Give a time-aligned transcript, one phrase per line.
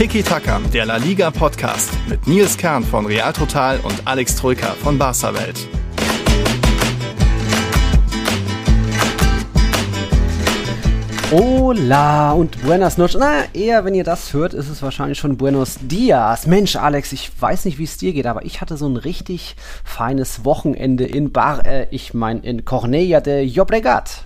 [0.00, 4.68] Tiki Taka, der La Liga Podcast mit Nils Kern von Real Total und Alex Troika
[4.68, 5.68] von Barca Welt.
[11.30, 13.18] Hola und buenas noches.
[13.20, 16.46] Na, eher wenn ihr das hört, ist es wahrscheinlich schon Buenos Dias.
[16.46, 19.54] Mensch, Alex, ich weiß nicht, wie es dir geht, aber ich hatte so ein richtig
[19.84, 24.24] feines Wochenende in Bar, äh, ich meine in Cornella de Llobregat.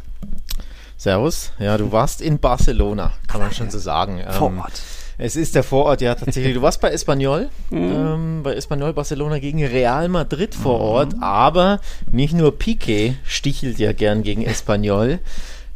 [0.97, 1.51] Servus.
[1.59, 4.23] Ja, du warst in Barcelona, kann man schon so sagen.
[4.31, 4.81] Vor ähm, Ort.
[5.17, 6.55] Es ist der Vorort, ja, tatsächlich.
[6.55, 7.79] Du warst bei Espanyol, mhm.
[7.79, 11.23] ähm, bei Espanyol Barcelona gegen Real Madrid vor Ort, mhm.
[11.23, 15.21] aber nicht nur Piqué stichelt ja gern gegen Espanyol.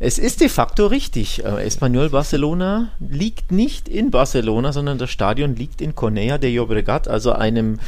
[0.01, 1.45] Es ist de facto richtig.
[1.45, 7.09] Äh, Espanyol Barcelona liegt nicht in Barcelona, sondern das Stadion liegt in Cornellà de Llobregat,
[7.09, 7.81] also einem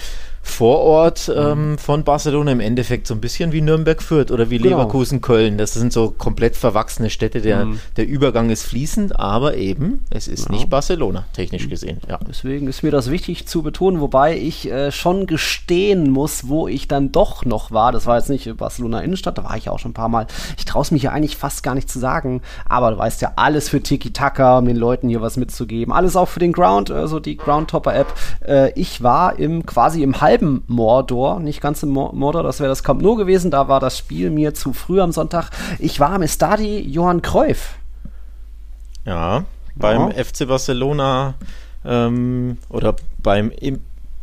[0.42, 4.78] Vorort ähm, von Barcelona im Endeffekt so ein bisschen wie Nürnberg-Fürth oder wie genau.
[4.78, 5.58] Leverkusen-Köln.
[5.58, 7.40] Das sind so komplett verwachsene Städte.
[7.40, 7.80] Der, mhm.
[7.96, 10.52] der Übergang ist fließend, aber eben, es ist ja.
[10.52, 11.70] nicht Barcelona, technisch mhm.
[11.70, 12.00] gesehen.
[12.08, 12.18] Ja.
[12.26, 16.88] Deswegen ist mir das wichtig zu betonen, wobei ich äh, schon gestehen muss, wo ich
[16.88, 17.92] dann doch noch war.
[17.92, 20.26] Das war jetzt nicht Barcelona Innenstadt, da war ich auch schon ein paar Mal.
[20.56, 23.32] Ich traue es mich ja eigentlich fast gar nicht zu sagen, aber du weißt ja,
[23.36, 25.92] alles für Tiki-Taka, um den Leuten hier was mitzugeben.
[25.92, 28.14] Alles auch für den Ground, also die Groundtopper-App.
[28.46, 32.68] Äh, ich war im quasi im Halb halben Mordor, nicht ganz im Mordor, das wäre
[32.68, 35.50] das Camp Nou gewesen, da war das Spiel mir zu früh am Sonntag.
[35.78, 37.74] Ich war am Stadi Johann Cruyff.
[39.04, 40.24] Ja, beim ja.
[40.24, 41.34] FC Barcelona
[41.84, 43.80] ähm, oder beim im,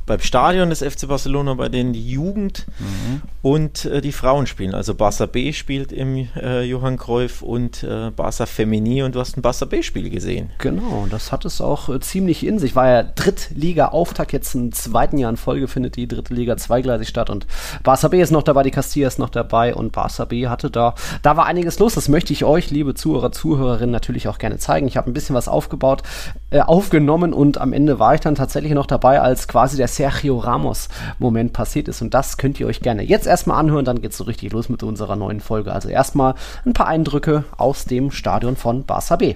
[0.07, 3.21] beim Stadion des FC Barcelona, bei denen die Jugend mhm.
[3.41, 4.73] und äh, die Frauen spielen.
[4.73, 9.37] Also Barça B spielt im äh, Johann Cruyff und äh, Barça Femini und du hast
[9.37, 10.49] ein Barça B-Spiel gesehen.
[10.59, 12.75] Genau, das hat es auch äh, ziemlich in sich.
[12.75, 17.29] War ja Drittliga-Auftakt, jetzt im zweiten Jahr in Folge findet die dritte Liga zweigleisig statt
[17.29, 17.45] und
[17.83, 20.95] Barça B ist noch dabei, die Castilla ist noch dabei und Barça B hatte da,
[21.21, 21.95] da war einiges los.
[21.95, 24.87] Das möchte ich euch, liebe Zuhörer, Zuhörerinnen, natürlich auch gerne zeigen.
[24.87, 26.01] Ich habe ein bisschen was aufgebaut,
[26.49, 30.37] äh, aufgenommen und am Ende war ich dann tatsächlich noch dabei, als quasi der Sergio
[30.37, 32.01] Ramos Moment passiert ist.
[32.03, 34.69] Und das könnt ihr euch gerne jetzt erstmal anhören, dann geht es so richtig los
[34.69, 35.73] mit unserer neuen Folge.
[35.73, 36.35] Also erstmal
[36.65, 39.35] ein paar Eindrücke aus dem Stadion von Barça B.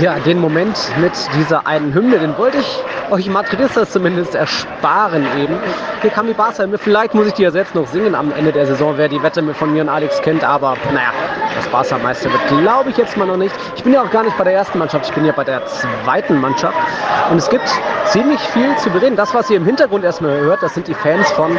[0.00, 2.78] Ja, den Moment mit dieser einen Hymne, den wollte ich
[3.10, 5.58] euch Madridistas zumindest ersparen eben.
[6.00, 8.66] Hier kam die Barca, vielleicht muss ich die ja selbst noch singen am Ende der
[8.66, 11.12] Saison, wer die Wette von mir und Alex kennt, aber naja,
[11.54, 13.54] das Barca Meister wird glaube ich jetzt mal noch nicht.
[13.76, 15.60] Ich bin ja auch gar nicht bei der ersten Mannschaft, ich bin ja bei der
[15.66, 16.76] zweiten Mannschaft
[17.30, 17.68] und es gibt
[18.06, 19.16] ziemlich viel zu bereden.
[19.16, 21.58] Das, was ihr im Hintergrund erstmal hört, das sind die Fans von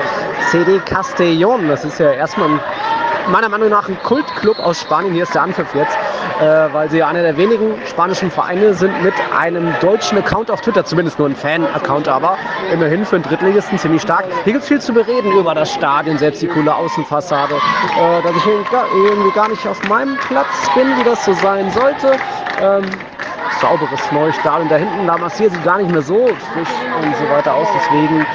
[0.49, 1.67] CD Castellón.
[1.67, 2.59] Das ist ja erstmal ein
[3.29, 5.13] meiner Meinung nach ein Kultclub aus Spanien.
[5.13, 5.97] Hier ist der Anpfiff jetzt,
[6.39, 10.85] äh, weil sie einer der wenigen spanischen Vereine sind mit einem deutschen Account auf Twitter,
[10.85, 12.37] zumindest nur ein Fan-Account, aber
[12.71, 14.25] immerhin für einen Drittligisten ziemlich stark.
[14.43, 18.35] Hier gibt es viel zu bereden über das Stadion, selbst die coole Außenfassade, äh, dass
[18.35, 22.17] ich irgendwie gar nicht auf meinem Platz bin, wie das so sein sollte.
[22.61, 22.83] Ähm,
[23.59, 24.69] sauberes neues Stadion.
[24.69, 26.69] Da hinten, da massiert sie gar nicht mehr so frisch
[27.01, 27.67] und so weiter aus.
[27.75, 28.25] Deswegen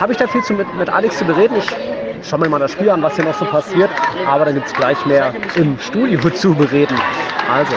[0.00, 1.56] habe ich da viel zu mit, mit Alex zu bereden.
[1.56, 1.70] Ich
[2.28, 3.90] schauen wir mal das Spiel an, was hier noch so passiert.
[4.26, 6.98] Aber dann gibt es gleich mehr im Studio zu bereden.
[7.52, 7.74] Also.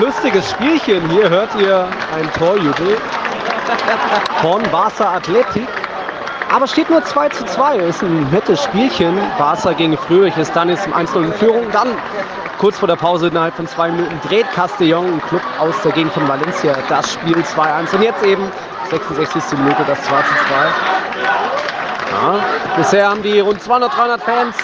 [0.00, 1.08] Lustiges Spielchen.
[1.10, 2.96] Hier hört ihr ein Torjubel
[4.40, 5.66] von Barca Athletic.
[6.54, 7.78] Aber steht nur 2 zu 2.
[7.78, 9.18] Ist ein nettes Spielchen.
[9.38, 11.66] Barca gegen Fröhlich ist dann ist 1 in Führung.
[11.72, 11.88] Dann
[12.58, 16.12] kurz vor der Pause innerhalb von zwei Minuten dreht Castellón, ein Club aus der Gegend
[16.12, 17.94] von Valencia, das Spiel 2-1.
[17.94, 18.50] Und jetzt eben
[18.90, 19.58] 66.
[19.58, 20.54] Minute das 2 zu 2.
[22.12, 22.44] Ja,
[22.76, 24.56] bisher haben die rund 200, 300 Fans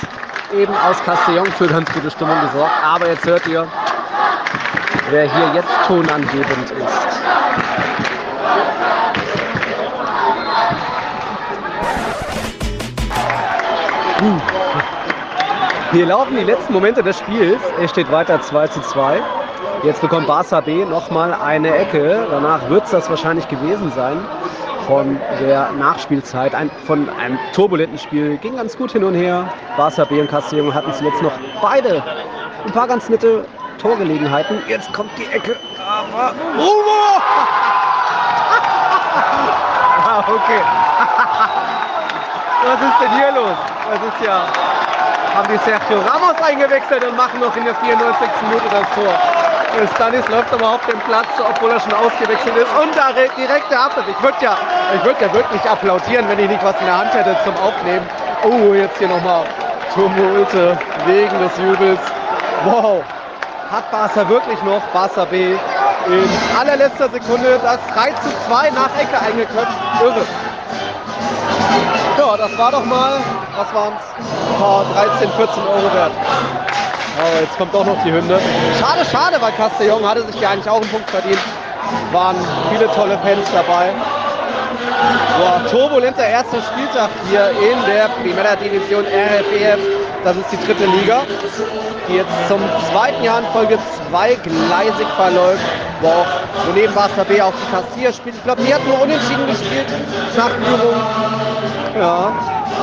[0.53, 2.73] eben aus Castellón für ganz gute Stimmung gesorgt.
[2.85, 3.67] Aber jetzt hört ihr,
[5.11, 7.21] wer hier jetzt tonangebend ist.
[14.19, 14.41] Hm.
[15.93, 17.61] Hier laufen die letzten Momente des Spiels.
[17.81, 19.21] Es steht weiter 2 zu 2.
[19.83, 22.29] Jetzt bekommt Barca B nochmal eine Ecke.
[22.31, 24.25] Danach wird es das wahrscheinlich gewesen sein
[24.87, 26.55] von der Nachspielzeit.
[26.55, 28.37] Ein, von einem turbulenten Spiel.
[28.37, 29.53] Ging ganz gut hin und her.
[29.77, 32.05] Barca B und Castellón hatten zuletzt noch beide
[32.65, 33.45] ein paar ganz nette
[33.79, 34.63] Torgelegenheiten.
[34.69, 35.57] Jetzt kommt die Ecke.
[35.77, 36.35] Aber.
[36.57, 36.61] Oh!
[40.07, 40.61] ah, okay.
[42.65, 43.57] Was ist denn hier los?
[43.91, 44.47] Das ist ja
[45.35, 48.29] haben die Sergio Ramos eingewechselt und machen noch in der 94.
[48.49, 49.15] Minute das Tor.
[49.95, 52.69] Stanis läuft aber auf dem Platz, obwohl er schon ausgewechselt ist.
[52.83, 54.05] Und da direkt der Abpfiff.
[54.09, 54.57] Ich würde ja,
[55.05, 58.07] würd ja wirklich applaudieren, wenn ich nicht was in der Hand hätte zum Aufnehmen.
[58.43, 59.45] Oh, jetzt hier nochmal
[59.95, 62.01] Tumulte wegen des Jubels.
[62.65, 63.03] Wow,
[63.71, 65.55] hat Barca wirklich noch, Barca B,
[66.07, 69.79] in allerletzter Sekunde das 3 zu 2 nach Ecke eingeköpft.
[70.03, 70.27] Irre.
[72.19, 73.21] Ja, das war doch mal,
[73.61, 75.19] was waren es?
[75.21, 76.13] 13, 14 Euro wert.
[77.19, 78.41] Aber jetzt kommt doch noch die Hymne.
[78.79, 81.39] Schade, schade, weil Castellón hatte sich ja eigentlich auch einen Punkt verdient.
[82.13, 82.37] Waren
[82.71, 83.91] viele tolle Fans dabei.
[85.39, 89.81] Boah, turbulenter erster Spieltag hier in der Primera Division RFEF.
[90.23, 91.23] Das ist die dritte Liga,
[92.09, 93.79] die jetzt zum zweiten Jahr in Folge
[94.11, 95.65] zweigleisig verläuft,
[96.03, 96.27] wo auch
[96.67, 98.35] wo neben Barca B auch die Kassier spielt.
[98.37, 99.89] Ich glaube, die hat nur unentschieden gespielt
[100.37, 100.97] nach Führung.
[101.99, 102.33] Ja,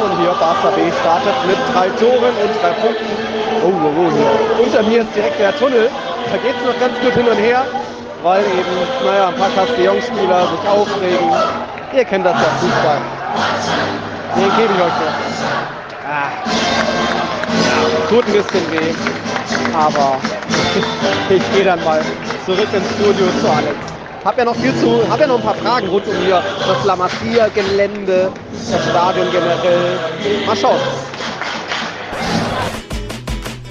[0.02, 3.06] und hier Barca B startet mit drei Toren und drei Punkten.
[3.64, 4.66] Oh, oh, oh, hier.
[4.66, 5.90] Unter mir ist direkt der Tunnel.
[6.32, 7.66] Da geht es noch ganz gut hin und her,
[8.24, 8.76] weil eben,
[9.06, 11.32] naja, ein paar Castellon-Spieler sich aufregen.
[11.94, 12.98] Ihr kennt das ja, Fußball.
[14.36, 15.38] Den gebe ich euch noch.
[16.10, 17.27] Ah.
[18.10, 18.94] Tut ein bisschen weh,
[19.74, 20.18] aber
[21.30, 22.02] ich gehe dann mal
[22.46, 23.76] zurück ins Studio zu Alex.
[24.24, 26.86] Hab ja noch viel zu, hab ja noch ein paar Fragen rund um hier das
[26.86, 28.32] La Masia-Gelände,
[28.72, 30.00] das Stadion generell.
[30.46, 30.80] Mal schauen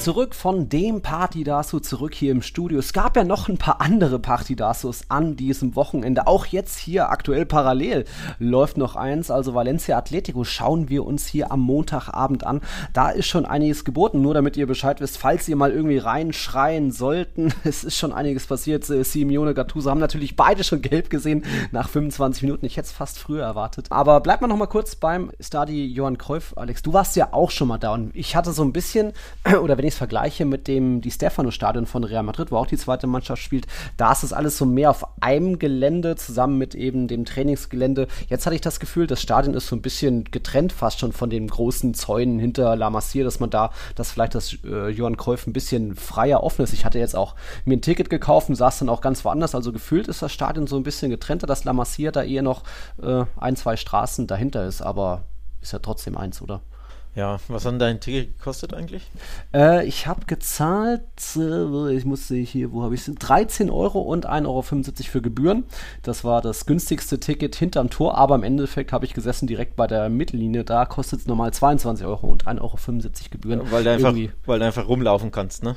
[0.07, 2.79] zurück von dem Party-Dasu zurück hier im Studio.
[2.79, 6.29] Es gab ja noch ein paar andere Party-Dasus an diesem Wochenende.
[6.29, 8.05] Auch jetzt hier aktuell parallel
[8.39, 9.33] läuft noch eins.
[9.33, 12.61] Also Valencia Atletico schauen wir uns hier am Montagabend an.
[12.93, 14.23] Da ist schon einiges geboten.
[14.23, 17.53] Nur damit ihr Bescheid wisst, falls ihr mal irgendwie reinschreien sollten.
[17.65, 18.89] Es ist schon einiges passiert.
[18.89, 22.65] Äh, Simeone Gattuso haben natürlich beide schon gelb gesehen nach 25 Minuten.
[22.65, 23.89] Ich hätte es fast früher erwartet.
[23.91, 26.53] Aber bleibt mal noch mal kurz beim Stadi Johann Kreuf.
[26.57, 29.13] Alex, du warst ja auch schon mal da und ich hatte so ein bisschen,
[29.61, 32.77] oder wenn ich es vergleiche mit dem Di Stefano-Stadion von Real Madrid, wo auch die
[32.77, 33.67] zweite Mannschaft spielt,
[33.97, 38.07] da ist es alles so mehr auf einem Gelände zusammen mit eben dem Trainingsgelände.
[38.29, 41.31] Jetzt hatte ich das Gefühl, das Stadion ist so ein bisschen getrennt fast schon von
[41.31, 45.47] den großen Zäunen hinter La Masia, dass man da, dass vielleicht das äh, Johann Cruyff
[45.47, 46.75] ein bisschen freier offen ist.
[46.75, 47.35] Ich hatte jetzt auch
[47.65, 49.55] mir ein Ticket gekauft und saß dann auch ganz woanders.
[49.55, 52.65] Also gefühlt ist das Stadion so ein bisschen getrennter, dass La Masia da eher noch
[53.03, 55.23] äh, ein, zwei Straßen dahinter ist, aber
[55.63, 56.61] ist ja trotzdem eins, oder?
[57.17, 59.11] Ja, was hat dein Ticket gekostet eigentlich?
[59.55, 61.01] Äh, ich habe gezahlt,
[61.37, 63.15] äh, ich musste hier, wo habe ich es?
[63.15, 65.65] 13 Euro und 1,75 Euro für Gebühren.
[66.03, 69.87] Das war das günstigste Ticket hinterm Tor, aber im Endeffekt habe ich gesessen direkt bei
[69.87, 70.63] der Mittellinie.
[70.63, 72.75] Da kostet es normal 22 Euro und 1,75 Euro
[73.31, 73.63] Gebühren.
[73.71, 74.15] Weil du, einfach,
[74.45, 75.75] weil du einfach rumlaufen kannst, ne?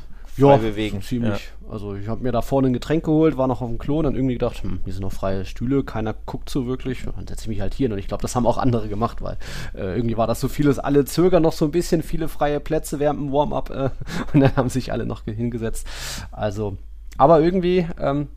[0.47, 1.01] Ja, bewegen.
[1.01, 1.51] Ziemlich.
[1.61, 1.71] Ja.
[1.71, 4.05] Also ich habe mir da vorne ein Getränk geholt, war noch auf dem Klo und
[4.05, 7.03] dann irgendwie gedacht, hm, hier sind noch freie Stühle, keiner guckt so wirklich.
[7.03, 9.21] Dann setze ich mich halt hier hin und ich glaube, das haben auch andere gemacht,
[9.21, 9.37] weil
[9.75, 12.99] äh, irgendwie war das so vieles, alle zögern noch so ein bisschen, viele freie Plätze
[12.99, 13.89] während dem Warm-up äh,
[14.33, 15.87] und dann haben sich alle noch hingesetzt.
[16.31, 16.77] Also,
[17.17, 18.29] aber irgendwie ähm,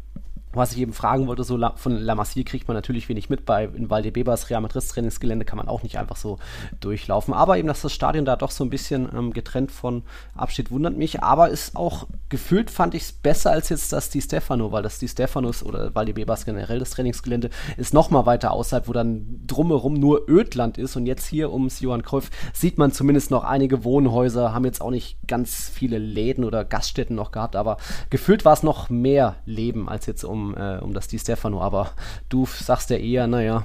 [0.52, 3.44] was ich eben fragen wollte, so von La Masie kriegt man natürlich wenig mit.
[3.44, 6.38] Bei in Valdebebas Real Madrid Trainingsgelände kann man auch nicht einfach so
[6.81, 7.34] durchlaufen.
[7.34, 10.02] Aber eben, dass das Stadion da doch so ein bisschen ähm, getrennt von
[10.34, 11.22] absteht, wundert mich.
[11.22, 14.99] Aber ist auch gefühlt, fand ich es besser als jetzt das Di Stefano, weil das
[14.99, 19.94] Di Stefanos oder Valdebebas generell das Trainingsgelände ist noch mal weiter außerhalb, wo dann drumherum
[19.94, 20.96] nur Ödland ist.
[20.96, 24.90] Und jetzt hier ums Johann Cruyff sieht man zumindest noch einige Wohnhäuser, haben jetzt auch
[24.90, 27.76] nicht ganz viele Läden oder Gaststätten noch gehabt, aber
[28.10, 31.60] gefühlt war es noch mehr Leben als jetzt um um, äh, um das Di Stefano,
[31.60, 31.90] aber
[32.28, 33.64] du sagst ja eher, naja,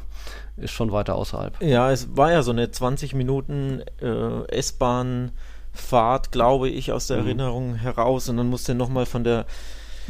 [0.58, 1.62] ist schon weiter außerhalb.
[1.62, 5.32] Ja, es war ja so eine 20 Minuten äh, S-Bahn.
[5.74, 7.26] Fahrt, glaube ich, aus der mhm.
[7.28, 9.46] Erinnerung heraus und dann musste nochmal von der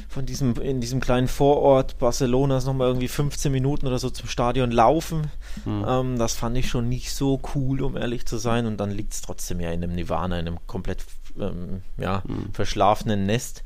[0.09, 4.71] von diesem, in diesem kleinen Vorort Barcelonas nochmal irgendwie 15 Minuten oder so zum Stadion
[4.71, 5.31] laufen.
[5.65, 5.85] Mhm.
[5.87, 8.65] Ähm, das fand ich schon nicht so cool, um ehrlich zu sein.
[8.65, 11.03] Und dann liegt es trotzdem ja in einem Nirvana, in einem komplett
[11.39, 12.53] ähm, ja, mhm.
[12.53, 13.63] verschlafenen Nest.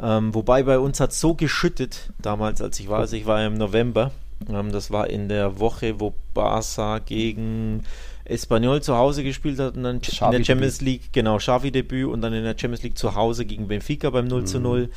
[0.00, 3.00] Ähm, wobei bei uns hat es so geschüttet damals, als ich war.
[3.00, 4.12] Also ich war im November.
[4.48, 7.84] Ähm, das war in der Woche, wo Barca gegen
[8.24, 12.32] Espanyol zu Hause gespielt hat und dann in der Champions League, genau, Xavi-Debüt und dann
[12.32, 14.82] in der Champions League zu Hause gegen Benfica beim 0 zu 0.
[14.82, 14.88] Mhm.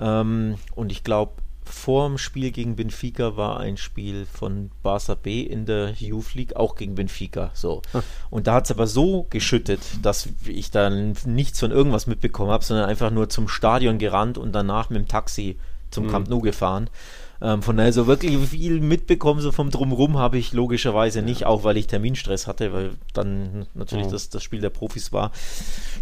[0.00, 1.32] Ähm, und ich glaube,
[1.68, 6.56] vor dem Spiel gegen Benfica war ein Spiel von Barca B in der Youth League,
[6.56, 7.50] auch gegen Benfica.
[7.54, 7.82] So.
[7.92, 8.02] Hm.
[8.30, 12.64] Und da hat es aber so geschüttet, dass ich dann nichts von irgendwas mitbekommen habe,
[12.64, 15.56] sondern einfach nur zum Stadion gerannt und danach mit dem Taxi
[15.90, 16.10] zum hm.
[16.10, 16.90] Camp Nou gefahren.
[17.40, 21.62] Ähm, von daher so wirklich viel mitbekommen, so vom Drumrum habe ich logischerweise nicht, auch
[21.62, 24.10] weil ich Terminstress hatte, weil dann natürlich oh.
[24.10, 25.30] das, das Spiel der Profis war.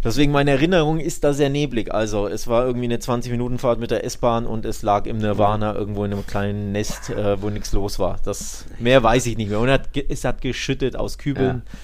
[0.03, 1.93] Deswegen meine Erinnerung ist da sehr neblig.
[1.93, 6.05] Also es war irgendwie eine 20-Minuten-Fahrt mit der S-Bahn und es lag im Nirvana irgendwo
[6.05, 8.19] in einem kleinen Nest, äh, wo nichts los war.
[8.23, 9.59] Das mehr weiß ich nicht mehr.
[9.59, 11.77] Und hat, es hat geschüttet aus Kübeln ja.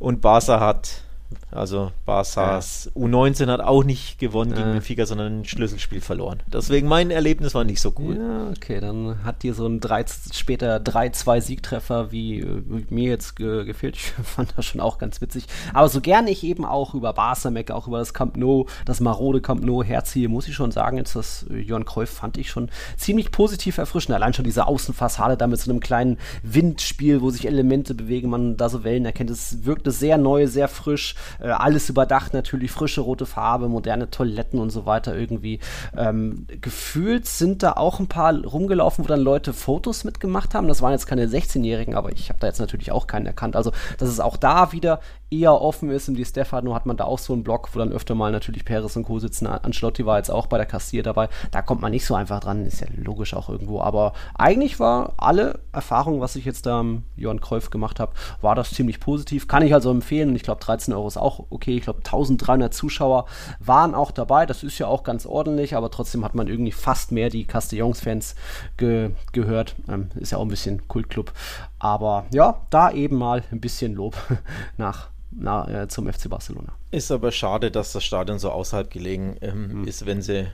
[0.00, 1.02] und Barca hat
[1.50, 3.02] Also Barças ja.
[3.02, 4.72] U19 hat auch nicht gewonnen gegen äh.
[4.72, 6.42] Benfica, sondern ein Schlüsselspiel verloren.
[6.46, 8.16] Deswegen mein Erlebnis war nicht so gut.
[8.18, 13.36] Ja, okay, dann hat dir so ein 3, später 3-2 Siegtreffer wie, wie mir jetzt
[13.36, 13.96] ge gefehlt.
[13.96, 15.46] Ich fand das schon auch ganz witzig.
[15.72, 19.00] Aber so gern ich eben auch über Barca mecke, auch über das Camp Nou, das
[19.00, 22.70] marode Camp Nou herziehe, muss ich schon sagen, jetzt das Johann Cruyff fand ich schon
[22.96, 24.14] ziemlich positiv erfrischend.
[24.14, 28.56] Allein schon diese Außenfassade da mit so einem kleinen Windspiel, wo sich Elemente bewegen, man
[28.56, 29.30] da so Wellen erkennt.
[29.30, 34.58] Es wirkte sehr neu, sehr frisch äh, alles überdacht natürlich, frische rote Farbe, moderne Toiletten
[34.58, 35.60] und so weiter irgendwie.
[35.96, 40.68] Ähm, gefühlt sind da auch ein paar rumgelaufen, wo dann Leute Fotos mitgemacht haben.
[40.68, 43.56] Das waren jetzt keine 16-Jährigen, aber ich habe da jetzt natürlich auch keinen erkannt.
[43.56, 46.08] Also, dass es auch da wieder eher offen ist.
[46.08, 48.64] Und die Stefano hat man da auch so einen Blog, wo dann öfter mal natürlich
[48.64, 49.18] Peres und Co.
[49.18, 49.46] sitzen.
[49.46, 51.28] Ancelotti war jetzt auch bei der Kassier dabei.
[51.50, 53.80] Da kommt man nicht so einfach dran, ist ja logisch auch irgendwo.
[53.80, 58.54] Aber eigentlich war alle Erfahrungen, was ich jetzt da am Johann Kreuf gemacht habe, war
[58.54, 59.48] das ziemlich positiv.
[59.48, 60.30] Kann ich also empfehlen.
[60.30, 61.76] Und ich glaube, 13 Euro ist auch okay.
[61.76, 63.26] Ich glaube, 1300 Zuschauer
[63.60, 64.46] waren auch dabei.
[64.46, 68.34] Das ist ja auch ganz ordentlich, aber trotzdem hat man irgendwie fast mehr die Castellons-Fans
[68.76, 69.76] ge gehört.
[69.88, 71.32] Ähm, ist ja auch ein bisschen Kultclub.
[71.78, 74.16] Aber ja, da eben mal ein bisschen Lob
[74.76, 76.72] nach na, äh, zum FC Barcelona.
[76.90, 79.84] Ist aber schade, dass das Stadion so außerhalb gelegen ähm, mhm.
[79.88, 80.46] ist, wenn sie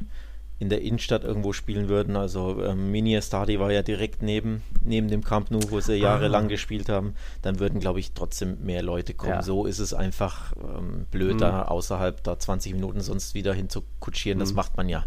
[0.58, 2.16] in der Innenstadt irgendwo spielen würden.
[2.16, 6.44] Also ähm, Mini Stadi war ja direkt neben, neben dem Camp Nou, wo sie jahrelang
[6.44, 6.48] ah.
[6.48, 7.14] gespielt haben.
[7.42, 9.32] Dann würden, glaube ich, trotzdem mehr Leute kommen.
[9.32, 9.42] Ja.
[9.42, 11.38] So ist es einfach ähm, blöd, mhm.
[11.38, 14.38] da außerhalb da 20 Minuten sonst wieder hinzukutschieren.
[14.38, 14.40] Mhm.
[14.40, 15.04] Das macht man ja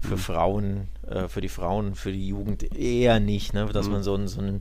[0.00, 0.18] für mhm.
[0.18, 3.66] Frauen, äh, für die Frauen, für die Jugend eher nicht, ne?
[3.66, 3.92] dass mhm.
[3.92, 4.60] man so einen, so einen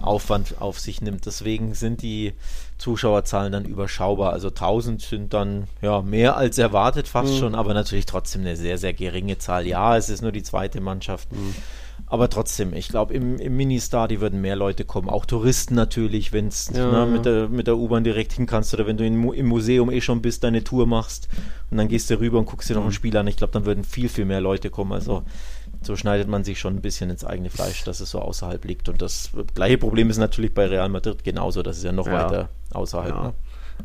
[0.00, 1.26] Aufwand auf sich nimmt.
[1.26, 2.34] Deswegen sind die
[2.78, 4.32] Zuschauerzahlen dann überschaubar.
[4.32, 7.38] Also 1000 sind dann ja mehr als erwartet fast mhm.
[7.38, 9.66] schon, aber natürlich trotzdem eine sehr, sehr geringe Zahl.
[9.66, 11.32] Ja, es ist nur die zweite Mannschaft.
[11.32, 11.54] Mhm.
[12.14, 15.08] Aber trotzdem, ich glaube, im, im Mini-Star, die würden mehr Leute kommen.
[15.08, 18.72] Auch Touristen natürlich, wenn es ja, ne, mit der, mit der U-Bahn direkt hin kannst
[18.72, 21.28] oder wenn du in, im Museum eh schon bist, deine Tour machst
[21.72, 22.92] und dann gehst du rüber und guckst dir noch ein mhm.
[22.92, 23.26] Spiel an.
[23.26, 24.92] Ich glaube, dann würden viel, viel mehr Leute kommen.
[24.92, 25.24] Also
[25.82, 28.88] so schneidet man sich schon ein bisschen ins eigene Fleisch, dass es so außerhalb liegt.
[28.88, 31.64] Und das gleiche Problem ist natürlich bei Real Madrid genauso.
[31.64, 32.12] Das ist ja noch ja.
[32.12, 33.12] weiter außerhalb.
[33.12, 33.22] Ja.
[33.24, 33.34] Ne?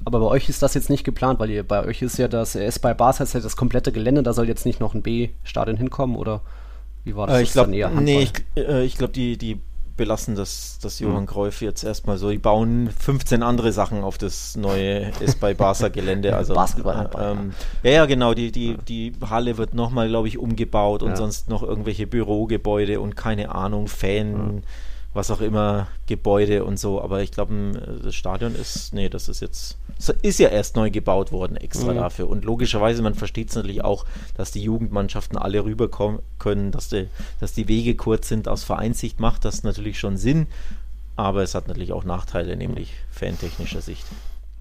[0.05, 2.53] Aber bei euch ist das jetzt nicht geplant, weil ihr, bei euch ist ja das,
[2.53, 5.77] es bei Barca ist ja das komplette Gelände, da soll jetzt nicht noch ein B-Stadion
[5.77, 6.41] hinkommen oder
[7.09, 7.37] wie war das?
[7.37, 9.59] Äh, ich glaube, nee, ich, äh, ich glaube, die, die
[9.97, 12.29] belassen das, das Johann Cruyff jetzt erstmal so.
[12.31, 16.29] Die bauen 15 andere Sachen auf das neue ist bei Barca Gelände.
[16.39, 17.09] Also, Basketball.
[17.17, 18.33] Äh, ähm, ja, ja, genau.
[18.33, 21.15] Die, die, die Halle wird nochmal, glaube ich, umgebaut und ja.
[21.17, 24.31] sonst noch irgendwelche Bürogebäude und keine Ahnung, Fan.
[24.31, 24.69] Ja
[25.13, 27.01] was auch immer, Gebäude und so.
[27.01, 29.77] Aber ich glaube, das Stadion ist, nee, das ist jetzt,
[30.21, 31.97] ist ja erst neu gebaut worden extra mhm.
[31.97, 32.29] dafür.
[32.29, 37.07] Und logischerweise, man versteht es natürlich auch, dass die Jugendmannschaften alle rüberkommen können, dass die,
[37.39, 38.47] dass die Wege kurz sind.
[38.47, 40.47] Aus Vereinssicht macht das natürlich schon Sinn.
[41.15, 44.05] Aber es hat natürlich auch Nachteile, nämlich fantechnischer Sicht.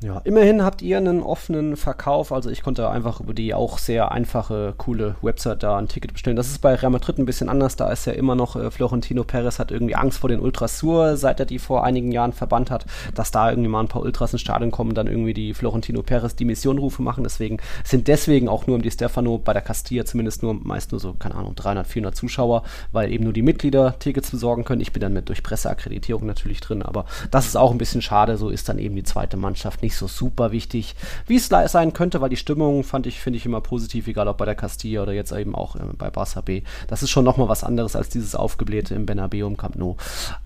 [0.01, 2.31] Ja, immerhin habt ihr einen offenen Verkauf.
[2.31, 6.37] Also ich konnte einfach über die auch sehr einfache, coole Website da ein Ticket bestellen.
[6.37, 7.75] Das ist bei Real Madrid ein bisschen anders.
[7.75, 11.17] Da ist ja immer noch äh, Florentino Perez hat irgendwie Angst vor den Ultras Sur,
[11.17, 12.87] seit er die vor einigen Jahren verbannt hat,
[13.17, 16.37] dass da irgendwie mal ein paar Ultras ins Stadion kommen, dann irgendwie die Florentino Perez
[16.37, 17.25] die Missionrufe machen.
[17.25, 21.01] Deswegen sind deswegen auch nur um die Stefano bei der Castilla zumindest nur meist nur
[21.01, 22.63] so, keine Ahnung, 300, 400 Zuschauer,
[22.93, 24.81] weil eben nur die Mitglieder Tickets besorgen können.
[24.81, 28.37] Ich bin dann mit durch Presseakkreditierung natürlich drin, aber das ist auch ein bisschen schade.
[28.37, 30.95] So ist dann eben die zweite Mannschaft nicht nicht so super wichtig,
[31.27, 34.37] wie es sein könnte, weil die Stimmung fand ich, finde ich immer positiv, egal ob
[34.37, 36.63] bei der Castilla oder jetzt eben auch äh, bei Barça B.
[36.89, 39.97] Das ist schon nochmal was anderes als dieses aufgeblähte im Bernabeu im Camp Nou.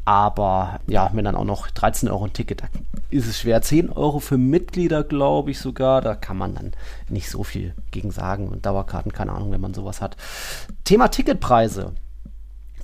[0.04, 2.66] Aber ja, wenn dann auch noch 13 Euro ein Ticket, da
[3.10, 3.62] ist es schwer.
[3.62, 6.72] 10 Euro für Mitglieder, glaube ich sogar, da kann man dann
[7.08, 8.46] nicht so viel gegen sagen.
[8.46, 10.16] Und Dauerkarten, keine Ahnung, wenn man sowas hat.
[10.84, 11.94] Thema Ticketpreise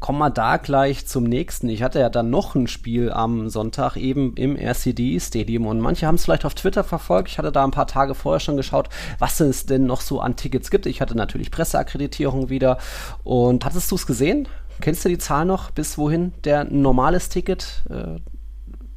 [0.01, 1.69] kommen wir da gleich zum nächsten.
[1.69, 6.07] Ich hatte ja dann noch ein Spiel am Sonntag eben im RCD Stadium und manche
[6.07, 7.29] haben es vielleicht auf Twitter verfolgt.
[7.29, 8.89] Ich hatte da ein paar Tage vorher schon geschaut,
[9.19, 10.87] was es denn noch so an Tickets gibt.
[10.87, 12.79] Ich hatte natürlich Presseakkreditierung wieder
[13.25, 14.49] und hattest du es gesehen?
[14.81, 18.21] Kennst du die Zahl noch, bis wohin der normales Ticket, äh,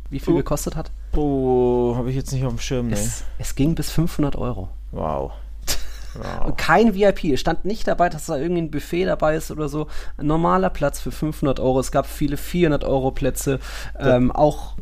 [0.10, 0.38] wie viel oh.
[0.38, 0.92] gekostet hat?
[1.16, 2.88] Oh, habe ich jetzt nicht auf dem Schirm.
[2.88, 2.94] Nee.
[2.94, 4.70] Es, es ging bis 500 Euro.
[4.92, 5.32] Wow.
[6.14, 6.48] Wow.
[6.48, 7.26] Und kein VIP.
[7.26, 9.88] Es stand nicht dabei, dass da irgendwie ein Buffet dabei ist oder so.
[10.18, 11.80] Ein normaler Platz für 500 Euro.
[11.80, 13.60] Es gab viele 400 Euro Plätze.
[14.00, 14.76] Ähm, auch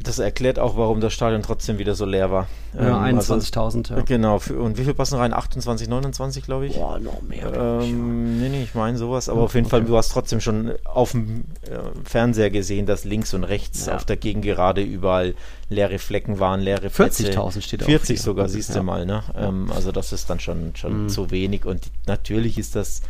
[0.00, 2.46] das erklärt auch, warum das Stadion trotzdem wieder so leer war.
[2.74, 4.00] Ja, ähm, 21.000, also, ja.
[4.02, 4.38] Genau.
[4.38, 5.32] Für, und wie viel passen rein?
[5.32, 6.76] 28, 29, glaube ich.
[6.76, 7.52] Boah, noch mehr.
[7.52, 9.28] Ähm, nee, nee, ich meine sowas.
[9.28, 9.76] Aber ja, auf jeden okay.
[9.76, 13.96] Fall, du hast trotzdem schon auf dem äh, Fernseher gesehen, dass links und rechts ja.
[13.96, 15.34] auf der Gegengerade überall
[15.68, 17.24] leere Flecken waren, leere Plätze.
[17.24, 19.04] 40.000 steht 40 sogar, siehst du mal.
[19.04, 19.24] Ne?
[19.36, 21.08] Ähm, also das ist dann schon, schon mhm.
[21.08, 21.64] zu wenig.
[21.64, 23.02] Und natürlich ist das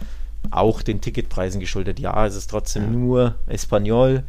[0.51, 2.01] auch den Ticketpreisen geschuldet.
[2.01, 4.25] Ja, es ist trotzdem nur Espanol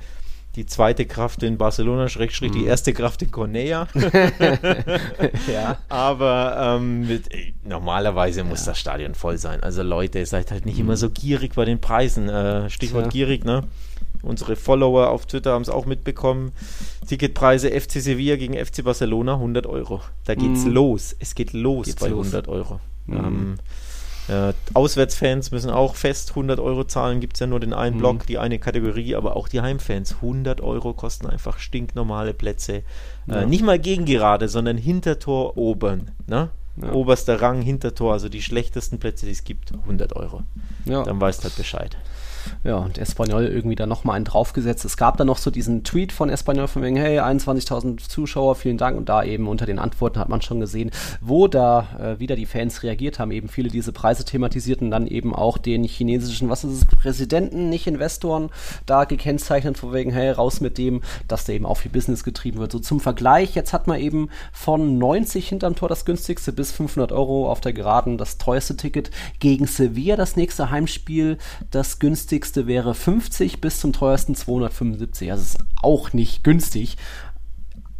[0.55, 3.87] die zweite Kraft in Barcelona, Schrägstrich, die erste Kraft in Cornea.
[5.51, 5.77] ja.
[5.89, 9.61] Aber ähm, mit, ey, normalerweise muss das Stadion voll sein.
[9.61, 12.29] Also Leute, seid halt nicht immer so gierig bei den Preisen.
[12.29, 13.11] Äh, Stichwort Tja.
[13.11, 13.63] gierig, ne?
[14.21, 16.51] Unsere Follower auf Twitter haben es auch mitbekommen.
[17.07, 20.01] Ticketpreise FC Sevilla gegen FC Barcelona 100 Euro.
[20.25, 20.71] Da geht's Mhm.
[20.73, 21.15] los.
[21.19, 22.27] Es geht los Geht's bei los.
[22.27, 22.81] 100 Euro.
[23.05, 23.15] Mhm.
[23.17, 23.55] Ähm,
[24.29, 27.19] äh, Auswärtsfans müssen auch fest 100 Euro zahlen.
[27.19, 27.99] Gibt es ja nur den einen Mhm.
[27.99, 30.15] Block, die eine Kategorie, aber auch die Heimfans.
[30.21, 32.83] 100 Euro kosten einfach stinknormale Plätze.
[33.27, 33.41] Ja.
[33.41, 36.11] Äh, nicht mal gegen gerade, sondern Hintertor oben.
[36.27, 36.49] Ne?
[36.81, 36.91] Ja.
[36.93, 40.43] Oberster Rang, Hintertor, also die schlechtesten Plätze, die es gibt, 100 Euro.
[40.85, 41.03] Ja.
[41.03, 41.97] Dann weißt halt Bescheid.
[42.63, 44.85] Ja, und Espanyol irgendwie da nochmal einen draufgesetzt.
[44.85, 48.77] Es gab dann noch so diesen Tweet von Espanyol von wegen, hey, 21.000 Zuschauer, vielen
[48.77, 48.97] Dank.
[48.97, 50.91] Und da eben unter den Antworten hat man schon gesehen,
[51.21, 53.31] wo da äh, wieder die Fans reagiert haben.
[53.31, 57.87] Eben viele diese Preise thematisierten, dann eben auch den chinesischen, was ist es, Präsidenten, nicht
[57.87, 58.49] Investoren,
[58.85, 62.59] da gekennzeichnet von wegen, hey, raus mit dem, dass da eben auch viel Business getrieben
[62.59, 62.71] wird.
[62.71, 67.11] So zum Vergleich, jetzt hat man eben von 90 hinterm Tor das günstigste bis 500
[67.11, 71.37] Euro auf der Geraden das teuerste Ticket gegen Sevilla, das nächste Heimspiel,
[71.71, 75.31] das günstigste wäre 50 bis zum teuersten 275.
[75.31, 76.97] Also ist auch nicht günstig.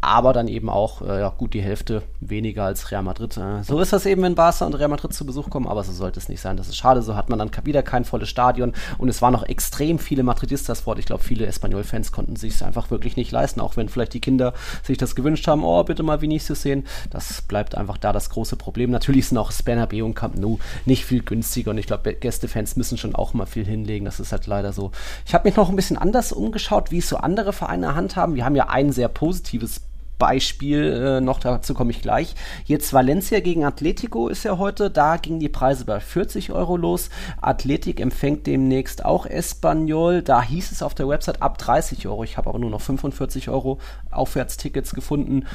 [0.02, 3.36] Aber dann eben auch, äh, ja, gut die Hälfte weniger als Real Madrid.
[3.36, 5.92] Äh, so ist das eben, wenn Barca und Real Madrid zu Besuch kommen, aber so
[5.92, 6.56] sollte es nicht sein.
[6.56, 7.02] Das ist schade.
[7.02, 10.82] So hat man dann wieder kein volles Stadion und es waren noch extrem viele Madridistas
[10.82, 11.00] vor Ort.
[11.00, 14.22] Ich glaube, viele Espanyol-Fans konnten sich es einfach wirklich nicht leisten, auch wenn vielleicht die
[14.22, 14.54] Kinder
[14.84, 16.86] sich das gewünscht haben, oh, bitte mal Vinicius sehen.
[17.10, 18.92] Das bleibt einfach da das große Problem.
[18.92, 22.98] Natürlich sind auch Bernabeu und Camp Nou nicht viel günstiger und ich glaube, Gästefans müssen
[22.98, 24.06] schon auch mal viel hinlegen.
[24.06, 24.92] Das ist halt leider so.
[25.26, 28.36] Ich habe mich noch ein bisschen anders umgeschaut, wie es so andere Vereine handhaben.
[28.36, 29.82] Wir haben ja ein sehr positives
[30.20, 32.36] Beispiel, äh, noch dazu komme ich gleich.
[32.66, 37.10] Jetzt Valencia gegen Atletico ist ja heute, da gingen die Preise bei 40 Euro los.
[37.42, 42.24] Athletic empfängt demnächst auch Espanyol, da hieß es auf der Website ab 30 Euro.
[42.24, 43.80] Ich habe aber nur noch 45 Euro
[44.12, 45.48] Aufwärtstickets gefunden.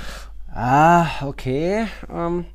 [0.53, 1.87] Ah, okay.
[2.11, 2.47] Ähm,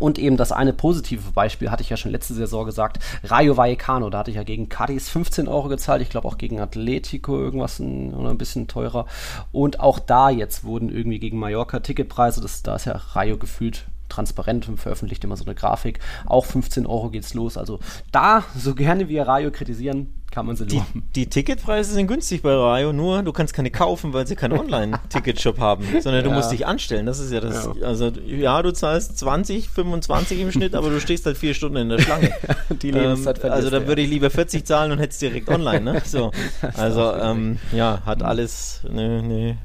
[0.00, 4.10] und eben das eine positive Beispiel hatte ich ja schon letzte Saison gesagt, Rayo Vallecano,
[4.10, 7.78] da hatte ich ja gegen Cadiz 15 Euro gezahlt, ich glaube auch gegen Atletico irgendwas
[7.78, 9.06] ein, oder ein bisschen teurer.
[9.52, 13.84] Und auch da jetzt wurden irgendwie gegen Mallorca Ticketpreise, das, da ist ja Rayo gefühlt
[14.08, 16.00] transparent und veröffentlicht immer so eine Grafik.
[16.26, 17.56] Auch 15 Euro geht's los.
[17.56, 17.78] Also
[18.10, 21.08] da, so gerne wir Rayo kritisieren, kann man sie Die, loben.
[21.16, 25.58] die Ticketpreise sind günstig bei Rayo, nur du kannst keine kaufen, weil sie keinen Online-Ticketshop
[25.58, 26.36] haben, sondern du Ja.
[26.36, 27.06] musst dich anstellen.
[27.06, 27.68] Das ist ja das.
[27.80, 27.86] Ja.
[27.86, 31.88] Also, ja, du zahlst 20, 25 im Schnitt, aber du stehst halt vier Stunden in
[31.88, 32.30] der Schlange.
[32.82, 35.48] Die ähm, verlierst also, da du, würde ich lieber 40 zahlen und hätte es direkt
[35.48, 36.02] online, ne?
[36.04, 36.30] So.
[36.76, 39.58] Also, ähm, ja, hat alles eine, eine,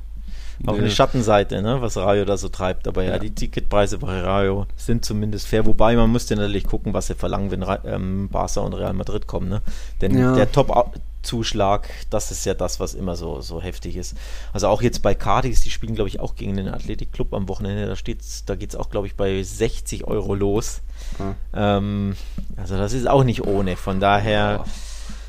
[0.66, 2.88] auch eine Schattenseite, ne, was Rayo da so treibt.
[2.88, 3.20] Aber ja, Ja.
[3.20, 5.66] die Ticketpreise bei Rayo sind zumindest fair.
[5.66, 9.50] Wobei man müsste natürlich gucken, was sie verlangen, wenn ähm, Barca und Real Madrid kommen,
[9.50, 9.62] ne?
[10.02, 10.34] Denn Ja.
[10.36, 14.16] der Top-Zuschlag, das ist ja das, was immer so, so heftig ist.
[14.54, 17.86] Also auch jetzt bei Cadiz, die spielen, glaube ich, auch gegen den Athletic-Club am Wochenende.
[17.88, 20.82] Da, steht's, da geht es auch, glaube ich, bei 60 Euro los.
[21.20, 21.78] Ja.
[21.78, 22.16] Ähm,
[22.58, 23.76] also das ist auch nicht ohne.
[23.76, 24.64] Von daher,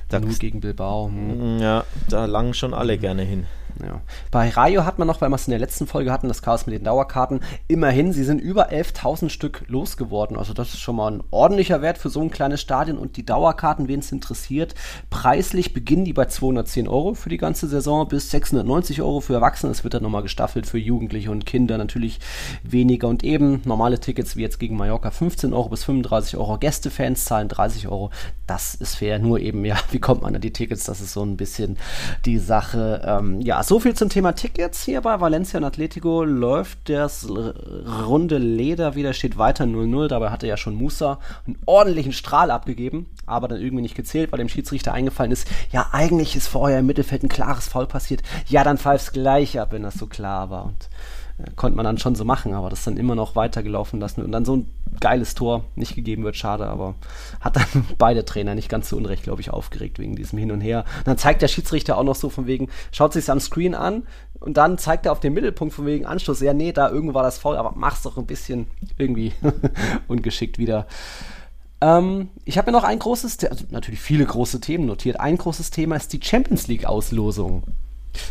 [0.08, 1.08] da, Nur gegen Bilbao.
[1.08, 1.58] hm.
[1.58, 3.46] ja, da langen schon alle gerne hin.
[3.84, 4.00] Ja.
[4.30, 6.66] Bei Rayo hat man noch, weil wir es in der letzten Folge hatten, das Chaos
[6.66, 10.36] mit den Dauerkarten, immerhin, sie sind über 11.000 Stück losgeworden.
[10.36, 12.98] Also das ist schon mal ein ordentlicher Wert für so ein kleines Stadion.
[12.98, 14.74] Und die Dauerkarten, wen es interessiert,
[15.10, 19.72] preislich beginnen die bei 210 Euro für die ganze Saison bis 690 Euro für Erwachsene.
[19.72, 22.20] Es wird dann nochmal gestaffelt für Jugendliche und Kinder natürlich
[22.62, 23.08] weniger.
[23.08, 26.58] Und eben normale Tickets wie jetzt gegen Mallorca 15 Euro bis 35 Euro.
[26.58, 28.10] Gästefans zahlen 30 Euro.
[28.46, 29.18] Das ist fair.
[29.18, 30.84] Nur eben, ja, wie kommt man an die Tickets?
[30.84, 31.76] Das ist so ein bisschen
[32.24, 33.02] die Sache.
[33.04, 36.22] Ähm, ja, so viel zum Thema Tickets hier bei Valencia und Atletico.
[36.22, 40.06] Läuft das runde Leder wieder, steht weiter 0-0.
[40.06, 44.38] Dabei hatte ja schon Musa einen ordentlichen Strahl abgegeben, aber dann irgendwie nicht gezählt, weil
[44.38, 48.22] dem Schiedsrichter eingefallen ist, ja, eigentlich ist vorher im Mittelfeld ein klares Foul passiert.
[48.46, 50.66] Ja, dann pfeif's gleich ab, wenn das so klar war.
[50.66, 50.88] Und
[51.38, 54.30] äh, konnte man dann schon so machen, aber das dann immer noch weitergelaufen lassen und
[54.30, 54.68] dann so ein
[55.00, 56.94] geiles Tor nicht gegeben wird, schade, aber
[57.40, 60.60] hat dann beide Trainer nicht ganz zu Unrecht, glaube ich, aufgeregt wegen diesem Hin und
[60.60, 60.84] Her.
[60.98, 64.04] Und dann zeigt der Schiedsrichter auch noch so von wegen, schaut sich's am Screen an
[64.40, 67.22] und dann zeigt er auf den Mittelpunkt von wegen Anschluss, ja, nee, da irgendwo war
[67.22, 68.66] das faul, aber mach's doch ein bisschen
[68.98, 69.32] irgendwie
[70.08, 70.86] ungeschickt wieder.
[71.80, 75.20] Ähm, ich habe mir noch ein großes, also natürlich viele große Themen notiert.
[75.20, 77.64] Ein großes Thema ist die Champions League Auslosung.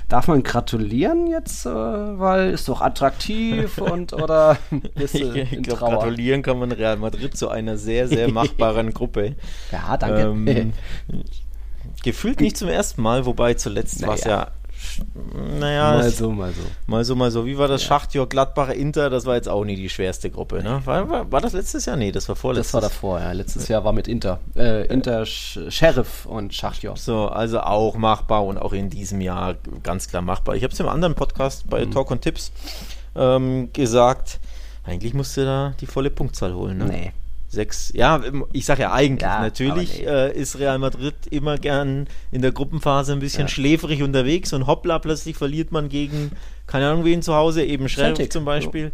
[0.09, 4.57] Darf man gratulieren jetzt, äh, weil ist doch attraktiv und oder
[4.95, 5.91] bist du Ich, Trauer?
[5.99, 9.35] gratulieren kann man Real Madrid zu einer sehr, sehr machbaren Gruppe.
[9.71, 10.21] Ja, danke.
[10.21, 10.73] Ähm,
[12.03, 14.37] gefühlt nicht zum ersten Mal, wobei zuletzt war es Naja.
[14.37, 14.51] ja
[15.59, 16.61] naja, Mal so, mal so.
[16.87, 17.45] mal so, mal so.
[17.45, 19.09] Wie war das Schachtjörg Gladbach Inter?
[19.09, 20.81] Das war jetzt auch nie die schwerste Gruppe, ne?
[20.85, 21.95] War, war, war das letztes Jahr?
[21.97, 22.71] Nee, das war vorletztes.
[22.71, 23.31] Das war davor, ja.
[23.31, 24.39] Letztes Jahr war mit Inter.
[24.55, 26.97] Äh, Inter Sch Sheriff und Schachtjörg.
[26.97, 30.55] So, also auch machbar und auch in diesem Jahr ganz klar machbar.
[30.55, 32.51] Ich habe es im anderen Podcast bei Talk und Tipps
[33.15, 34.39] ähm, gesagt,
[34.83, 36.85] eigentlich musst du da die volle Punktzahl holen, ne?
[36.85, 37.11] Nee.
[37.47, 38.21] Sechs, ja,
[38.53, 42.51] ich sage ja eigentlich, Ja, natürlich aber äh, ist Real Madrid immer gern in der
[42.51, 43.47] Gruppenphase ein bisschen Ja.
[43.47, 46.31] schläfrig unterwegs und hoppla, plötzlich verliert man gegen,
[46.67, 48.91] keine Ahnung wen zu Hause, eben Celtic, zum Beispiel.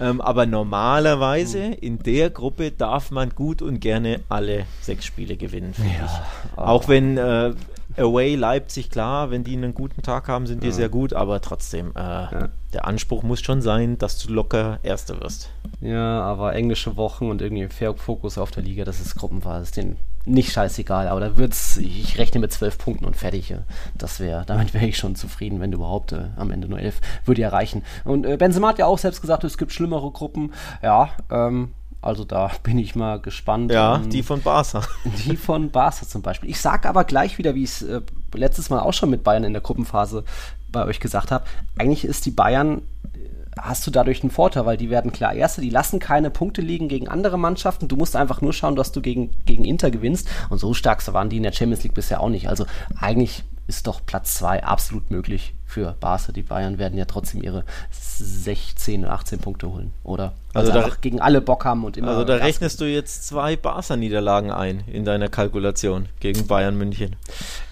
[0.00, 5.74] Ähm, aber normalerweise in der Gruppe darf man gut und gerne alle sechs Spiele gewinnen,
[5.74, 7.52] finde Ja, Auch wenn äh,
[7.96, 11.90] Away Leipzig, klar, wenn die einen guten Tag haben, sind die sehr gut, aber trotzdem,
[11.90, 15.50] äh, der Anspruch muss schon sein, dass du locker Erster wirst.
[15.80, 19.76] Ja, aber englische Wochen und irgendwie Fair Fokus auf der Liga, das ist Gruppenphase, ist
[19.76, 23.48] denen nicht scheißegal, aber da wird's, ich rechne mit zwölf Punkten und fertig.
[23.48, 23.62] ja.
[23.96, 27.00] Das wäre, damit wäre ich schon zufrieden, wenn du überhaupt äh, am Ende nur elf
[27.24, 27.82] würde ja reichen.
[28.04, 30.52] Und äh, Benzema hat ja auch selbst gesagt, es gibt schlimmere Gruppen.
[30.82, 31.72] Ja, ähm,
[32.02, 33.72] also da bin ich mal gespannt.
[33.72, 34.82] Ja, ähm, die von Barca.
[35.26, 36.50] die von Barca zum Beispiel.
[36.50, 38.00] Ich sage aber gleich wieder, wie ich es äh,
[38.34, 40.24] letztes Mal auch schon mit Bayern in der Gruppenphase
[40.70, 41.44] bei euch gesagt habe,
[41.78, 42.82] eigentlich ist die Bayern,
[43.12, 43.18] äh,
[43.58, 46.88] hast du dadurch einen Vorteil, weil die werden klar Erste, die lassen keine Punkte liegen
[46.88, 47.88] gegen andere Mannschaften.
[47.88, 50.28] Du musst einfach nur schauen, dass du gegen, gegen Inter gewinnst.
[50.48, 52.48] Und so stark waren die in der Champions League bisher auch nicht.
[52.48, 52.66] Also
[53.00, 53.44] eigentlich
[53.76, 56.32] ist doch Platz zwei absolut möglich für Barca.
[56.32, 60.32] Die Bayern werden ja trotzdem ihre 16, 18 Punkte holen, oder?
[60.52, 62.08] Also Also, da- gegen alle Bock haben und immer.
[62.08, 67.16] Also da rechnest du jetzt zwei Barca-Niederlagen ein in deiner Kalkulation gegen Bayern München.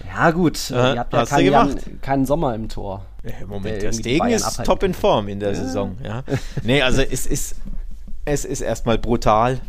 [0.07, 0.71] Ja, gut.
[0.71, 1.53] Ja, ihr habt ja keinen.
[1.53, 3.05] Jan- keinen Sommer im Tor.
[3.25, 4.95] Im Moment, der der Stegen ist abhalten top in.
[4.95, 5.99] Form in der Saison.
[6.03, 6.23] Ja.
[6.63, 7.57] Nee, also es ist,
[8.25, 9.61] es ist erstmal brutal,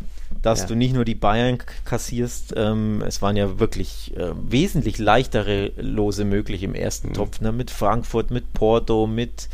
[0.41, 0.65] dass Ja.
[0.67, 6.23] du nicht nur die Bayern kassierst, ähm, es waren ja wirklich äh, wesentlich leichtere Lose
[6.23, 7.51] möglich im ersten Topf, ne?
[7.51, 9.49] mit Frankfurt, mit Porto, mit,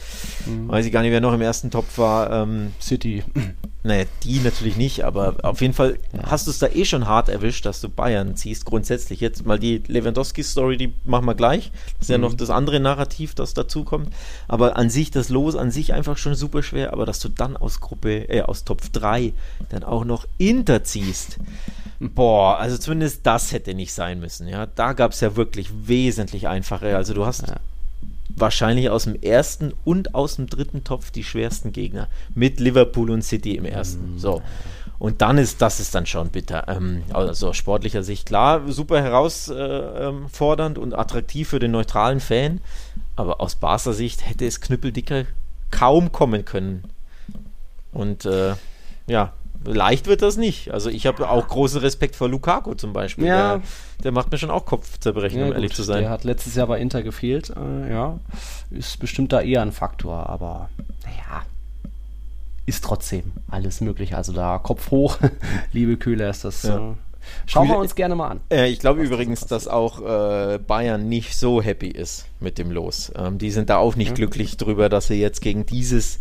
[0.67, 3.23] weiß ich gar nicht, wer noch im ersten Topf war, ähm, City.
[3.83, 7.29] naja, die natürlich nicht, aber auf jeden Fall hast du es da eh schon hart
[7.29, 8.65] erwischt, dass du Bayern ziehst.
[8.65, 11.71] Grundsätzlich jetzt mal die Lewandowski-Story, die machen wir gleich.
[11.99, 14.09] Das ist ja noch das andere Narrativ, das dazu kommt.
[14.47, 16.93] Aber an sich, das Los an sich einfach schon super schwer.
[16.93, 19.33] Aber dass du dann aus Gruppe, äh, aus Top 3
[19.69, 21.37] dann auch noch Inter ziehst.
[21.99, 24.47] Boah, also zumindest das hätte nicht sein müssen.
[24.47, 26.95] Ja, da gab es ja wirklich wesentlich einfache.
[26.95, 27.55] Also du hast Ja.
[28.29, 33.21] wahrscheinlich aus dem ersten und aus dem dritten Topf die schwersten Gegner mit Liverpool und
[33.21, 34.19] City im ersten.
[34.19, 34.41] So.
[34.99, 36.67] Und dann ist das ist dann schon bitter.
[36.67, 42.59] Ähm, also aus sportlicher Sicht klar, super herausfordernd und attraktiv für den neutralen Fan.
[43.15, 45.23] Aber aus Barca Sicht hätte es knüppeldicker
[45.71, 46.83] kaum kommen können.
[47.91, 48.55] Und äh,
[49.07, 49.33] ja,
[49.65, 50.71] leicht wird das nicht.
[50.71, 53.25] Also ich habe auch großen Respekt vor Lukaku zum Beispiel.
[53.25, 53.57] Ja.
[53.57, 53.61] Der,
[54.03, 56.01] der macht mir schon auch Kopfzerbrechen, Ja, um ehrlich gut, zu sein.
[56.01, 57.49] Der hat letztes Jahr bei Inter gefehlt.
[57.49, 58.19] Äh, ja,
[58.71, 60.69] ist bestimmt da eher ein Faktor, aber
[61.03, 61.43] naja,
[62.65, 64.15] ist trotzdem alles möglich.
[64.15, 65.17] Also da Kopf hoch,
[65.71, 66.63] liebe Köhler, ist das.
[66.63, 66.91] Ja.
[66.91, 66.93] Äh,
[67.45, 68.41] schauen wir uns gerne mal an.
[68.51, 69.51] Äh, ich glaube übrigens, passiert.
[69.51, 73.11] dass auch äh, Bayern nicht so happy ist mit dem Los.
[73.15, 76.19] Ähm, die sind da auch nicht glücklich drüber, dass sie jetzt gegen dieses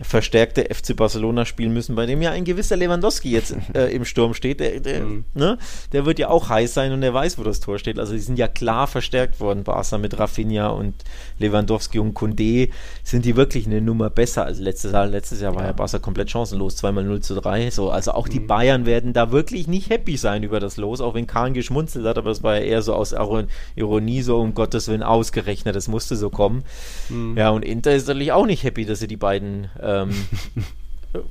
[0.00, 4.34] verstärkte FC Barcelona spielen müssen, bei dem ja ein gewisser Lewandowski jetzt äh, im Sturm
[4.34, 4.60] steht.
[4.60, 5.24] Der, der, Mhm.
[5.34, 5.58] ne?
[5.92, 7.98] der wird ja auch heiß sein und der weiß, wo das Tor steht.
[7.98, 10.94] Also die sind ja klar verstärkt worden, Barca mit Rafinha und
[11.38, 12.68] Lewandowski und Kunde.
[13.02, 15.06] Sind die wirklich eine Nummer besser als letztes Jahr?
[15.06, 17.70] Letztes Jahr war ja Barca komplett chancenlos, zweimal 0 zu 3.
[17.70, 18.32] So, also auch Mhm.
[18.32, 22.04] die Bayern werden da wirklich nicht happy sein über das Los, auch wenn Kahn geschmunzelt
[22.06, 25.74] hat, aber das war ja eher so aus Iron- Ironie, so um Gottes Willen ausgerechnet,
[25.76, 26.64] das musste so kommen.
[27.08, 27.36] Mhm.
[27.36, 30.10] Ja, und Inter ist natürlich auch nicht happy, dass sie die beiden ähm,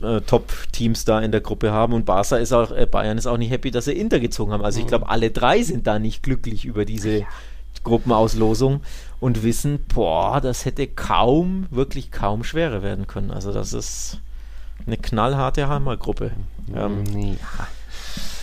[0.01, 3.37] äh, Top-Teams da in der Gruppe haben und Barca ist auch, äh, Bayern ist auch
[3.37, 4.63] nicht happy, dass sie Inter gezogen haben.
[4.63, 7.25] Also ich glaube, alle drei sind da nicht glücklich über diese
[7.83, 8.81] Gruppenauslosung
[9.19, 13.31] und wissen, boah, das hätte kaum, wirklich kaum schwerer werden können.
[13.31, 14.21] Also das ist
[14.85, 16.31] eine knallharte Hammergruppe.
[16.73, 17.37] Ähm, Nee,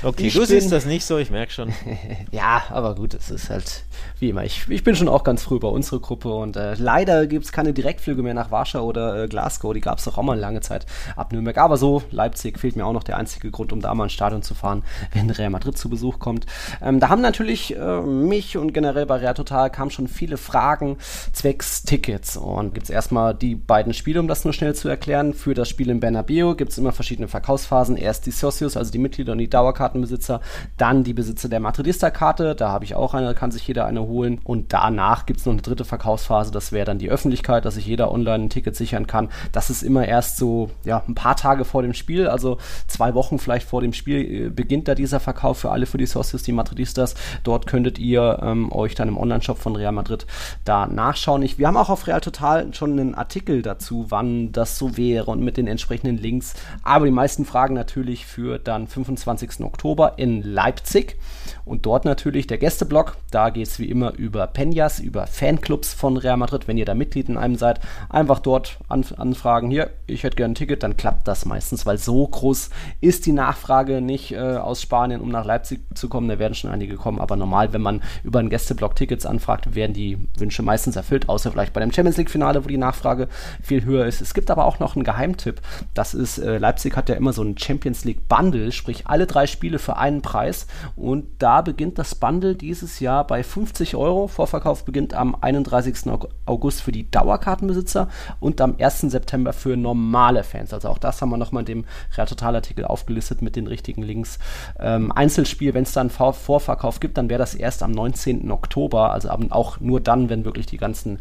[0.03, 1.73] okay, Ich du bin- siehst das nicht so, ich merke schon.
[2.31, 3.85] Ja, aber gut, es ist halt
[4.19, 4.45] wie immer.
[4.45, 7.53] Ich, ich bin schon auch ganz früh bei unserer Gruppe und äh, leider gibt es
[7.53, 9.75] keine Direktflüge mehr nach Warschau oder äh, Glasgow.
[9.75, 10.87] Die gab es doch auch mal lange Zeit
[11.17, 11.59] ab Nürnberg.
[11.59, 14.43] Aber so, Leipzig fehlt mir auch noch der einzige Grund, um da mal ins Stadion
[14.43, 16.47] zu fahren, wenn Real Madrid zu Besuch kommt.
[16.81, 20.97] Ähm, da haben natürlich äh, mich und generell bei Real Total kamen schon viele Fragen
[21.33, 22.37] zwecks Tickets.
[22.37, 25.35] Und gibt es erstmal die beiden Spiele, um das nur schnell zu erklären.
[25.35, 27.97] Für das Spiel in Bernabeu gibt es immer verschiedene Verkaufsphasen.
[27.97, 30.41] Erst die Socios, also die Mitglieder und die Dauerkarten Dauerkartenbesitzer.
[30.77, 34.41] Dann die Besitzer der Madridista-Karte, da habe ich auch eine, kann sich jeder eine holen.
[34.45, 37.87] Und danach gibt es noch eine dritte Verkaufsphase, das wäre dann die Öffentlichkeit, dass sich
[37.87, 39.29] jeder online ein Ticket sichern kann.
[39.53, 43.39] Das ist immer erst so ja, ein paar Tage vor dem Spiel, also zwei Wochen
[43.39, 46.53] vielleicht vor dem Spiel äh, beginnt da dieser Verkauf für alle für die Socios, die
[46.53, 47.15] Madridistas.
[47.45, 50.27] Dort könntet ihr ähm, euch dann im Online-Shop von Real Madrid
[50.65, 51.43] da nachschauen.
[51.43, 55.31] Ich, wir haben auch auf Real Total schon einen Artikel dazu, wann das so wäre
[55.31, 56.55] und mit den entsprechenden Links.
[56.83, 59.61] Aber die meisten Fragen natürlich für dann 25.
[59.61, 59.82] Oktober
[60.17, 61.17] in Leipzig.
[61.65, 63.17] Und dort natürlich der Gästeblock.
[63.31, 66.67] Da geht es wie immer über Peñas, über Fanclubs von Real Madrid.
[66.67, 69.71] Wenn ihr da Mitglied in einem seid, einfach dort an, anfragen.
[69.71, 73.33] Hier, ich hätte gerne ein Ticket, dann klappt das meistens, weil so groß ist die
[73.33, 76.29] Nachfrage nicht äh, aus Spanien, um nach Leipzig zu kommen.
[76.29, 77.21] Da werden schon einige kommen.
[77.21, 81.53] Aber normal, wenn man über einen Gästeblock Tickets anfragt, werden die Wünsche meistens erfüllt, außer
[81.53, 83.29] vielleicht bei dem Champions League-Finale, wo die Nachfrage
[83.63, 84.21] viel höher ist.
[84.21, 85.61] Es gibt aber auch noch einen Geheimtipp.
[85.95, 89.47] Das ist, äh, Leipzig hat ja immer so ein Champions League Bundle, sprich alle drei
[89.47, 90.67] Spiele für einen Preis.
[90.97, 94.29] Und da beginnt das Bundle dieses Jahr bei 50 Euro.
[94.29, 96.11] Vorverkauf beginnt am 31.
[96.47, 98.09] August für die Dauerkartenbesitzer
[98.41, 99.01] und am 1.
[99.03, 100.73] September für normale Fans.
[100.73, 101.85] Also auch das haben wir nochmal in dem
[102.17, 104.39] Real Total Artikel aufgelistet mit den richtigen Links.
[104.79, 108.51] Ähm, Einzelspiel, wenn es dann Vorverkauf gibt, dann wäre das erst am 19.
[108.51, 109.13] Oktober.
[109.13, 111.19] Also auch nur dann, wenn wirklich die ganzen,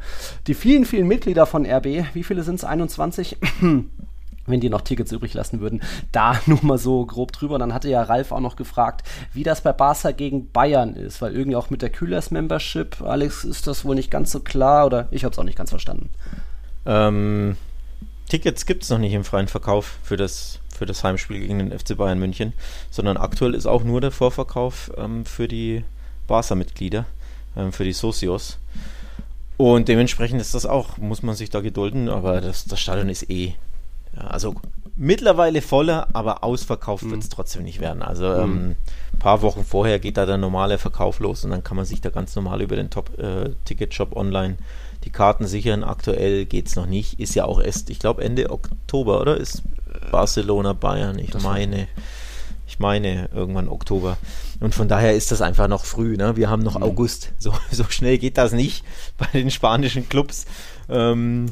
[0.48, 2.64] die vielen, vielen Mitglieder von RB, wie viele sind es?
[2.64, 3.38] 21?
[4.52, 5.82] Wenn die noch Tickets übrig lassen würden.
[6.12, 7.58] Da nur mal so grob drüber.
[7.60, 11.36] Dann hatte ja Ralf auch noch gefragt, wie das bei Barca gegen Bayern ist, weil
[11.36, 15.08] irgendwie auch mit der Kühlers Membership, Alex, ist das wohl nicht ganz so klar oder
[15.12, 16.10] ich habe es auch nicht ganz verstanden.
[16.86, 17.58] Ähm,
[18.30, 21.78] Tickets gibt es noch nicht im freien Verkauf für das, für das Heimspiel gegen den
[21.78, 22.54] FC Bayern München,
[22.90, 25.84] sondern aktuell ist auch nur der Vorverkauf ähm, für die
[26.28, 27.06] Barca-Mitglieder,
[27.58, 28.58] ähm, für die Socios.
[29.58, 33.30] Und dementsprechend ist das auch, muss man sich da gedulden, aber das, das Stadion ist
[33.30, 33.54] eh
[34.16, 34.56] ja, also
[34.96, 37.12] mittlerweile voller, aber ausverkauft mhm.
[37.12, 38.02] wird es trotzdem nicht werden.
[38.02, 38.40] Also mhm.
[38.40, 38.76] ähm,
[39.14, 42.02] ein paar Wochen vorher geht da der normale Verkauf los und dann kann man sich
[42.02, 44.58] da ganz normal über den Top-Ticket-Shop äh, online
[45.04, 45.84] die Karten sichern.
[45.84, 47.20] Aktuell geht es noch nicht.
[47.20, 49.38] Ist ja auch erst, ich glaube, Ende Oktober, oder?
[49.38, 49.64] Ist
[50.12, 51.88] Barcelona, Bayern, ich das meine.
[52.68, 54.18] Ich meine, irgendwann Oktober.
[54.62, 56.16] Und von daher ist das einfach noch früh.
[56.16, 56.38] Ne?
[56.38, 56.84] Wir haben noch mhm.
[56.84, 57.34] August.
[57.38, 58.86] So, so schnell geht das nicht
[59.18, 60.46] bei den spanischen Clubs.
[60.88, 61.48] Ähm,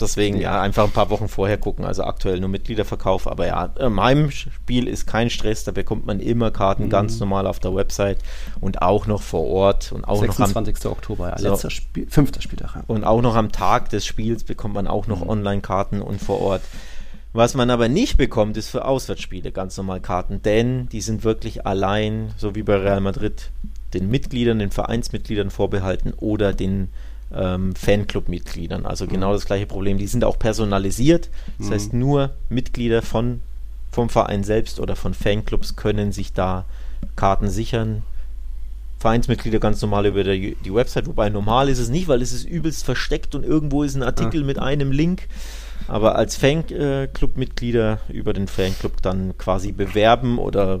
[0.00, 1.84] Deswegen ja einfach ein paar Wochen vorher gucken.
[1.84, 3.26] Also aktuell nur Mitgliederverkauf.
[3.26, 5.64] Aber ja, im Heimspiel ist kein Stress.
[5.64, 6.90] Da bekommt man immer Karten mhm.
[6.90, 8.18] ganz normal auf der Website
[8.60, 9.92] und auch noch vor Ort.
[9.92, 10.74] Und auch 26.
[10.74, 12.74] Noch am, Oktober, ja, so, letzter Spiel, fünfter Spieltag.
[12.74, 12.84] Ja.
[12.86, 15.30] Und auch noch am Tag des Spiels bekommt man auch noch mhm.
[15.30, 16.62] Online-Karten und vor Ort.
[17.32, 21.66] Was man aber nicht bekommt, ist für Auswärtsspiele ganz normal Karten, denn die sind wirklich
[21.66, 23.50] allein, so wie bei Real Madrid,
[23.92, 26.88] den Mitgliedern, den Vereinsmitgliedern vorbehalten oder den
[27.34, 28.86] ähm, Fanclub-Mitgliedern.
[28.86, 29.98] Also genau das gleiche Problem.
[29.98, 31.30] Die sind auch personalisiert.
[31.58, 31.72] Das mhm.
[31.72, 33.40] heißt, nur Mitglieder von,
[33.90, 36.64] vom Verein selbst oder von Fanclubs können sich da
[37.16, 38.02] Karten sichern.
[38.98, 42.44] Vereinsmitglieder ganz normal über der, die Website, wobei normal ist es nicht, weil es ist
[42.44, 44.46] übelst versteckt und irgendwo ist ein Artikel ja.
[44.46, 45.28] mit einem Link.
[45.86, 50.80] Aber als Fanclub-Mitglieder über den Fanclub dann quasi bewerben oder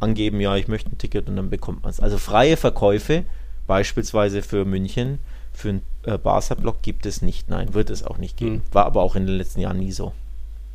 [0.00, 2.00] angeben, ja, ich möchte ein Ticket und dann bekommt man es.
[2.00, 3.24] Also freie Verkäufe,
[3.66, 5.18] beispielsweise für München,
[5.54, 7.48] für einen äh, Barca-Block gibt es nicht.
[7.48, 8.56] Nein, wird es auch nicht geben.
[8.56, 8.62] Hm.
[8.72, 10.12] War aber auch in den letzten Jahren nie so.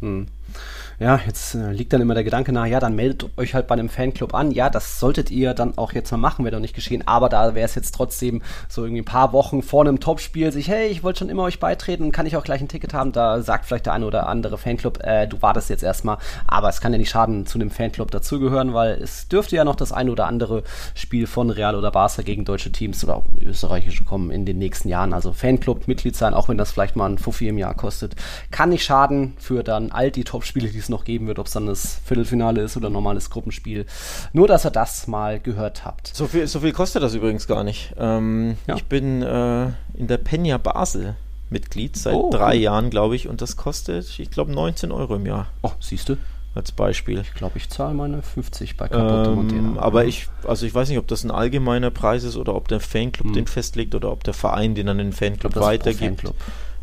[0.01, 0.27] Hm
[0.99, 3.73] ja, jetzt äh, liegt dann immer der Gedanke nahe, ja, dann meldet euch halt bei
[3.73, 4.51] einem Fanclub an.
[4.51, 7.07] Ja, das solltet ihr dann auch jetzt mal machen, wäre doch nicht geschehen.
[7.07, 10.67] Aber da wäre es jetzt trotzdem so irgendwie ein paar Wochen vor einem Topspiel sich,
[10.67, 13.13] hey, ich wollte schon immer euch beitreten, kann ich auch gleich ein Ticket haben?
[13.13, 16.17] Da sagt vielleicht der eine oder andere Fanclub, äh, du wartest jetzt erstmal.
[16.47, 19.75] Aber es kann ja nicht schaden, zu einem Fanclub dazugehören, weil es dürfte ja noch
[19.75, 20.63] das eine oder andere
[20.95, 24.89] Spiel von Real oder Barca gegen deutsche Teams oder auch österreichische kommen in den nächsten
[24.89, 25.13] Jahren.
[25.13, 28.15] Also Fanclub, Mitglied sein, auch wenn das vielleicht mal ein Fuffi im Jahr kostet,
[28.51, 31.53] kann nicht schaden für dann all die Topspiele, die es noch geben wird, ob es
[31.53, 33.85] dann das Viertelfinale ist oder ein normales Gruppenspiel.
[34.33, 36.07] Nur, dass ihr das mal gehört habt.
[36.13, 37.93] So viel, so viel kostet das übrigens gar nicht.
[37.97, 38.75] Ähm, ja.
[38.75, 41.15] Ich bin äh, in der Peña Basel
[41.49, 42.61] Mitglied seit oh, drei cool.
[42.61, 45.47] Jahren, glaube ich, und das kostet, ich glaube, 19 Euro im Jahr.
[45.61, 46.17] Oh, siehst du?
[46.55, 47.19] Als Beispiel.
[47.19, 50.97] Ich glaube, ich zahle meine 50 bei Capote ähm, Aber ich, also ich weiß nicht,
[50.97, 53.33] ob das ein allgemeiner Preis ist oder ob der Fanclub hm.
[53.33, 56.21] den festlegt oder ob der Verein den an den Fanclub weitergibt.
[56.21, 56.35] Fanclub.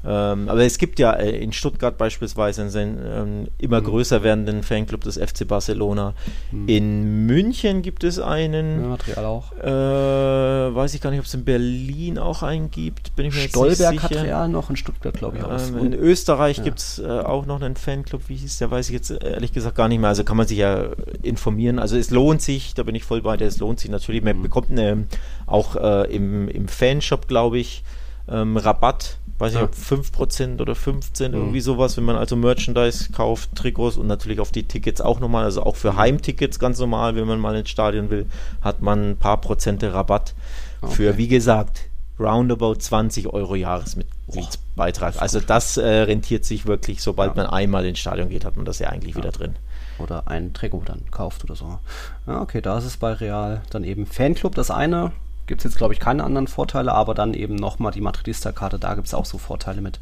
[0.06, 3.86] Ähm, aber es gibt ja äh, in Stuttgart beispielsweise einen ähm, immer mhm.
[3.86, 6.14] größer werdenden Fanclub des FC Barcelona.
[6.52, 6.68] Mhm.
[6.68, 8.82] In München gibt es einen.
[8.82, 9.52] Ja, Material auch.
[9.52, 13.16] Äh, weiß ich gar nicht, ob es in Berlin auch einen gibt.
[13.16, 15.50] Bin ich mir Stolberg jetzt hat Real noch, in Stuttgart glaube ich auch.
[15.50, 16.64] Ähm, in Österreich ja.
[16.64, 18.28] gibt es äh, auch noch einen Fanclub.
[18.28, 18.70] Wie hieß der?
[18.70, 20.10] Weiß ich jetzt ehrlich gesagt gar nicht mehr.
[20.10, 20.86] Also kann man sich ja
[21.22, 21.80] informieren.
[21.80, 24.22] Also es lohnt sich, da bin ich voll bei dir, es lohnt sich natürlich.
[24.22, 24.42] Man mhm.
[24.42, 25.06] bekommt eine,
[25.46, 27.82] auch äh, im, im Fanshop, glaube ich,
[28.28, 29.64] ähm, Rabatt weiß ich, ja.
[29.64, 31.36] ob 5% oder 15, mhm.
[31.36, 35.44] irgendwie sowas, wenn man also Merchandise kauft, Trikots und natürlich auf die Tickets auch nochmal,
[35.44, 38.26] also auch für Heimtickets ganz normal, wenn man mal ins Stadion will,
[38.62, 40.34] hat man ein paar Prozente Rabatt
[40.80, 40.94] okay.
[40.94, 41.82] für, wie gesagt,
[42.18, 45.20] roundabout 20 Euro Jahresmitgliedsbeitrag.
[45.20, 47.42] Also das äh, rentiert sich wirklich, sobald ja.
[47.42, 49.22] man einmal ins Stadion geht, hat man das ja eigentlich ja.
[49.22, 49.56] wieder drin.
[49.98, 51.78] Oder ein Trikot dann kauft oder so.
[52.26, 55.12] Ja, okay, da ist es bei Real dann eben Fanclub das eine,
[55.46, 58.94] gibt es jetzt, glaube ich, keine anderen Vorteile, aber dann eben nochmal die Madridista-Karte, da
[58.94, 59.98] gibt es auch so Vorteile mit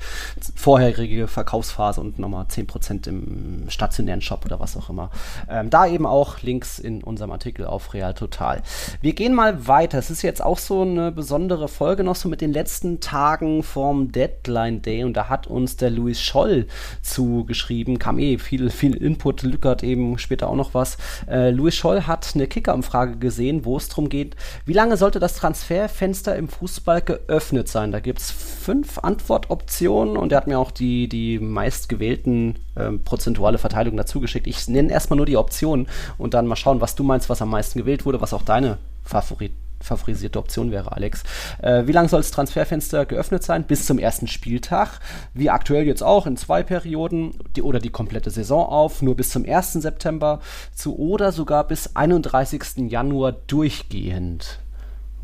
[0.55, 5.11] vorherige Verkaufsphase und nochmal 10% im stationären Shop oder was auch immer.
[5.49, 8.63] Ähm, da eben auch Links in unserem Artikel auf Real Total.
[9.01, 9.99] Wir gehen mal weiter.
[9.99, 14.13] Es ist jetzt auch so eine besondere Folge noch so mit den letzten Tagen vom
[14.13, 16.67] Deadline Day und da hat uns der Louis Scholl
[17.03, 20.97] zugeschrieben, kam eh viel, viel Input, Lückert eben später auch noch was.
[21.29, 25.34] Äh, Louis Scholl hat eine Kicker-Umfrage gesehen, wo es darum geht, wie lange sollte das
[25.37, 27.93] Transferfenster im Fußball geöffnet sein.
[27.93, 33.59] Da gibt es fünf Antwortoptionen und er hat mir auch die, die meistgewählten ähm, prozentuale
[33.59, 34.47] Verteilung dazu geschickt.
[34.47, 37.51] Ich nenne erstmal nur die Optionen und dann mal schauen, was du meinst, was am
[37.51, 39.53] meisten gewählt wurde, was auch deine Favorit
[39.85, 41.23] favorisierte Option wäre, Alex.
[41.63, 43.65] Äh, wie lange soll das Transferfenster geöffnet sein?
[43.65, 45.01] Bis zum ersten Spieltag.
[45.35, 49.31] Wie aktuell jetzt auch in zwei Perioden die, oder die komplette Saison auf, nur bis
[49.31, 49.75] zum 1.
[49.75, 50.41] September
[50.75, 52.91] zu oder sogar bis 31.
[52.91, 54.59] Januar durchgehend.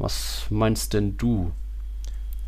[0.00, 1.52] Was meinst denn du?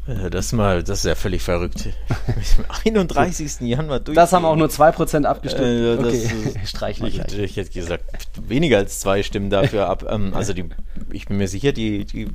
[0.07, 1.91] Äh, das mal, das ist ja völlig verrückt.
[2.09, 3.61] Am 31.
[3.61, 4.17] Januar durch.
[4.17, 5.65] Das haben auch nur 2% abgestimmt.
[5.65, 6.31] Äh, okay,
[6.65, 8.05] streichen ich, ich, ich hätte gesagt,
[8.49, 10.07] weniger als zwei stimmen dafür ab.
[10.09, 10.65] Ähm, also die,
[11.13, 12.29] ich bin mir sicher, die, die,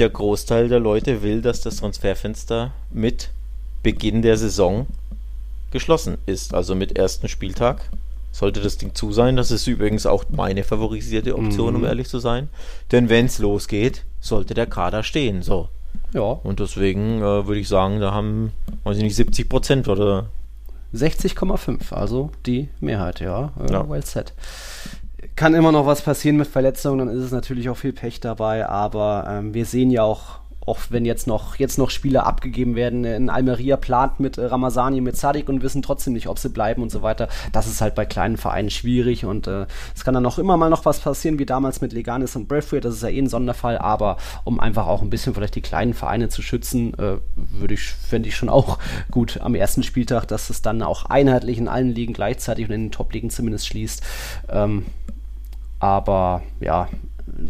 [0.00, 3.30] der Großteil der Leute will, dass das Transferfenster mit
[3.84, 4.86] Beginn der Saison
[5.70, 6.52] geschlossen ist.
[6.52, 7.88] Also mit ersten Spieltag
[8.32, 9.36] sollte das Ding zu sein.
[9.36, 11.76] Das ist übrigens auch meine favorisierte Option, mhm.
[11.76, 12.48] um ehrlich zu sein.
[12.90, 15.42] Denn wenn es losgeht, sollte der Kader stehen.
[15.42, 15.68] So.
[16.14, 16.22] Ja.
[16.22, 18.52] Und deswegen äh, würde ich sagen, da haben,
[18.84, 20.26] weiß ich nicht, 70 Prozent oder.
[20.94, 23.52] 60,5, also die Mehrheit, ja.
[23.60, 23.88] Äh, ja.
[23.88, 24.32] Well set.
[25.36, 28.66] Kann immer noch was passieren mit Verletzungen, dann ist es natürlich auch viel Pech dabei,
[28.66, 33.04] aber ähm, wir sehen ja auch auch wenn jetzt noch, jetzt noch Spieler abgegeben werden,
[33.04, 36.82] in Almeria plant mit äh, Ramazani, mit Sadik und wissen trotzdem nicht, ob sie bleiben
[36.82, 37.28] und so weiter.
[37.52, 40.70] Das ist halt bei kleinen Vereinen schwierig und äh, es kann dann auch immer mal
[40.70, 42.82] noch was passieren, wie damals mit Leganis und Braithwaite.
[42.88, 45.94] Das ist ja eh ein Sonderfall, aber um einfach auch ein bisschen vielleicht die kleinen
[45.94, 48.78] Vereine zu schützen, äh, würde ich, fände ich schon auch
[49.10, 52.84] gut am ersten Spieltag, dass es dann auch einheitlich in allen Ligen gleichzeitig und in
[52.84, 54.02] den Top-Ligen zumindest schließt.
[54.48, 54.86] Ähm,
[55.80, 56.88] aber ja,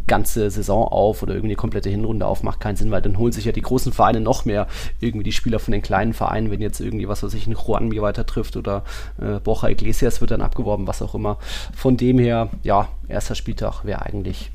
[0.07, 3.33] ganze Saison auf oder irgendwie eine komplette Hinrunde auf, macht keinen Sinn, weil dann holen
[3.33, 4.67] sich ja die großen Vereine noch mehr
[5.01, 7.89] irgendwie die Spieler von den kleinen Vereinen, wenn jetzt irgendwie was, was sich ein Juan
[7.89, 8.85] mir weiter trifft oder
[9.21, 11.39] äh, Borja Iglesias wird dann abgeworben, was auch immer.
[11.75, 14.51] Von dem her, ja, erster Spieltag wäre eigentlich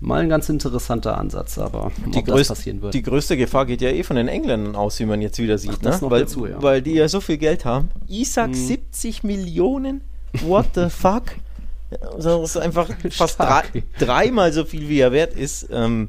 [0.00, 2.52] mal ein ganz interessanter Ansatz, aber die, größ
[2.92, 5.78] die größte Gefahr geht ja eh von den Engländern aus, wie man jetzt wieder sieht,
[5.84, 6.10] Ach, ne?
[6.10, 6.62] weil, dazu, ja.
[6.62, 7.88] weil die ja so viel Geld haben.
[8.06, 8.54] Isaac hm.
[8.54, 10.02] 70 Millionen?
[10.42, 11.24] What the fuck?
[12.18, 13.64] Sondern es ist einfach fast drei,
[13.98, 15.68] dreimal so viel, wie er wert ist.
[15.72, 16.08] Ähm,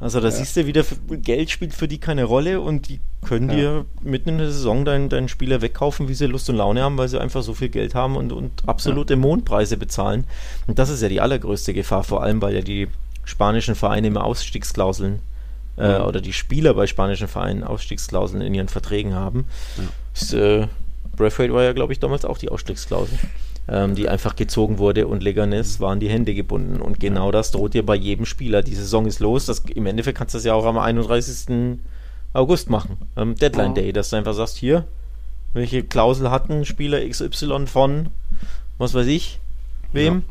[0.00, 0.32] also da ja.
[0.32, 3.56] siehst du wieder, Geld spielt für die keine Rolle und die können ja.
[3.56, 6.96] dir mitten in der Saison deinen, deinen Spieler wegkaufen, wie sie Lust und Laune haben,
[6.96, 9.18] weil sie einfach so viel Geld haben und, und absolute ja.
[9.18, 10.24] Mondpreise bezahlen.
[10.68, 12.86] Und das ist ja die allergrößte Gefahr, vor allem weil ja die
[13.24, 15.18] spanischen Vereine immer Ausstiegsklauseln
[15.76, 19.46] äh, oder die Spieler bei spanischen Vereinen Ausstiegsklauseln in ihren Verträgen haben.
[19.76, 19.84] Ja.
[20.14, 20.68] Ist, äh,
[21.16, 23.18] Braithwaite war ja, glaube ich, damals auch die Ausstiegsklausel
[23.68, 26.80] ähm, die einfach gezogen wurde und Leganes waren die Hände gebunden.
[26.80, 28.62] Und genau das droht dir bei jedem Spieler.
[28.62, 29.46] Die Saison ist los.
[29.46, 31.78] Das, Im Endeffekt kannst du das ja auch am 31.
[32.32, 34.86] August machen, am Deadline Day, dass du einfach sagst, hier,
[35.54, 38.10] welche Klausel hatten Spieler XY von,
[38.76, 39.40] was weiß ich,
[39.92, 40.22] wem?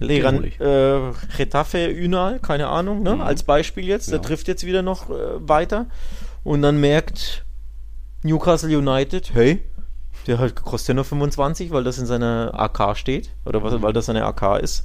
[0.00, 0.06] Ja.
[0.06, 3.16] Leran, äh, Getafe, Ünal, keine Ahnung, ne?
[3.16, 3.20] Mhm.
[3.20, 4.12] als Beispiel jetzt, ja.
[4.12, 5.14] der trifft jetzt wieder noch äh,
[5.46, 5.86] weiter
[6.42, 7.44] und dann merkt
[8.22, 9.60] Newcastle United, hey,
[10.26, 13.30] der halt kostet ja nur 25, weil das in seiner AK steht.
[13.44, 14.84] Oder was, weil das seine AK ist.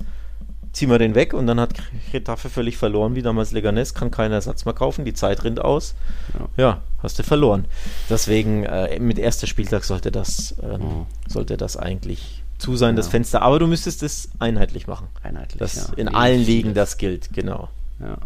[0.72, 1.74] Ziehen wir den weg und dann hat
[2.12, 5.96] Getafe völlig verloren, wie damals Leganes, kann keinen Ersatz mehr kaufen, die Zeit rinnt aus.
[6.34, 7.66] Ja, ja hast du verloren.
[8.10, 11.06] Deswegen, äh, mit erster Spieltag sollte das, äh, mhm.
[11.28, 12.98] sollte das eigentlich zu sein, ja.
[12.98, 13.42] das Fenster.
[13.42, 15.08] Aber du müsstest es einheitlich machen.
[15.24, 15.94] Einheitlich, das ja.
[15.96, 17.70] In allen Ligen das gilt, genau.
[18.00, 18.18] Ja.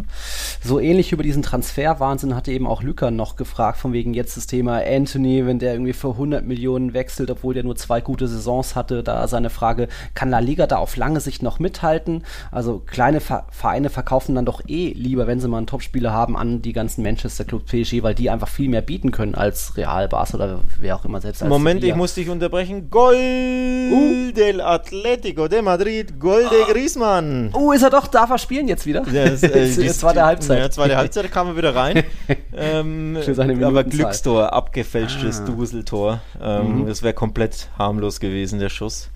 [0.64, 4.48] So ähnlich über diesen Transferwahnsinn hatte eben auch Lücker noch gefragt, von wegen jetzt das
[4.48, 8.76] Thema Anthony, wenn der irgendwie für 100 Millionen wechselt, obwohl der nur zwei gute Saisons
[8.76, 12.24] hatte, da seine Frage, kann La Liga da auf lange Sicht noch mithalten?
[12.52, 16.64] Also kleine Vereine verkaufen dann doch eh lieber, wenn sie mal einen Topspieler haben, an
[16.64, 20.34] die ganzen Manchester Club PSG, weil die einfach viel mehr bieten können als Real, Barca
[20.34, 21.46] oder wer auch immer selbst.
[21.46, 21.94] Moment, Sevilla.
[21.94, 22.90] ich muss dich unterbrechen.
[22.90, 24.32] Gol uh.
[24.32, 26.72] del Atlético de Madrid, Gol de oh.
[26.72, 27.52] Griezmann.
[27.54, 29.04] Oh, ist er doch, darf er spielen jetzt wieder?
[29.12, 30.60] Ja, das, äh, jetzt, jetzt war der Halbzeit.
[30.60, 32.04] Ja, zweite Halbzeit kam er wieder rein.
[32.56, 33.18] ähm,
[33.64, 33.84] aber.
[33.84, 35.46] Glückstor, abgefälschtes Ah.
[35.46, 36.22] Duseltor.
[36.42, 36.88] Ähm, Mhm.
[36.88, 39.10] Das wäre komplett harmlos gewesen, der Schuss.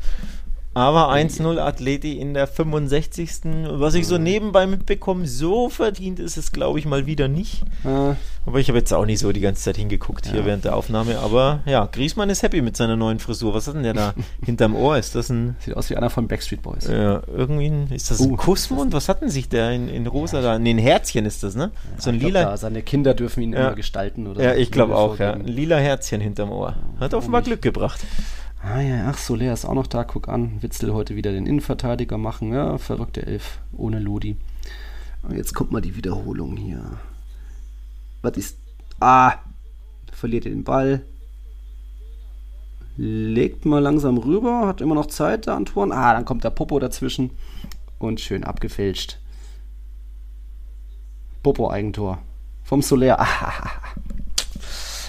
[0.75, 3.29] Aber 1-0 Atleti in der 65.
[3.69, 7.62] Was ich so nebenbei mitbekomme, so verdient ist es, glaube ich, mal wieder nicht.
[7.86, 10.45] Äh, Aber ich habe jetzt auch nicht so die ganze Zeit hingeguckt hier Ja.
[10.45, 11.19] während der Aufnahme.
[11.19, 13.53] Aber ja, Griezmann ist happy mit seiner neuen Frisur.
[13.53, 14.97] Was hat denn der da hinterm Ohr?
[14.97, 16.88] Ist das ein sieht aus wie einer von Backstreet Boys.
[16.88, 18.93] ja, irgendwie ein, ist das ein Uh, Kussmund?
[18.93, 20.57] Was hat denn sich der in, in rosa da?
[20.57, 21.69] Nee, ein Herzchen ist das, ne?
[21.99, 22.43] So ein glaub, lila.
[22.45, 23.67] da, seine Kinder dürfen ihn Ja.
[23.67, 25.34] immer gestalten oder Ja, ich glaube auch, ja.
[25.34, 26.74] Ein lila Herzchen hinterm Ohr.
[26.99, 27.43] Hat offenbar.
[27.43, 27.99] Glück gebracht.
[28.66, 30.61] Ah ja, ach, Soler ist auch noch da, guck an.
[30.64, 32.53] Witzel heute wieder den Innenverteidiger machen.
[32.53, 34.38] Ja, verrückte Elf, ohne Lodi.
[35.24, 36.97] Und jetzt kommt mal die Wiederholung hier.
[38.22, 38.57] Was ist.
[39.01, 39.34] Ah!
[40.14, 41.05] Verliert er den Ball.
[42.95, 45.93] Legt mal langsam rüber, hat immer noch Zeit, der Antoine.
[45.93, 47.32] Ah, dann kommt der Popo dazwischen.
[47.99, 49.20] Und schön abgefälscht.
[51.41, 52.20] Popo-Eigentor.
[52.64, 53.20] Vom Soler.
[53.20, 53.72] Ah,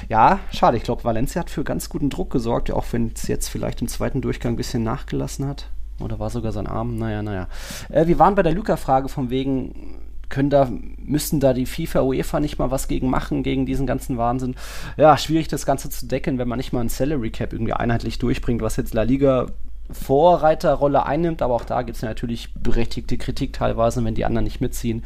[0.09, 0.77] ja, schade.
[0.77, 3.89] Ich glaube, Valencia hat für ganz guten Druck gesorgt, auch wenn es jetzt vielleicht im
[3.89, 5.71] zweiten Durchgang ein bisschen nachgelassen hat.
[6.01, 6.97] Oder war sogar sein Arm?
[6.97, 7.49] Naja, naja.
[7.91, 12.41] Äh, wir waren bei der Luca-Frage von wegen, können da, müssten da die FIFA, UEFA
[12.41, 14.57] nicht mal was gegen machen, gegen diesen ganzen Wahnsinn.
[14.97, 18.19] Ja, schwierig das Ganze zu decken, wenn man nicht mal ein Salary Cap irgendwie einheitlich
[18.19, 19.47] durchbringt, was jetzt La Liga
[19.91, 24.45] Vorreiterrolle einnimmt, aber auch da gibt es ja natürlich berechtigte Kritik teilweise, wenn die anderen
[24.45, 25.05] nicht mitziehen.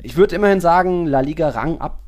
[0.00, 1.98] Ich würde immerhin sagen, La Liga Rang ab,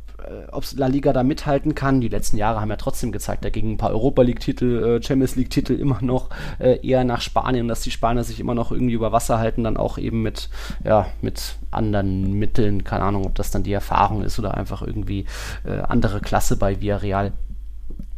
[0.51, 2.01] ob La Liga da mithalten kann.
[2.01, 5.37] Die letzten Jahre haben ja trotzdem gezeigt, da gingen ein paar Europa League-Titel, äh, Champions
[5.37, 9.13] League-Titel immer noch äh, eher nach Spanien, dass die Spanier sich immer noch irgendwie über
[9.13, 10.49] Wasser halten, dann auch eben mit,
[10.85, 15.27] ja, mit anderen Mitteln, keine Ahnung, ob das dann die Erfahrung ist oder einfach irgendwie
[15.65, 17.33] äh, andere Klasse bei Villarreal.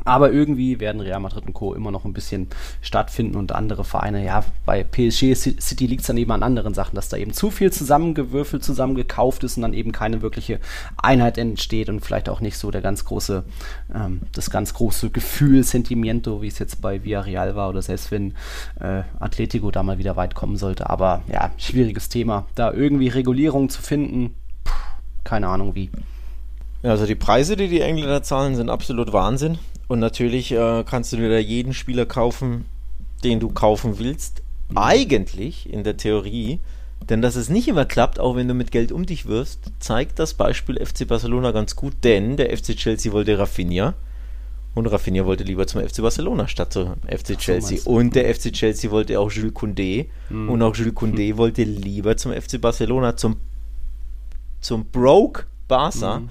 [0.07, 1.75] Aber irgendwie werden Real Madrid und Co.
[1.75, 2.49] immer noch ein bisschen
[2.81, 6.75] stattfinden und andere Vereine, ja, bei PSG Ci- City liegt es dann eben an anderen
[6.75, 10.61] Sachen, dass da eben zu viel zusammengewürfelt, zusammengekauft ist und dann eben keine wirkliche
[10.97, 13.45] Einheit entsteht und vielleicht auch nicht so der ganz große,
[13.95, 18.35] ähm, das ganz große Gefühl, Sentimiento, wie es jetzt bei Villarreal war oder selbst wenn
[18.81, 20.89] äh, Atletico da mal wieder weit kommen sollte.
[20.89, 24.35] Aber ja, schwieriges Thema, da irgendwie Regulierung zu finden,
[24.65, 24.73] puh,
[25.25, 25.91] keine Ahnung wie.
[26.83, 29.59] Also die Preise, die die Engländer zahlen, sind absolut Wahnsinn.
[29.89, 32.65] Und natürlich äh, kannst du dir da jeden Spieler kaufen,
[33.23, 34.43] den du kaufen willst.
[34.75, 36.59] Eigentlich in der Theorie.
[37.09, 40.19] Denn dass es nicht immer klappt, auch wenn du mit Geld um dich wirfst, zeigt
[40.19, 41.95] das Beispiel FC Barcelona ganz gut.
[42.03, 43.95] Denn der FC Chelsea wollte Rafinha.
[44.75, 47.71] Und Rafinha wollte lieber zum FC Barcelona statt zum FC Chelsea.
[47.77, 47.91] meinst du.
[47.91, 50.07] und der FC Chelsea wollte auch Jules Koundé.
[50.49, 53.37] Und auch Jules Koundé wollte lieber zum FC Barcelona, zum,
[54.61, 56.23] zum Broke Barca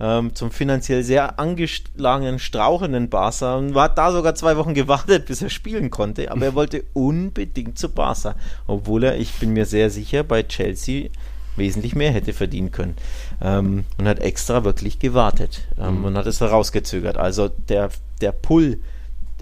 [0.00, 5.42] ähm, zum finanziell sehr angeschlagenen, strauchenden Barca und hat da sogar zwei Wochen gewartet, bis
[5.42, 6.30] er spielen konnte.
[6.30, 8.34] Aber er wollte unbedingt zu Barca,
[8.66, 11.10] obwohl er, ich bin mir sehr sicher, bei Chelsea
[11.56, 12.96] wesentlich mehr hätte verdienen können.
[13.42, 17.16] Ähm, und hat extra wirklich gewartet ähm, und hat es herausgezögert.
[17.16, 17.90] Also der,
[18.20, 18.78] der Pull,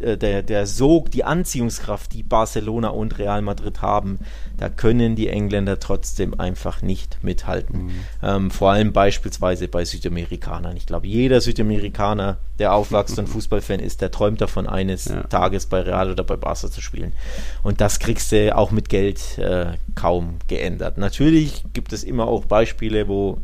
[0.00, 4.18] der, der Sog, die Anziehungskraft, die Barcelona und Real Madrid haben,
[4.56, 7.90] da können die Engländer trotzdem einfach nicht mithalten.
[8.22, 10.76] Ähm, vor allem beispielsweise bei Südamerikanern.
[10.76, 15.22] Ich glaube, jeder Südamerikaner, der aufwachst und Fußballfan ist, der träumt davon, eines Ja.
[15.24, 17.12] Tages bei Real oder bei Barca zu spielen.
[17.62, 20.98] Und das kriegst du auch mit Geld äh, kaum geändert.
[20.98, 23.38] Natürlich gibt es immer auch Beispiele, wo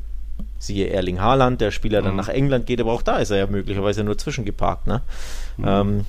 [0.58, 2.16] siehe Erling Haaland, der Spieler dann Mhm.
[2.16, 4.86] nach England geht, aber auch da ist er ja möglicherweise nur zwischengeparkt.
[4.86, 5.02] Ne?
[5.62, 6.06] Ähm,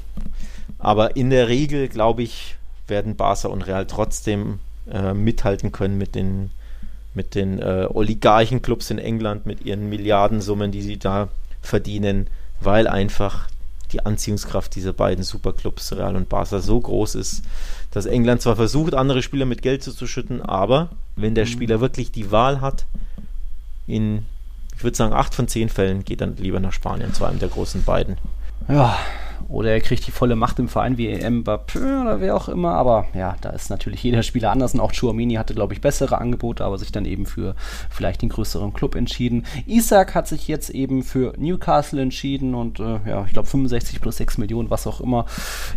[0.80, 2.56] aber in der Regel, glaube ich,
[2.88, 4.60] werden Barca und Real trotzdem
[4.92, 6.52] äh, mithalten können mit den,
[7.14, 11.30] mit den äh, Oligarchenclubs in England, mit ihren Milliardensummen, die sie da
[11.62, 12.28] verdienen,
[12.62, 13.48] weil einfach
[13.92, 17.44] die Anziehungskraft dieser beiden Superclubs, Real und Barca, so groß ist,
[17.92, 22.32] dass England zwar versucht, andere Spieler mit Geld zuzuschütten, aber wenn der Spieler wirklich die
[22.32, 22.86] Wahl hat,
[23.88, 24.26] in,
[24.78, 27.50] ich würde sagen, acht von zehn Fällen geht dann lieber nach Spanien, zu einem der
[27.50, 28.18] großen beiden.
[28.68, 28.98] Ja,
[29.48, 32.74] oder er kriegt die volle Macht im Verein wie Mbappé oder wer auch immer.
[32.74, 34.74] Aber ja, da ist natürlich jeder Spieler anders.
[34.74, 37.56] Und auch Chouamini hatte, glaube ich, bessere Angebote, aber sich dann eben für
[37.90, 39.46] vielleicht den größeren Club entschieden.
[39.66, 44.18] Isaac hat sich jetzt eben für Newcastle entschieden und äh, ja, ich glaube 65 plus
[44.18, 45.26] 6 Millionen, was auch immer.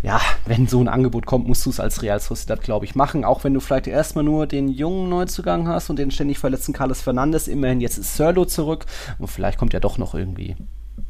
[0.03, 3.25] Ja, wenn so ein Angebot kommt, musst du es als Real Sociedad, glaube ich, machen.
[3.25, 7.03] Auch wenn du vielleicht erstmal nur den jungen Neuzugang hast und den ständig verletzten Carlos
[7.03, 7.49] Fernandes.
[7.49, 8.87] Immerhin jetzt ist Serlo zurück
[9.19, 10.57] und vielleicht kommt ja doch noch irgendwie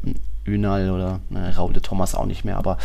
[0.04, 2.78] ein Ünal oder ne, Raul Thomas auch nicht mehr, aber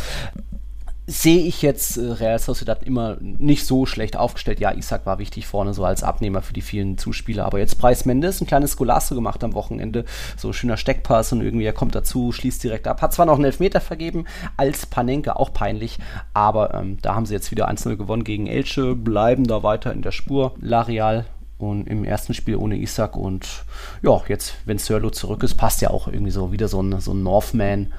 [1.06, 4.60] sehe ich jetzt äh, Real Sociedad immer nicht so schlecht aufgestellt.
[4.60, 7.44] Ja, Isaac war wichtig vorne, so als Abnehmer für die vielen Zuspieler.
[7.44, 10.04] Aber jetzt Preis Mendes, ein kleines Golasso gemacht am Wochenende.
[10.36, 13.02] So schöner Steckpass und irgendwie er kommt dazu, schließt direkt ab.
[13.02, 14.24] Hat zwar noch einen Elfmeter vergeben,
[14.56, 15.98] als Panenke, auch peinlich.
[16.32, 20.02] Aber ähm, da haben sie jetzt wieder 1-0 gewonnen gegen Elche, bleiben da weiter in
[20.02, 20.54] der Spur.
[20.60, 21.26] Larial
[21.70, 23.64] und im ersten Spiel ohne Isaac und
[24.02, 27.12] ja, jetzt, wenn Sörlo zurück ist, passt ja auch irgendwie so wieder so ein, so
[27.12, 27.92] ein Northman.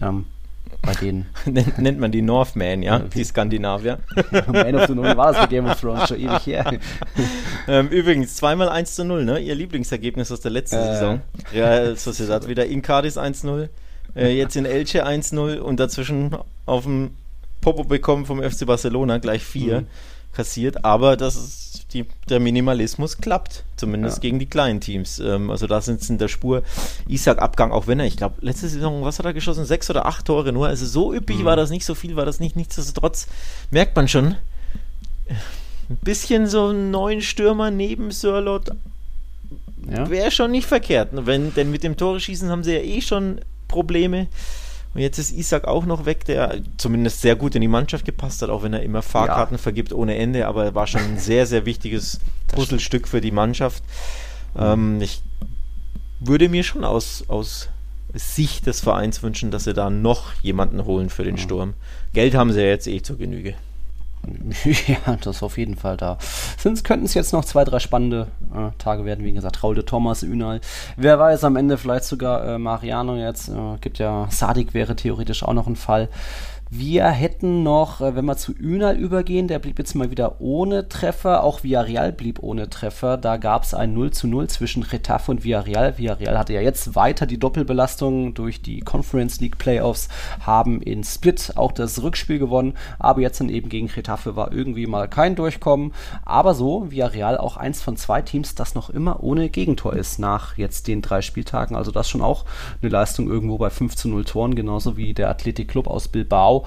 [0.00, 0.26] Ähm,
[0.82, 1.26] bei denen.
[1.76, 3.98] nennt, man die Northmen, ja, die Skandinavier.
[4.46, 6.78] Man of the North war das bei Game of Thrones schon ewig her.
[7.68, 9.38] ähm, übrigens, zweimal 1 zu 0, ne?
[9.40, 10.92] Ihr Lieblingsergebnis aus der letzten äh.
[10.94, 11.20] Saison.
[11.52, 13.68] Real Sociedad wieder in Cadiz 1-0,
[14.14, 17.10] äh, jetzt in Elche 1-0 und dazwischen auf dem
[17.60, 19.86] Popo bekommen vom FC Barcelona gleich 4 mhm.
[20.32, 20.84] kassiert.
[20.84, 24.20] Aber das ist die, der Minimalismus klappt, zumindest ja.
[24.22, 25.18] gegen die kleinen Teams.
[25.18, 26.62] Ähm, also da sind es in der Spur.
[27.06, 29.64] Isaac Abgang, auch wenn er, ich glaube, letzte Saison, was hat er geschossen?
[29.64, 30.68] Sechs oder acht Tore nur.
[30.68, 31.44] Also so üppig mhm.
[31.44, 32.56] war das nicht, so viel war das nicht.
[32.56, 33.26] Nichtsdestotrotz
[33.70, 34.36] merkt man schon,
[35.90, 38.70] ein bisschen so einen neuen Stürmer neben Sörlot
[39.90, 40.08] ja.
[40.10, 41.08] wäre schon nicht verkehrt.
[41.12, 44.26] Wenn, denn mit dem Tore schießen haben sie ja eh schon Probleme.
[44.98, 48.42] Und jetzt ist Isaac auch noch weg, der zumindest sehr gut in die Mannschaft gepasst
[48.42, 49.62] hat, auch wenn er immer Fahrkarten ja.
[49.62, 52.18] vergibt ohne Ende, aber er war schon ein sehr, sehr wichtiges
[52.48, 53.84] Puzzlestück für die Mannschaft.
[54.58, 55.22] Ähm, ich
[56.18, 57.68] würde mir schon aus, aus
[58.12, 61.74] Sicht des Vereins wünschen, dass sie da noch jemanden holen für den Sturm.
[62.12, 63.54] Geld haben sie ja jetzt eh zur Genüge.
[64.86, 66.18] Ja, das ist auf jeden Fall da.
[66.58, 69.24] Sonst könnten es jetzt noch zwei, drei spannende äh, Tage werden.
[69.24, 70.60] Wie gesagt, Raul de Thomas, Ünal.
[70.96, 73.48] Wer weiß, am Ende vielleicht sogar äh, Mariano jetzt.
[73.48, 76.08] Äh, gibt ja, Sadik wäre theoretisch auch noch ein Fall.
[76.70, 80.86] Wir hätten noch, äh, wenn wir zu Ünal übergehen, der blieb jetzt mal wieder ohne
[80.86, 81.42] Treffer.
[81.42, 83.16] Auch Villarreal blieb ohne Treffer.
[83.16, 85.96] Da gab es ein 0 zu 0 zwischen Retafe und Villarreal.
[85.96, 90.08] Villarreal hatte ja jetzt weiter die Doppelbelastung durch die Conference League Playoffs,
[90.40, 94.86] haben in Split auch das Rückspiel gewonnen, aber jetzt dann eben gegen Retafe war irgendwie
[94.86, 95.94] mal kein Durchkommen.
[96.26, 100.58] Aber so, Villarreal auch eins von zwei Teams, das noch immer ohne Gegentor ist nach
[100.58, 101.76] jetzt den drei Spieltagen.
[101.76, 102.44] Also das schon auch
[102.82, 106.57] eine Leistung irgendwo bei 5 zu 0 Toren, genauso wie der Athletic Club aus Bilbao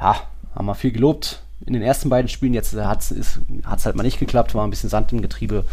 [0.00, 0.16] ja,
[0.54, 2.54] haben wir viel gelobt in den ersten beiden Spielen.
[2.54, 5.64] Jetzt hat es halt mal nicht geklappt, war ein bisschen Sand im Getriebe.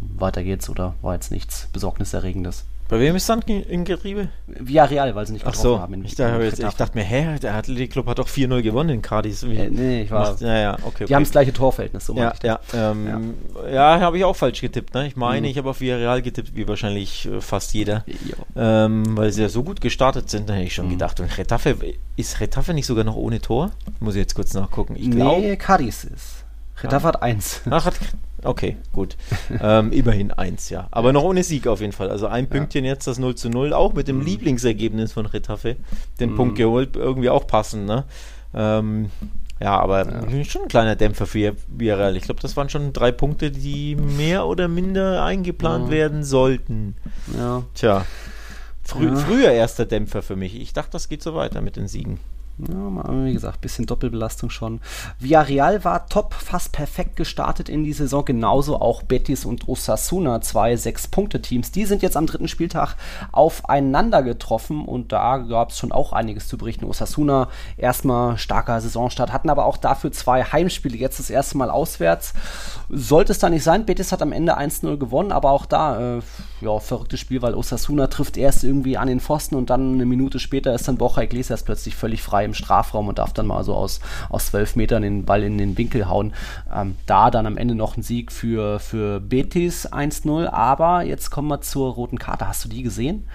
[0.00, 2.64] Weiter geht's oder war jetzt nichts Besorgniserregendes.
[2.88, 4.28] Bei wem ist Sand in Getriebe?
[4.46, 5.94] Villarreal, weil sie nicht getroffen so, haben.
[5.94, 8.90] In, ich, dachte, jetzt, ich dachte mir, hä, der Athletic Club hat doch 4-0 gewonnen
[8.90, 9.42] in Cadiz.
[9.42, 10.30] Äh, nee, ich war.
[10.30, 13.70] Macht, ja, ja, okay, Die haben das gleiche Torverhältnis, so ja, ja, ähm, ja.
[13.70, 14.92] ja habe ich auch falsch getippt.
[14.94, 15.06] Ne?
[15.06, 15.50] Ich meine, mhm.
[15.50, 18.04] ich habe auf Villarreal getippt, wie wahrscheinlich äh, fast jeder.
[18.54, 20.90] Ähm, weil sie ja so gut gestartet sind, da hätte ich schon mhm.
[20.90, 21.20] gedacht.
[21.20, 21.76] Und Retafe,
[22.16, 23.70] ist Retafe nicht sogar noch ohne Tor?
[24.00, 24.96] Muss ich jetzt kurz nachgucken.
[24.96, 26.44] Ich nee, Cadiz ist.
[26.82, 27.62] Retafe hat eins.
[27.70, 27.94] Ach, hat
[28.44, 29.16] Okay, gut.
[29.60, 30.88] ähm, immerhin eins, ja.
[30.90, 32.10] Aber noch ohne Sieg auf jeden Fall.
[32.10, 32.92] Also ein Pünktchen ja.
[32.92, 34.26] jetzt, das 0 zu 0, auch mit dem mhm.
[34.26, 35.76] Lieblingsergebnis von Retafe.
[36.20, 36.36] Den mhm.
[36.36, 38.04] Punkt geholt, irgendwie auch passend, ne?
[38.54, 39.10] Ähm,
[39.60, 40.44] ja, aber ja.
[40.44, 42.16] schon ein kleiner Dämpfer für Villarreal.
[42.16, 45.90] Ich glaube, das waren schon drei Punkte, die mehr oder minder eingeplant ja.
[45.90, 46.96] werden sollten.
[47.36, 47.62] Ja.
[47.74, 48.04] Tja.
[48.82, 49.16] Frü.
[49.16, 50.60] Früher erster Dämpfer für mich.
[50.60, 52.18] Ich dachte, das geht so weiter mit den Siegen.
[52.58, 54.80] Ja, wie gesagt, bisschen Doppelbelastung schon.
[55.18, 58.24] Villarreal war top, fast perfekt gestartet in die Saison.
[58.24, 61.72] Genauso auch Betis und Osasuna, zwei Sechs-Punkte-Teams.
[61.72, 62.94] Die sind jetzt am dritten Spieltag
[63.32, 66.84] aufeinander getroffen und da gab es schon auch einiges zu berichten.
[66.84, 70.96] Osasuna erstmal starker Saisonstart, hatten aber auch dafür zwei Heimspiele.
[70.96, 72.34] Jetzt das erste Mal auswärts.
[72.88, 73.84] Sollte es da nicht sein.
[73.84, 76.22] Betis hat am Ende 1-0 gewonnen, aber auch da, äh,
[76.64, 80.38] ja, verrücktes Spiel, weil Osasuna trifft erst irgendwie an den Pfosten und dann eine Minute
[80.38, 83.74] später ist dann Borja Iglesias plötzlich völlig frei im Strafraum und darf dann mal so
[83.74, 84.00] aus,
[84.30, 86.32] aus zwölf Metern den Ball in den Winkel hauen.
[86.74, 90.46] Ähm, da dann am Ende noch ein Sieg für, für Betis 1-0.
[90.46, 92.48] Aber jetzt kommen wir zur roten Karte.
[92.48, 93.28] Hast du die gesehen?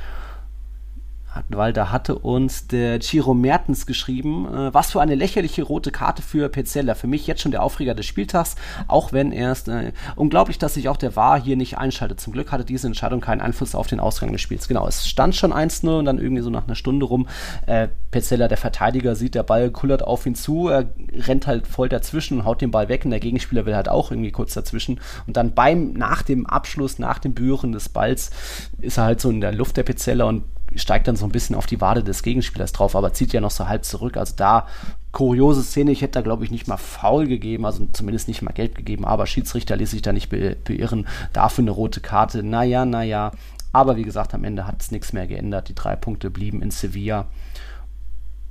[1.50, 6.22] Weil da hatte uns der Ciro Mertens geschrieben, äh, was für eine lächerliche rote Karte
[6.22, 6.96] für Pezzella.
[6.96, 8.56] Für mich jetzt schon der Aufreger des Spieltags,
[8.88, 12.20] auch wenn erst äh, unglaublich, dass sich auch der VAR hier nicht einschaltet.
[12.20, 14.68] Zum Glück hatte diese Entscheidung keinen Einfluss auf den Ausgang des Spiels.
[14.68, 17.28] Genau, es stand schon 1-0 und dann irgendwie so nach einer Stunde rum.
[17.66, 21.90] Äh, Pezzella, der Verteidiger, sieht, der Ball kullert auf ihn zu, er rennt halt voll
[21.90, 25.00] dazwischen und haut den Ball weg und der Gegenspieler will halt auch irgendwie kurz dazwischen.
[25.28, 28.32] Und dann beim, nach dem Abschluss, nach dem Berühren des Balls,
[28.80, 30.44] ist er halt so in der Luft der Pezzella und
[30.76, 33.52] steigt dann so ein bisschen auf die Wade des Gegenspielers drauf, aber zieht ja noch
[33.52, 34.18] so halb zurück.
[34.18, 34.68] Also da
[35.12, 35.92] kuriose Szene.
[35.92, 39.06] Ich hätte da, glaube ich, nicht mal faul gegeben, also zumindest nicht mal gelb gegeben,
[39.06, 41.08] aber Schiedsrichter ließ sich da nicht be beirren.
[41.34, 42.44] Dafür eine rote Karte.
[42.44, 43.32] Naja, naja.
[43.72, 45.70] Aber wie gesagt, am Ende hat es nichts mehr geändert.
[45.70, 47.28] Die drei Punkte blieben in Sevilla.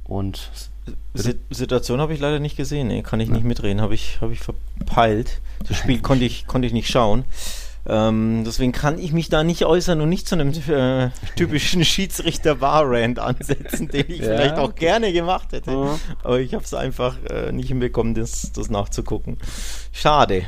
[0.04, 0.50] Und.
[1.50, 2.88] Situation habe ich leider nicht gesehen.
[2.88, 3.34] Nee, kann ich ja.
[3.34, 3.82] nicht mitreden.
[3.82, 5.40] Habe ich, hab ich verpeilt.
[5.66, 7.24] Das Spiel konnte ich, konnte ich nicht schauen.
[7.86, 13.18] Ähm, deswegen kann ich mich da nicht äußern und nicht zu einem äh, typischen Schiedsrichter-Bar-Rand
[13.18, 14.24] ansetzen, den ich ja.
[14.24, 15.70] vielleicht auch gerne gemacht hätte.
[15.70, 15.98] Ja.
[16.22, 19.38] Aber ich habe es einfach äh, nicht hinbekommen, das, das nachzugucken.
[19.92, 20.42] Schade.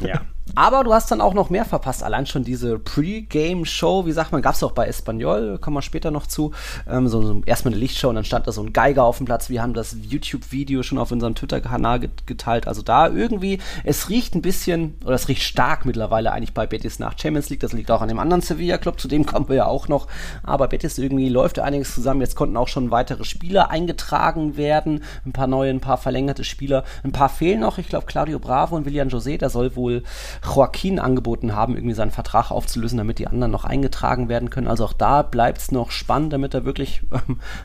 [0.00, 0.22] Ja.
[0.54, 2.02] Aber du hast dann auch noch mehr verpasst.
[2.02, 6.10] Allein schon diese Pre-Game-Show, wie sagt man, gab es auch bei Espanyol, kommen wir später
[6.10, 6.52] noch zu.
[6.88, 9.26] Ähm, so, so erstmal eine Lichtshow und dann stand da so ein Geiger auf dem
[9.26, 9.50] Platz.
[9.50, 12.68] Wir haben das YouTube-Video schon auf unserem Twitter-Kanal geteilt.
[12.68, 17.00] Also da irgendwie, es riecht ein bisschen, oder es riecht stark mittlerweile eigentlich bei Betis
[17.00, 17.60] nach Champions League.
[17.60, 20.06] Das liegt auch an dem anderen Sevilla-Club, zu dem kommen wir ja auch noch.
[20.42, 22.20] Aber Betis irgendwie läuft einiges zusammen.
[22.20, 25.02] Jetzt konnten auch schon weitere Spieler eingetragen werden.
[25.26, 26.84] Ein paar neue, ein paar verlängerte Spieler.
[27.02, 27.78] Ein paar fehlen noch.
[27.78, 30.02] Ich glaube, Claudio Bravo und William José, der soll wohl
[30.44, 34.68] Joaquin angeboten haben, irgendwie seinen Vertrag aufzulösen, damit die anderen noch eingetragen werden können.
[34.68, 37.02] Also auch da bleibt es noch spannend, damit er wirklich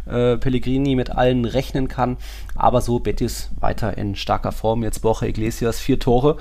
[0.05, 2.17] äh, Pellegrini mit allen rechnen kann.
[2.55, 4.83] Aber so Betis weiter in starker Form.
[4.83, 6.37] Jetzt Borja Iglesias, vier Tore.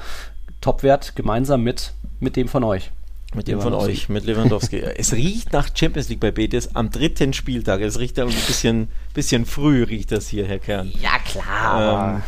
[0.61, 2.91] Topwert gemeinsam mit, mit dem von euch.
[3.33, 4.81] Mit dem von euch, mit Lewandowski.
[4.97, 7.81] es riecht nach Champions League bei Betis am dritten Spieltag.
[7.81, 10.91] Es riecht aber ein bisschen, bisschen früh, riecht das hier, Herr Kern.
[11.01, 12.17] Ja, klar.
[12.17, 12.23] Ähm,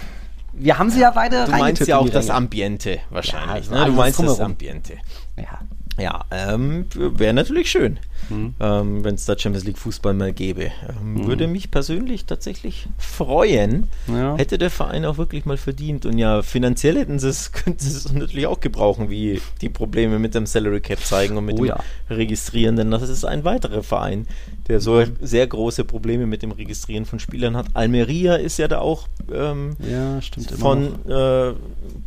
[0.53, 3.66] wir haben sie ja beide Du meinst ja auch das Ambiente wahrscheinlich.
[3.66, 3.86] Ja, also ne?
[3.86, 4.94] Du meinst das Ambiente.
[5.36, 5.61] Ja.
[5.98, 7.98] Ja, ähm, wäre natürlich schön,
[8.30, 8.55] mhm.
[8.61, 10.72] ähm, wenn es da Champions League Fußball mal gäbe.
[10.88, 11.26] Ähm, mhm.
[11.26, 13.88] Würde mich persönlich tatsächlich freuen.
[14.09, 14.36] Ja.
[14.36, 16.07] Hätte der Verein auch wirklich mal verdient.
[16.07, 20.18] Und ja, finanziell hätten sie es, könnten sie es natürlich auch gebrauchen, wie die Probleme
[20.18, 21.80] mit dem Salary Cap zeigen und mit oh, dem ja.
[22.09, 22.76] Registrieren.
[22.76, 24.26] Denn das ist ein weiterer Verein,
[24.72, 27.66] der so sehr große Probleme mit dem Registrieren von Spielern hat.
[27.74, 30.18] Almeria ist ja da auch ähm, ja,
[30.58, 31.52] von äh,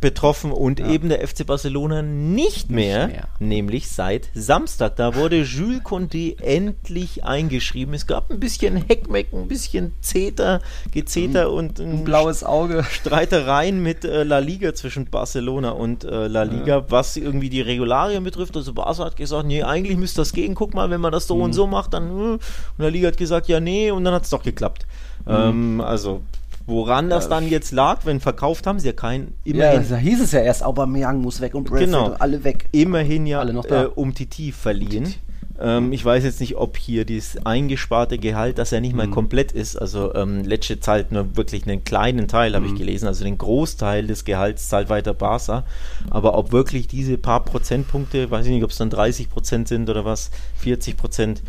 [0.00, 0.90] betroffen und ja.
[0.90, 4.96] eben der FC Barcelona nicht mehr, nicht mehr, nämlich seit Samstag.
[4.96, 7.94] Da wurde Jules Condé endlich eingeschrieben.
[7.94, 10.60] Es gab ein bisschen Heckmeck, ein bisschen Zeter,
[10.90, 12.82] Gezeter und ein, ein, blaues Auge.
[12.90, 16.84] Streitereien mit äh, La Liga zwischen Barcelona und äh, La Liga, ja.
[16.88, 18.56] was irgendwie die Regularien betrifft.
[18.56, 20.56] Also Barca hat gesagt, nee, eigentlich müsste das gehen.
[20.56, 21.42] Guck mal, wenn man das so mhm.
[21.42, 22.38] und so macht, dann hm,
[22.76, 24.86] und der Liga hat gesagt, ja, nee, und dann hat es doch geklappt.
[25.24, 25.32] Mhm.
[25.32, 26.22] Ähm, also,
[26.66, 29.34] woran das dann jetzt lag, wenn verkauft haben sie ja keinen.
[29.44, 32.68] Immerhin, ja, da hieß es ja erst, Aubameyang muss weg und Bradford genau, alle weg.
[32.72, 35.04] Immerhin ja äh, um Titi verliehen.
[35.04, 35.20] Titi.
[35.58, 39.12] Ähm, ich weiß jetzt nicht, ob hier dieses eingesparte Gehalt, dass er nicht mal mhm.
[39.12, 39.76] komplett ist.
[39.76, 42.72] Also ähm, Lecce zahlt nur wirklich einen kleinen Teil, habe mhm.
[42.72, 43.06] ich gelesen.
[43.06, 45.64] Also den Großteil des Gehalts zahlt weiter Barca.
[46.10, 49.88] Aber ob wirklich diese paar Prozentpunkte, weiß ich nicht, ob es dann 30 Prozent sind
[49.88, 51.42] oder was, 40 Prozent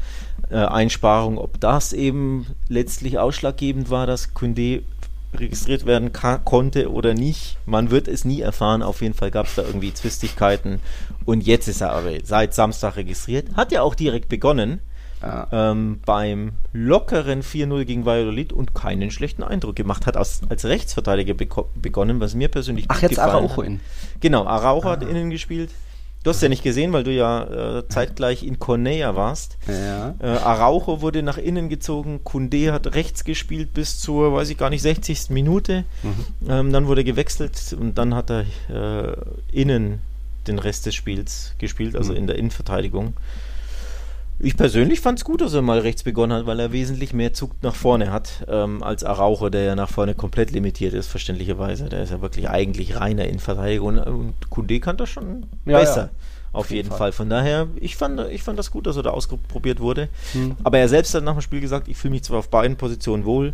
[0.50, 4.84] äh, Einsparung, ob das eben letztlich ausschlaggebend war, dass Kunde
[5.34, 6.12] registriert werden
[6.46, 7.58] konnte oder nicht.
[7.66, 8.82] Man wird es nie erfahren.
[8.82, 10.80] Auf jeden Fall gab es da irgendwie Zwistigkeiten.
[11.26, 13.56] Und jetzt ist er aber seit Samstag registriert.
[13.56, 14.80] Hat ja auch direkt begonnen.
[15.22, 15.48] Ja.
[15.52, 21.34] Ähm, beim lockeren 4-0 gegen Valladolid und keinen schlechten Eindruck gemacht hat, als, als Rechtsverteidiger
[21.34, 23.80] begonnen, was mir persönlich Ach, jetzt Araujo in.
[24.20, 24.92] Genau, Araujo ah.
[24.92, 25.72] hat innen gespielt.
[26.24, 29.58] Du hast ja nicht gesehen, weil du ja äh, zeitgleich in Cornea warst.
[29.68, 30.16] Ja.
[30.20, 34.70] Äh, Araujo wurde nach innen gezogen, Kunde hat rechts gespielt bis zur, weiß ich gar
[34.70, 35.30] nicht, 60.
[35.30, 35.86] Minute.
[36.04, 36.50] Mhm.
[36.50, 39.16] Ähm, dann wurde gewechselt und dann hat er äh,
[39.52, 40.00] innen
[40.48, 42.18] den Rest des Spiels gespielt, also mhm.
[42.20, 43.14] in der Innenverteidigung.
[44.40, 47.34] Ich persönlich fand es gut, dass er mal rechts begonnen hat, weil er wesentlich mehr
[47.34, 51.90] Zug nach vorne hat ähm, als Araujo, der ja nach vorne komplett limitiert ist, verständlicherweise.
[51.90, 56.02] Der ist ja wirklich eigentlich reiner in Verteidigung und Kunde kann das schon ja, besser.
[56.02, 56.10] Ja.
[56.54, 56.98] Auf, jeden Fall.
[56.98, 57.12] Fall.
[57.14, 60.10] Von daher, ich fand, ich fand das gut, dass er da ausprobiert wurde.
[60.34, 60.56] Hm.
[60.64, 63.26] Aber er selbst hat nach dem Spiel gesagt, ich fühle mich zwar auf beiden Positionen
[63.26, 63.54] wohl,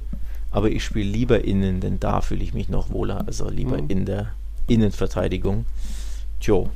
[0.51, 3.23] aber ich spiele lieber innen, denn da fühle ich mich noch wohler.
[3.25, 3.89] Also lieber hm.
[3.89, 4.33] in der
[4.67, 5.65] Innenverteidigung.
[6.39, 6.69] Tjo,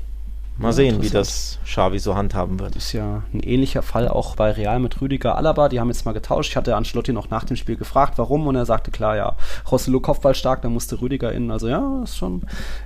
[0.60, 2.76] Mal sehen, wie das Xavi so handhaben wird.
[2.76, 5.70] Ist ja ein ähnlicher Fall auch bei Real mit Rüdiger Alaba.
[5.70, 6.50] Die haben jetzt mal getauscht.
[6.50, 8.48] Ich hatte Ancelotti noch nach dem Spiel gefragt, warum.
[8.48, 9.36] Und er sagte, klar, ja,
[9.72, 11.52] Rosselo Kopfball stark, dann musste Rüdiger innen.
[11.52, 12.42] Also ja, ist schon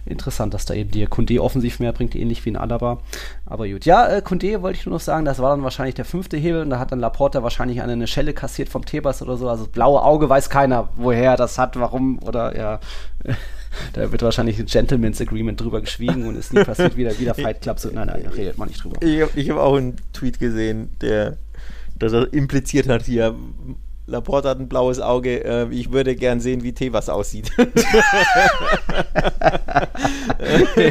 [0.06, 2.98] interessant, dass da eben die Kunde offensiv mehr bringt, ähnlich wie in Alaba.
[3.46, 3.86] Aber gut.
[3.86, 6.64] Ja, äh, Kunde wollte ich nur noch sagen, das war dann wahrscheinlich der fünfte Hebel.
[6.64, 9.48] Und da hat dann Laporta wahrscheinlich eine, eine Schelle kassiert vom Tebas oder so.
[9.48, 12.80] Also das blaue Auge weiß keiner, woher das hat, warum oder ja.
[13.94, 17.62] da wird wahrscheinlich ein Gentleman's Agreement drüber geschwiegen und ist nie passiert, wieder, wieder Fight
[17.62, 17.80] Club.
[17.80, 19.02] So, nein, nein, da redet man nicht drüber.
[19.02, 21.38] Ich habe hab auch einen Tweet gesehen, der,
[21.96, 23.36] der impliziert hat hier,
[24.08, 25.44] Laporte hat ein blaues Auge.
[25.44, 27.52] Äh, ich würde gern sehen, wie Tevas aussieht.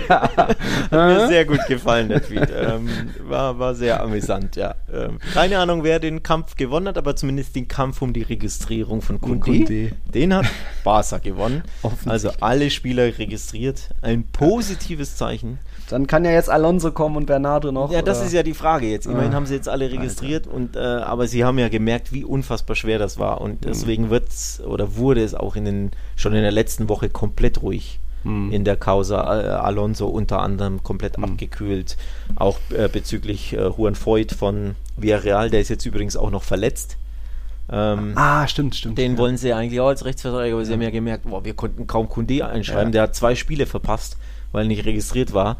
[0.09, 0.23] ja.
[0.29, 2.49] Hat mir sehr gut gefallen, der Tweet.
[2.51, 2.89] Ähm,
[3.21, 4.75] war, war sehr amüsant, ja.
[4.93, 9.03] Ähm, keine Ahnung, wer den Kampf gewonnen hat, aber zumindest den Kampf um die Registrierung
[9.03, 9.93] von Kunde.
[10.15, 10.47] Den hat
[10.85, 11.63] Barca gewonnen.
[12.07, 13.91] Also alle Spieler registriert.
[14.01, 15.59] Ein positives Zeichen.
[15.91, 17.91] Dann kann ja jetzt Alonso kommen und Bernardo noch.
[17.91, 18.27] Ja, das oder?
[18.27, 19.07] ist ja die Frage jetzt.
[19.07, 19.35] Immerhin ah.
[19.35, 23.01] haben sie jetzt alle registriert und äh, aber sie haben ja gemerkt, wie unfassbar schwer
[23.01, 23.71] das war und mhm.
[23.71, 24.11] deswegen mhm.
[24.11, 27.99] wird's oder wurde es auch in den schon in der letzten Woche komplett ruhig.
[28.23, 28.53] Mhm.
[28.53, 31.25] In der Causa äh, Alonso unter anderem komplett mhm.
[31.25, 31.97] abgekühlt.
[32.37, 36.99] Auch äh, bezüglich äh, Juan Voigt von Villarreal, der ist jetzt übrigens auch noch verletzt.
[37.73, 38.99] Ähm, ah, stimmt, stimmt.
[38.99, 39.19] Den ja.
[39.19, 42.09] wollen sie eigentlich auch als Rechtsverteidiger, aber sie haben ja gemerkt, boah, wir konnten kaum
[42.09, 42.89] Kunde einschreiben.
[42.89, 42.91] Ja.
[42.91, 44.17] Der hat zwei Spiele verpasst
[44.53, 45.57] weil nicht registriert war.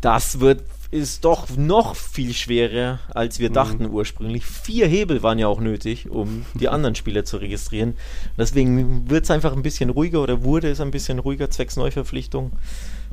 [0.00, 3.54] das wird ist doch noch viel schwerer, als wir mhm.
[3.54, 4.44] dachten ursprünglich.
[4.44, 7.94] Vier Hebel waren ja auch nötig, um die anderen Spieler zu registrieren.
[8.38, 12.52] Deswegen wird es einfach ein bisschen ruhiger oder wurde es ein bisschen ruhiger zwecks Neuverpflichtung.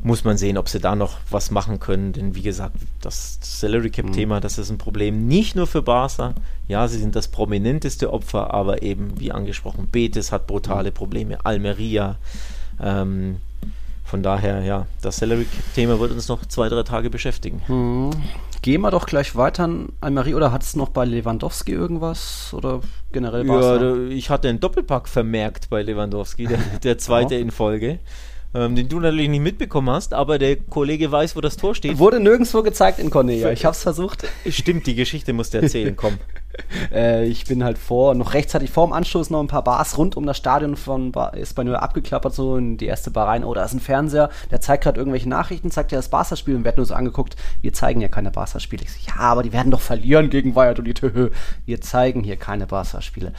[0.03, 2.14] Muss man sehen, ob sie da noch was machen können.
[2.14, 4.41] Denn wie gesagt, das Salary Cap-Thema, mhm.
[4.41, 6.36] das ist ein Problem nicht nur für Barca.
[6.68, 10.95] Ja, sie sind das prominenteste Opfer, aber eben, wie angesprochen, Betis hat brutale mhm.
[10.95, 12.18] Probleme, Almeria.
[12.82, 13.38] Ähm,
[14.14, 17.64] von daher, ja, das Salary-Thema wird uns noch zwei, drei Tage beschäftigen.
[17.66, 18.11] Hm.
[18.61, 22.82] Gehen wir doch gleich weiter an Almerie oder hat es noch bei Lewandowski irgendwas oder
[23.11, 27.97] generell Ja, ich hatte einen Doppelpack vermerkt bei Lewandowski, der, der zweite in Folge
[28.53, 31.97] ähm, den du natürlich nicht mitbekommen hast, aber der Kollege weiß, wo das Tor steht.
[31.97, 33.51] Wurde nirgendwo gezeigt in Cornelia.
[33.51, 34.28] Ich habe es versucht.
[34.47, 36.20] Stimmt, die Geschichte musst du erzählen, komm.
[36.93, 40.18] äh, ich bin halt vor, noch rechtzeitig vor dem Anstoß noch ein paar Bars rund
[40.18, 43.43] um das Stadion von Espanyol abgeklappert, so in die erste Bar rein.
[43.43, 46.66] Oh, da ist ein Fernseher, der zeigt gerade irgendwelche Nachrichten, zeigt ja das Barca-Spiel und
[46.66, 48.84] wird nur so angeguckt, wir zeigen ja keine Barca-Spiele.
[48.84, 51.01] Ich so, ja, aber die werden doch verlieren gegen Valladolid.
[51.66, 53.34] Wir zeigen hier keine Barca-Spiele.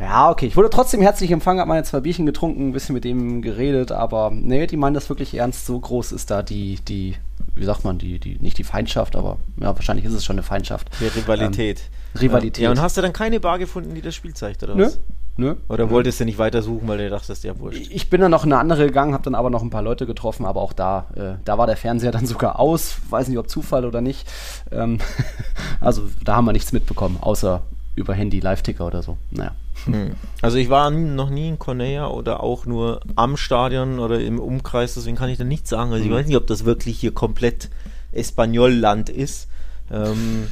[0.00, 3.04] Ja, okay, ich wurde trotzdem herzlich empfangen, habe meine zwei Bierchen getrunken, ein bisschen mit
[3.04, 5.66] dem geredet, aber nee, die meinen das wirklich ernst.
[5.66, 7.16] So groß ist da die, die,
[7.54, 10.42] wie sagt man, die, die, nicht die Feindschaft, aber ja, wahrscheinlich ist es schon eine
[10.42, 10.88] Feindschaft.
[11.00, 11.80] Die Rivalität.
[11.80, 12.62] Ähm, Rivalität.
[12.62, 14.98] Ja, und hast du dann keine Bar gefunden, die das Spiel zeigt, oder was?
[15.38, 15.54] Nö.
[15.68, 17.90] Oder wolltest du nicht weiter suchen, weil du dachtest, ja wurscht?
[17.90, 20.06] Ich bin dann noch in eine andere gegangen, habe dann aber noch ein paar Leute
[20.06, 22.96] getroffen, aber auch da, äh, da war der Fernseher dann sogar aus.
[23.10, 24.26] Weiß nicht, ob Zufall oder nicht.
[24.70, 24.98] Ähm,
[25.80, 27.62] also da haben wir nichts mitbekommen, außer
[27.96, 29.18] über Handy Live-Ticker oder so.
[29.30, 29.52] Naja.
[29.84, 30.12] Hm.
[30.40, 34.94] Also ich war noch nie in Cornea oder auch nur am Stadion oder im Umkreis,
[34.94, 35.92] deswegen kann ich da nichts sagen.
[35.92, 36.16] Also ich hm.
[36.16, 37.68] weiß nicht, ob das wirklich hier komplett
[38.12, 39.48] Espanol-Land ist.
[39.90, 40.48] Ähm,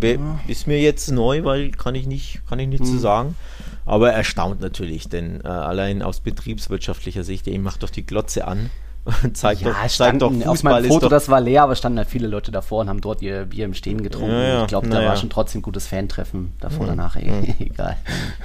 [0.00, 0.40] ja.
[0.48, 2.94] Ist mir jetzt neu, weil kann ich nicht, kann ich nichts hm.
[2.94, 3.36] zu sagen.
[3.84, 8.70] Aber erstaunt natürlich, denn äh, allein aus betriebswirtschaftlicher Sicht, ihr macht doch die Glotze an
[9.32, 12.08] zeigt ja, doch, zeigt doch Fußball auf meinem Foto, das war leer, aber standen halt
[12.08, 14.30] viele Leute davor und haben dort ihr Bier im Stehen getrunken.
[14.30, 15.08] Ja, ja, ich glaube, da ja.
[15.08, 16.90] war schon trotzdem gutes Fantreffen davor, mhm.
[16.90, 17.16] danach.
[17.16, 17.54] Mhm.
[17.58, 17.96] Egal.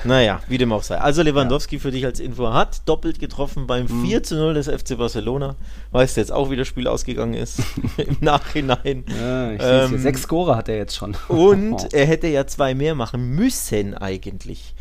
[0.03, 0.97] Naja, wie dem auch sei.
[0.97, 4.05] Also Lewandowski für dich als Info hat doppelt getroffen beim mhm.
[4.05, 5.55] 4 zu 0 des FC Barcelona.
[5.91, 7.60] Weißt du jetzt auch, wie das Spiel ausgegangen ist?
[7.97, 9.05] Im Nachhinein.
[9.20, 11.16] Ja, ähm, Sechs Score hat er jetzt schon.
[11.28, 14.74] und er hätte ja zwei mehr machen müssen eigentlich.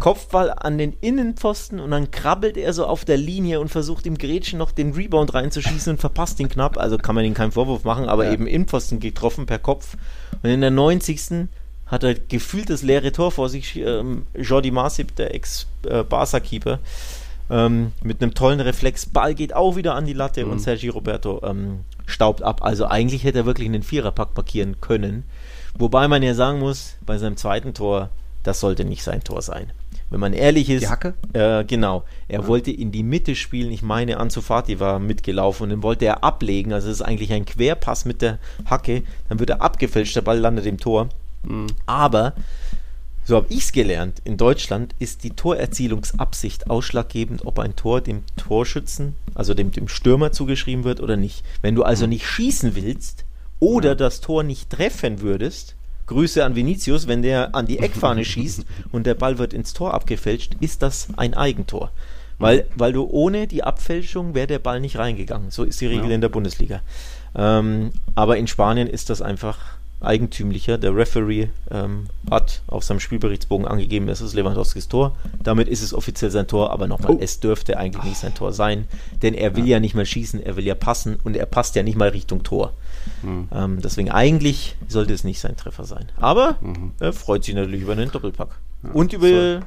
[0.00, 4.18] Kopfball an den Innenpfosten und dann krabbelt er so auf der Linie und versucht im
[4.18, 6.78] Gretchen noch den Rebound reinzuschießen und verpasst ihn knapp.
[6.78, 8.32] Also kann man ihm keinen Vorwurf machen, aber ja.
[8.32, 9.96] eben Innenpfosten getroffen per Kopf.
[10.42, 11.48] Und in der 90.
[11.86, 13.76] hat er gefühlt das leere Tor vor sich.
[13.76, 16.78] Ähm, Jordi Masip, der Ex-Barca-Keeper,
[17.50, 19.06] ähm, mit einem tollen Reflex.
[19.06, 20.52] Ball geht auch wieder an die Latte mhm.
[20.52, 22.62] und Sergi Roberto ähm, staubt ab.
[22.62, 25.24] Also eigentlich hätte er wirklich einen Viererpack markieren können.
[25.78, 28.10] Wobei man ja sagen muss, bei seinem zweiten Tor
[28.46, 29.72] das sollte nicht sein Tor sein.
[30.08, 30.82] Wenn man ehrlich ist.
[30.82, 31.14] Die Hacke?
[31.32, 32.04] Äh, genau.
[32.28, 32.46] Er ja.
[32.46, 33.72] wollte in die Mitte spielen.
[33.72, 36.72] Ich meine, Ansu Fati war mitgelaufen und den wollte er ablegen.
[36.72, 39.02] Also es ist eigentlich ein Querpass mit der Hacke.
[39.28, 41.08] Dann wird er abgefälscht, der Ball landet im Tor.
[41.42, 41.66] Mhm.
[41.86, 42.34] Aber,
[43.24, 48.22] so habe ich es gelernt, in Deutschland ist die Torerzielungsabsicht ausschlaggebend, ob ein Tor dem
[48.36, 51.44] Torschützen, also dem, dem Stürmer zugeschrieben wird oder nicht.
[51.62, 52.10] Wenn du also mhm.
[52.10, 53.24] nicht schießen willst
[53.58, 55.74] oder das Tor nicht treffen würdest,
[56.06, 59.94] Grüße an Vinicius, wenn der an die Eckfahne schießt und der Ball wird ins Tor
[59.94, 61.90] abgefälscht, ist das ein Eigentor.
[62.38, 65.50] Weil, weil du ohne die Abfälschung wäre der Ball nicht reingegangen.
[65.50, 66.14] So ist die Regel ja.
[66.14, 66.82] in der Bundesliga.
[67.34, 69.58] Ähm, aber in Spanien ist das einfach
[70.00, 70.78] eigentümlicher.
[70.78, 75.16] Der Referee ähm, hat auf seinem Spielberichtsbogen angegeben, es ist Lewandowskis Tor.
[75.42, 77.18] Damit ist es offiziell sein Tor, aber nochmal, oh.
[77.20, 78.86] es dürfte eigentlich nicht sein Tor sein,
[79.22, 79.76] denn er will ja.
[79.76, 82.42] ja nicht mehr schießen, er will ja passen und er passt ja nicht mal Richtung
[82.42, 82.72] Tor.
[83.22, 83.48] Mhm.
[83.52, 86.06] Ähm, deswegen eigentlich sollte es nicht sein Treffer sein.
[86.16, 86.92] Aber mhm.
[87.00, 88.58] er freut sich natürlich über einen Doppelpack.
[88.82, 89.60] Ja, und über so.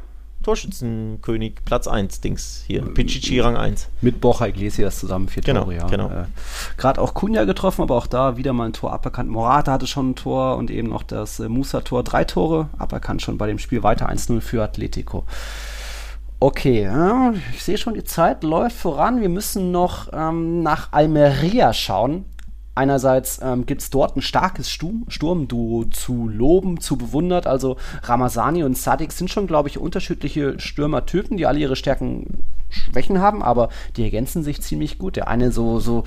[0.44, 2.82] Torschützenkönig Platz 1 Dings hier.
[2.82, 3.90] Pichichi Rang 1.
[4.02, 5.88] Mit Borja Iglesias zusammen vier genau, Tore, ja.
[5.88, 6.08] Genau.
[6.10, 6.26] Äh,
[6.78, 9.30] Gerade auch Kunja getroffen, aber auch da wieder mal ein Tor aberkannt.
[9.30, 12.04] Morata hatte schon ein Tor und eben noch das äh, Musa-Tor.
[12.04, 15.26] Drei Tore aberkannt schon bei dem Spiel weiter 1-0 für Atletico.
[16.42, 19.20] Okay, ja, ich sehe schon, die Zeit läuft voran.
[19.20, 22.24] Wir müssen noch ähm, nach Almeria schauen.
[22.80, 27.45] Einerseits ähm, gibt es dort ein starkes Sturm, Sturmduo zu loben, zu bewundert.
[27.45, 33.19] Also Ramazani und Sadik sind schon, glaube ich, unterschiedliche Stürmertypen, die alle ihre Stärken, Schwächen
[33.19, 33.67] haben, aber
[33.97, 35.17] die ergänzen sich ziemlich gut.
[35.17, 36.05] Der eine so, so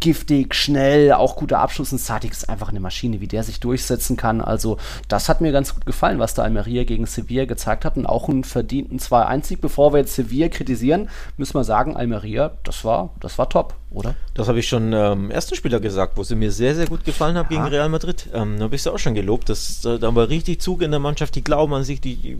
[0.00, 1.92] giftig, schnell, auch guter Abschluss.
[1.92, 4.40] Und Sadik ist einfach eine Maschine, wie der sich durchsetzen kann.
[4.40, 4.78] Also,
[5.08, 7.96] das hat mir ganz gut gefallen, was da Almeria gegen Sevilla gezeigt hat.
[7.96, 9.60] Und auch einen verdienten 2-1-Sieg.
[9.60, 14.14] Bevor wir jetzt Sevilla kritisieren, müssen wir sagen, Almeria, das war, das war top, oder?
[14.34, 17.36] Das habe ich schon ähm, ersten Spieler gesagt, wo sie mir sehr, sehr gut gefallen
[17.36, 17.58] hat ja.
[17.58, 18.28] gegen Real Madrid.
[18.32, 19.48] Ähm, da bist du auch schon gelobt.
[19.48, 22.38] Das, da war richtig Zug in der Mannschaft, die glauben an sich, die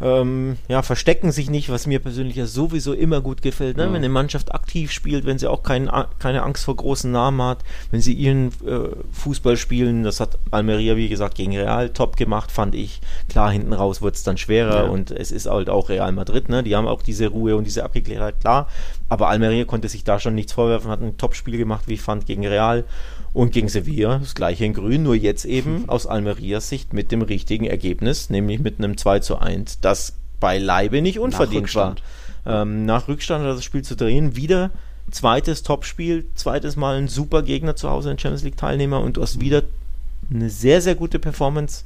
[0.00, 3.76] ähm, ja, verstecken sich nicht, was mir persönlich ja sowieso immer gut gefällt.
[3.76, 3.86] Ne?
[3.86, 3.90] Mhm.
[3.90, 7.58] Wenn eine Mannschaft aktiv spielt, wenn sie auch kein, keine Angst vor großen Namen hat,
[7.90, 12.50] wenn sie ihren äh, Fußball spielen, das hat Almeria, wie gesagt, gegen Real top gemacht,
[12.50, 13.00] fand ich.
[13.28, 14.90] Klar, hinten raus wird es dann schwerer ja.
[14.90, 16.62] und es ist halt auch Real Madrid, ne?
[16.62, 18.68] die haben auch diese Ruhe und diese Abgeklärtheit, klar.
[19.08, 22.26] Aber Almeria konnte sich da schon nichts vorwerfen, hat ein Top-Spiel gemacht, wie ich fand,
[22.26, 22.84] gegen Real.
[23.32, 27.22] Und gegen Sevilla das gleiche in Grün, nur jetzt eben aus Almerias Sicht mit dem
[27.22, 31.94] richtigen Ergebnis, nämlich mit einem 2 zu 1, das beileibe nicht unverdient war.
[32.44, 34.70] Ähm, nach Rückstand das Spiel zu drehen, wieder
[35.10, 39.22] zweites Topspiel, zweites Mal ein super Gegner zu Hause, ein Champions League Teilnehmer und du
[39.22, 39.62] hast wieder
[40.30, 41.84] eine sehr, sehr gute Performance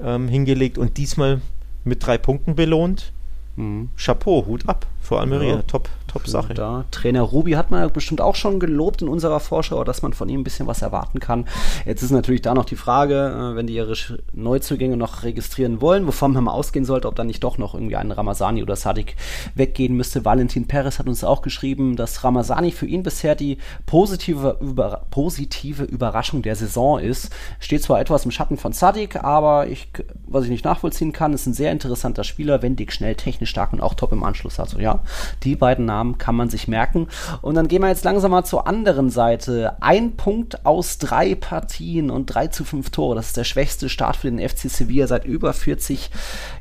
[0.00, 1.40] ähm, hingelegt und diesmal
[1.84, 3.12] mit drei Punkten belohnt.
[3.56, 3.90] Mhm.
[3.96, 5.56] Chapeau, Hut ab vor Almeria.
[5.56, 5.62] Ja.
[5.62, 6.54] Top, top Sache.
[6.54, 6.84] Da.
[6.90, 10.40] Trainer Ruby hat man bestimmt auch schon gelobt in unserer Vorschau, dass man von ihm
[10.40, 11.46] ein bisschen was erwarten kann.
[11.84, 13.94] Jetzt ist natürlich da noch die Frage, äh, wenn die ihre
[14.32, 17.96] Neuzugänge noch registrieren wollen, wovon man mal ausgehen sollte, ob dann nicht doch noch irgendwie
[17.96, 19.16] ein Ramazani oder Sadik
[19.54, 20.24] weggehen müsste.
[20.24, 25.84] Valentin Perez hat uns auch geschrieben, dass Ramazani für ihn bisher die positive, über, positive
[25.84, 27.30] Überraschung der Saison ist.
[27.58, 29.88] Steht zwar etwas im Schatten von Sadik, aber ich,
[30.26, 33.72] was ich nicht nachvollziehen kann, ist ein sehr interessanter Spieler, wenn Dick schnell, technisch stark
[33.72, 34.68] und auch top im Anschluss hat.
[34.68, 35.00] So, ja,
[35.42, 37.08] die beiden Namen kann man sich merken.
[37.42, 39.76] Und dann gehen wir jetzt langsam mal zur anderen Seite.
[39.80, 43.14] Ein Punkt aus drei Partien und drei zu fünf Tore.
[43.14, 46.10] Das ist der schwächste Start für den FC Sevilla seit über 40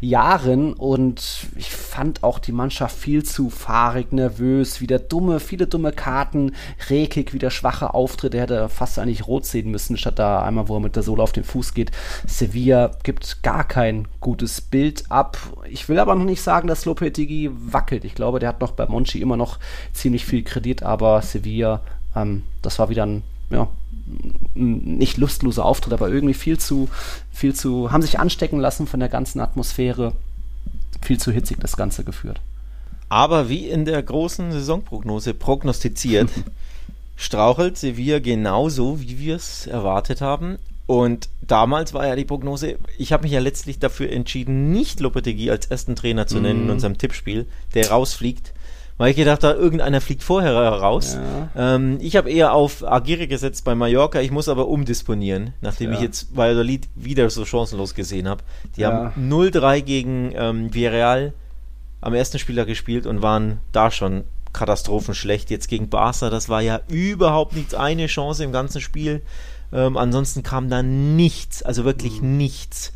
[0.01, 0.73] Jahren.
[0.73, 6.53] Und ich fand auch die Mannschaft viel zu fahrig, nervös, wieder dumme, viele dumme Karten.
[6.89, 8.37] Rekik wieder schwache Auftritte.
[8.37, 11.23] Er hätte fast eigentlich rot sehen müssen, statt da einmal, wo er mit der Sohle
[11.23, 11.91] auf den Fuß geht.
[12.27, 15.37] Sevilla gibt gar kein gutes Bild ab.
[15.69, 18.05] Ich will aber noch nicht sagen, dass Lopetegui wackelt.
[18.05, 19.59] Ich glaube, der hat noch bei Monchi immer noch
[19.93, 21.81] ziemlich viel Kredit, aber Sevilla,
[22.15, 23.67] ähm, das war wieder ein, ja,
[24.53, 26.89] nicht lustloser Auftritt, aber irgendwie viel zu,
[27.31, 30.13] viel zu, haben sich anstecken lassen von der ganzen Atmosphäre,
[31.01, 32.41] viel zu hitzig das Ganze geführt.
[33.09, 36.29] Aber wie in der großen Saisonprognose prognostiziert,
[37.15, 40.57] strauchelt Sevilla genauso, wie wir es erwartet haben.
[40.85, 45.49] Und damals war ja die Prognose, ich habe mich ja letztlich dafür entschieden, nicht Lopetegui
[45.49, 46.61] als ersten Trainer zu nennen mm.
[46.61, 46.73] in mhm.
[46.73, 48.53] unserem Tippspiel, der rausfliegt.
[48.97, 51.17] Weil ich gedacht habe, irgendeiner fliegt vorher raus.
[51.55, 51.75] Ja.
[51.75, 55.97] Ähm, ich habe eher auf Agire gesetzt bei Mallorca, ich muss aber umdisponieren, nachdem ja.
[55.97, 58.43] ich jetzt Valladolid wieder so chancenlos gesehen habe.
[58.77, 58.91] Die ja.
[58.91, 61.33] haben 0-3 gegen ähm, Villarreal
[62.01, 65.49] am ersten Spieler gespielt und waren da schon katastrophenschlecht.
[65.49, 69.23] Jetzt gegen Barca, das war ja überhaupt nichts, eine Chance im ganzen Spiel.
[69.71, 72.37] Ähm, ansonsten kam da nichts, also wirklich mhm.
[72.37, 72.93] nichts.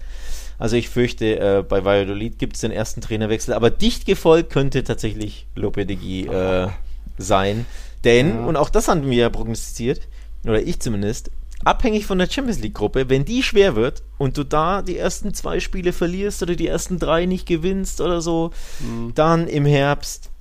[0.60, 4.84] Also ich fürchte, äh, bei Valladolid gibt es den ersten Trainerwechsel, aber dicht gefolgt könnte
[4.84, 6.70] tatsächlich Lopetegui äh,
[7.18, 7.66] sein.
[8.03, 8.45] Denn, ja.
[8.45, 10.01] und auch das haben wir ja prognostiziert,
[10.43, 11.32] oder ich zumindest,
[11.64, 15.60] abhängig von der Champions League-Gruppe, wenn die schwer wird und du da die ersten zwei
[15.60, 19.14] Spiele verlierst oder die ersten drei nicht gewinnst oder so, mhm.
[19.14, 20.32] dann im Herbst,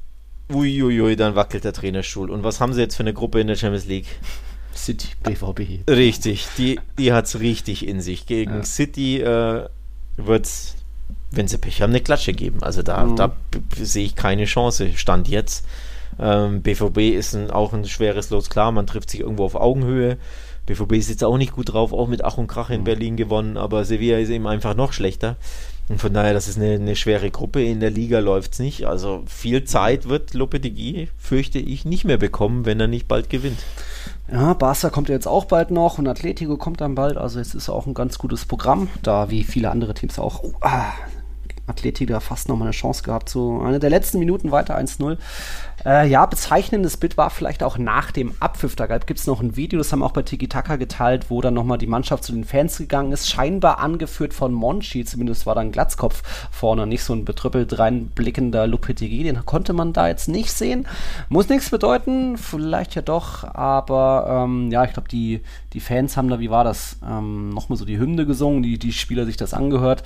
[0.53, 2.31] uiuiui, dann wackelt der Trainerstuhl.
[2.31, 4.07] Und was haben sie jetzt für eine Gruppe in der Champions League?
[4.75, 5.89] City BVB.
[5.91, 8.27] Richtig, die, die hat es richtig in sich.
[8.27, 8.63] Gegen ja.
[8.63, 9.69] City äh,
[10.17, 10.77] wird es,
[11.31, 12.63] wenn sie Pech haben, eine Klatsche geben.
[12.63, 13.17] Also da, mhm.
[13.17, 13.33] da
[13.81, 14.91] sehe ich keine Chance.
[14.97, 15.65] Stand jetzt.
[16.19, 20.17] Ähm, BVB ist ein, auch ein schweres Los, klar, man trifft sich irgendwo auf Augenhöhe.
[20.65, 22.85] BVB ist jetzt auch nicht gut drauf, auch mit Ach und Krach in mhm.
[22.85, 25.37] Berlin gewonnen, aber Sevilla ist eben einfach noch schlechter.
[25.89, 27.63] Und von daher, das ist eine, eine schwere Gruppe.
[27.63, 28.87] In der Liga läuft es nicht.
[28.87, 33.59] Also viel Zeit wird Lopetegui, fürchte ich, nicht mehr bekommen, wenn er nicht bald gewinnt.
[34.31, 37.17] Ja, Barca kommt jetzt auch bald noch und Atletico kommt dann bald.
[37.17, 40.43] Also es ist auch ein ganz gutes Programm, da wie viele andere Teams auch.
[40.43, 40.93] Oh, ah,
[41.67, 43.29] Athletik da fast noch mal eine Chance gehabt.
[43.29, 45.19] So eine der letzten Minuten weiter 1-0.
[45.85, 48.77] Äh, ja, bezeichnendes Bild war vielleicht auch nach dem Abpfiff.
[48.77, 51.55] Da gibt es noch ein Video, das haben auch bei Tiki Taka geteilt, wo dann
[51.55, 53.29] nochmal die Mannschaft zu den Fans gegangen ist.
[53.29, 58.67] Scheinbar angeführt von Monchi, zumindest war da ein Glatzkopf vorne, nicht so ein betrüppelt reinblickender
[58.67, 59.23] Lopetegui.
[59.25, 60.87] Den konnte man da jetzt nicht sehen.
[61.29, 65.43] Muss nichts bedeuten, vielleicht ja doch, aber ähm, ja, ich glaube, die,
[65.73, 68.93] die Fans haben da, wie war das, ähm, nochmal so die Hymne gesungen, die, die
[68.93, 70.03] Spieler sich das angehört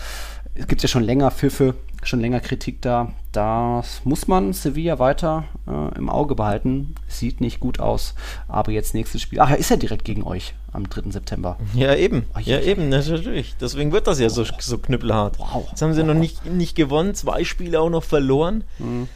[0.55, 3.13] es gibt ja schon länger Pfiffe, schon länger Kritik da.
[3.33, 6.95] Das muss man Sevilla weiter äh, im Auge behalten.
[7.07, 8.15] Sieht nicht gut aus.
[8.49, 9.41] Aber jetzt nächstes Spiel.
[9.41, 11.11] Ach, er ist ja direkt gegen euch am 3.
[11.11, 11.57] September.
[11.75, 12.27] Ja, eben.
[12.37, 13.55] Oh, ja, eben, natürlich.
[13.61, 15.39] Deswegen wird das ja so, so knüppelhart.
[15.39, 15.69] Wow.
[15.71, 16.09] Jetzt haben sie wow.
[16.09, 18.65] noch nicht, nicht gewonnen, zwei Spiele auch noch verloren.
[18.79, 19.09] Mhm.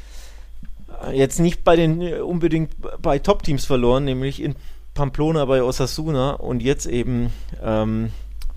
[1.12, 2.70] Jetzt nicht bei den unbedingt
[3.02, 4.54] bei Top-Teams verloren, nämlich in
[4.94, 7.30] Pamplona bei Osasuna und jetzt eben
[7.62, 8.10] ähm,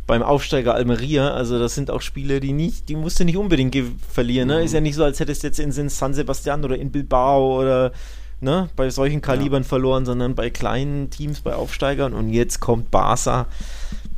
[0.07, 1.31] beim Aufsteiger Almeria.
[1.31, 3.75] Also das sind auch Spiele, die nicht, die musst du nicht unbedingt
[4.09, 4.47] verlieren.
[4.47, 4.59] Ne?
[4.59, 4.65] Mhm.
[4.65, 7.91] Ist ja nicht so, als hättest du jetzt in San Sebastian oder in Bilbao oder
[8.39, 9.67] ne, bei solchen Kalibern ja.
[9.67, 12.13] verloren, sondern bei kleinen Teams, bei Aufsteigern.
[12.13, 13.47] Und jetzt kommt Barca.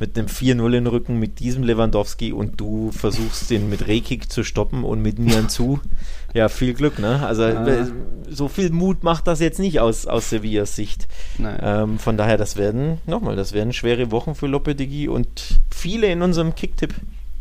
[0.00, 4.42] Mit einem 4-0 in Rücken mit diesem Lewandowski und du versuchst den mit Rekik zu
[4.42, 5.78] stoppen und mit Nian zu.
[6.32, 7.26] Ja, viel Glück, ne?
[7.26, 7.88] Also Ja.
[8.28, 11.08] so viel Mut macht das jetzt nicht aus, aus Sevillas Sicht.
[11.40, 16.22] Ähm, von daher, das werden, nochmal, das werden schwere Wochen für Lopetegui und viele in
[16.22, 16.94] unserem Kicktipp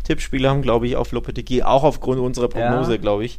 [0.06, 2.98] Tippspiel haben, glaube ich, auf Lopetegui, auch aufgrund unserer Prognose, Ja.
[2.98, 3.38] glaube ich,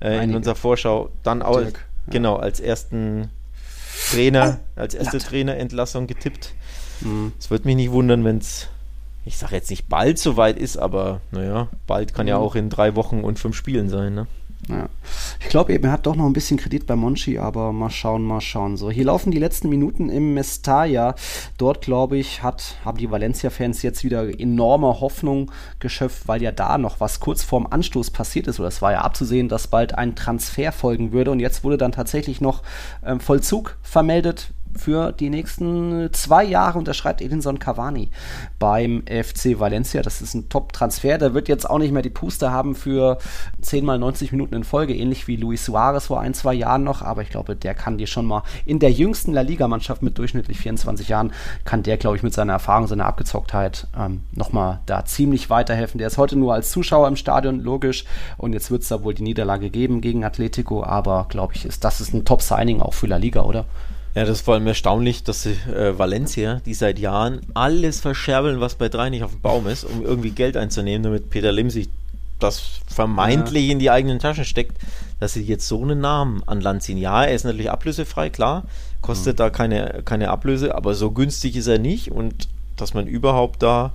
[0.00, 2.12] äh, in unserer Vorschau, dann auch, Dirk, ja.
[2.14, 3.30] genau, als ersten
[4.10, 6.54] Trainer, als erste Trainerentlassung getippt.
[7.00, 7.32] Mhm.
[7.38, 8.68] Es würde mich nicht wundern, wenn es,
[9.24, 12.44] ich sage jetzt nicht bald soweit ist, aber naja, bald kann ja Mhm.
[12.44, 14.26] auch in drei Wochen und fünf Spielen sein, ne?
[14.68, 14.88] Ja.
[15.40, 18.22] Ich glaube eben, er hat doch noch ein bisschen Kredit bei Monchi, aber mal schauen,
[18.24, 18.76] mal schauen.
[18.76, 21.14] So, hier laufen die letzten Minuten im Mestalla.
[21.58, 26.76] Dort, glaube ich, hat, haben die Valencia-Fans jetzt wieder enorme Hoffnung geschöpft, weil ja da
[26.76, 28.58] noch was kurz vorm Anstoß passiert ist.
[28.58, 31.30] Oder es war ja abzusehen, dass bald ein Transfer folgen würde.
[31.30, 32.62] Und jetzt wurde dann tatsächlich noch
[33.06, 38.10] ähm, Vollzug vermeldet für die nächsten zwei Jahre unterschreibt Edinson Cavani
[38.58, 40.02] beim FC Valencia.
[40.02, 41.18] Das ist ein Top-Transfer.
[41.18, 43.18] Der wird jetzt auch nicht mehr die Puste haben für
[43.60, 47.02] 10 mal 90 Minuten in Folge, ähnlich wie Luis Suarez vor ein, zwei Jahren noch.
[47.02, 50.58] Aber ich glaube, der kann dir schon mal in der jüngsten La Liga-Mannschaft mit durchschnittlich
[50.58, 51.32] 24 Jahren,
[51.64, 55.98] kann der, glaube ich, mit seiner Erfahrung, seiner Abgezocktheit ähm, nochmal da ziemlich weiterhelfen.
[55.98, 58.04] Der ist heute nur als Zuschauer im Stadion, logisch.
[58.36, 60.84] Und jetzt wird es da wohl die Niederlage geben gegen Atletico.
[60.84, 63.64] Aber, glaube ich, ist das ist ein Top-Signing auch für La Liga, oder?
[64.14, 68.74] Ja, das ist vor allem erstaunlich, dass äh, Valencia, die seit Jahren alles verscherbeln, was
[68.74, 71.88] bei drei nicht auf dem Baum ist, um irgendwie Geld einzunehmen, damit Peter Lim sich
[72.38, 74.76] das vermeintlich in die eigenen Taschen steckt,
[75.20, 76.98] dass sie jetzt so einen Namen an Land ziehen.
[76.98, 78.64] Ja, er ist natürlich ablösefrei, klar,
[79.00, 83.62] kostet da keine, keine Ablöse, aber so günstig ist er nicht und dass man überhaupt
[83.62, 83.92] da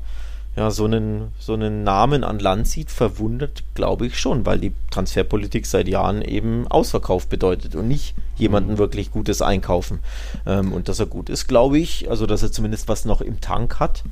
[0.55, 4.71] ja, so einen, so einen Namen an Land zieht, verwundert, glaube ich schon, weil die
[4.91, 9.99] Transferpolitik seit Jahren eben Ausverkauf bedeutet und nicht jemanden wirklich Gutes einkaufen.
[10.45, 13.41] Ähm, und dass er gut ist, glaube ich, also dass er zumindest was noch im
[13.41, 14.03] Tank hat,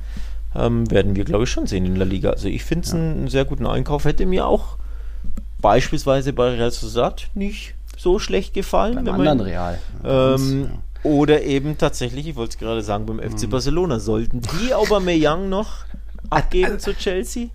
[0.56, 2.30] ähm, werden wir, glaube ich, schon sehen in der Liga.
[2.30, 4.76] Also ich finde es einen, einen sehr guten Einkauf, hätte mir auch
[5.60, 8.96] beispielsweise bei Real Sociedad nicht so schlecht gefallen.
[8.96, 9.78] Beim wenn man- anderen Real.
[10.04, 10.70] ähm,
[11.04, 15.84] Oder eben tatsächlich, ich wollte es gerade sagen, beim FC Barcelona sollten die Aubameyang noch
[16.32, 17.48] abgeben zu Chelsea.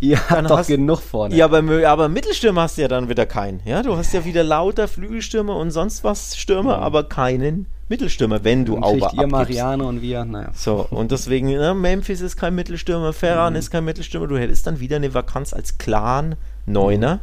[0.00, 1.34] Ja, Dann doch hast- genug vorne.
[1.34, 3.60] Ja, aber, aber Mittelstürmer hast du ja dann wieder keinen.
[3.66, 8.64] Ja, du hast ja wieder lauter Flügelstürmer und sonst was Stürmer, aber keinen Mittelstürmer, wenn
[8.64, 9.30] du Auber kriegt ihr abgibst.
[9.32, 10.52] Mariano und wir, naja.
[10.54, 14.80] So, und deswegen, ne, Memphis ist kein Mittelstürmer, Ferran ist kein Mittelstürmer, du hättest dann
[14.80, 17.20] wieder eine Vakanz als klaren Neuner.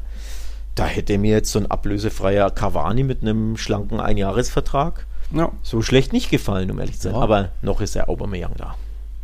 [0.76, 5.52] Da hätte mir jetzt so ein ablösefreier Cavani mit einem schlanken Einjahresvertrag Ja.
[5.64, 7.16] so schlecht nicht gefallen, um ehrlich zu sein.
[7.16, 7.22] Ja.
[7.22, 8.76] Aber noch ist der Aubameyang da.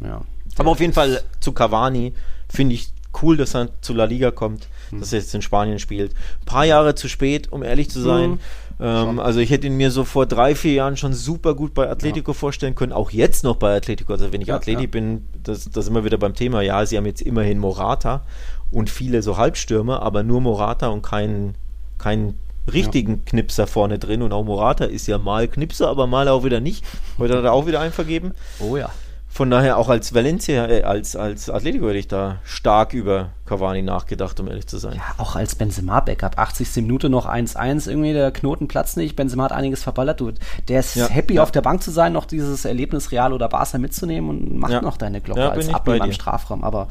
[0.03, 0.21] ja.
[0.57, 2.13] Aber auf jeden Fall zu Cavani
[2.49, 2.91] finde ich
[3.21, 4.99] cool, dass er zu La Liga kommt, Hm.
[4.99, 6.13] dass er jetzt in Spanien spielt.
[6.41, 8.31] Ein paar Jahre zu spät, um ehrlich zu sein.
[8.31, 8.39] Mhm.
[8.79, 11.89] Ähm, also ich hätte ihn mir so vor drei, vier Jahren schon super gut bei
[11.89, 14.13] Atletico vorstellen können, auch jetzt noch bei Atletico.
[14.13, 14.89] Also wenn ich Ja, Atleti ja.
[14.89, 16.61] bin, das, das immer wieder beim Thema.
[16.61, 18.23] Ja, sie haben jetzt immerhin Morata
[18.71, 21.55] und viele so Halbstürmer, aber nur Morata und keinen
[21.99, 22.37] keinen
[22.71, 24.21] richtigen Knipser vorne drin.
[24.21, 26.83] Und auch Morata ist ja mal Knipser, aber mal auch wieder nicht.
[27.19, 28.31] Heute hat er auch wieder einen vergeben.
[28.59, 28.89] Oh ja.
[29.33, 33.83] Von daher auch als Valencia, äh, als, als Atletico hätte ich da stark über Cavani
[33.83, 34.95] nachgedacht, um ehrlich zu sein.
[34.95, 36.37] Ja, auch als Benzema-Backup.
[36.39, 36.75] 80.
[36.77, 37.87] Minute noch 1-1.
[37.87, 39.15] Irgendwie der Knoten platzt nicht.
[39.15, 40.19] Benzema hat einiges verballert.
[40.19, 40.31] Du,
[40.67, 41.43] der ist Ja, happy, ja.
[41.43, 44.97] auf der Bank zu sein, noch dieses Erlebnis Real oder Barca mitzunehmen und macht noch
[44.97, 46.13] deine Glocke als Abnehmer im.
[46.13, 46.63] Strafraum.
[46.63, 46.87] Aber,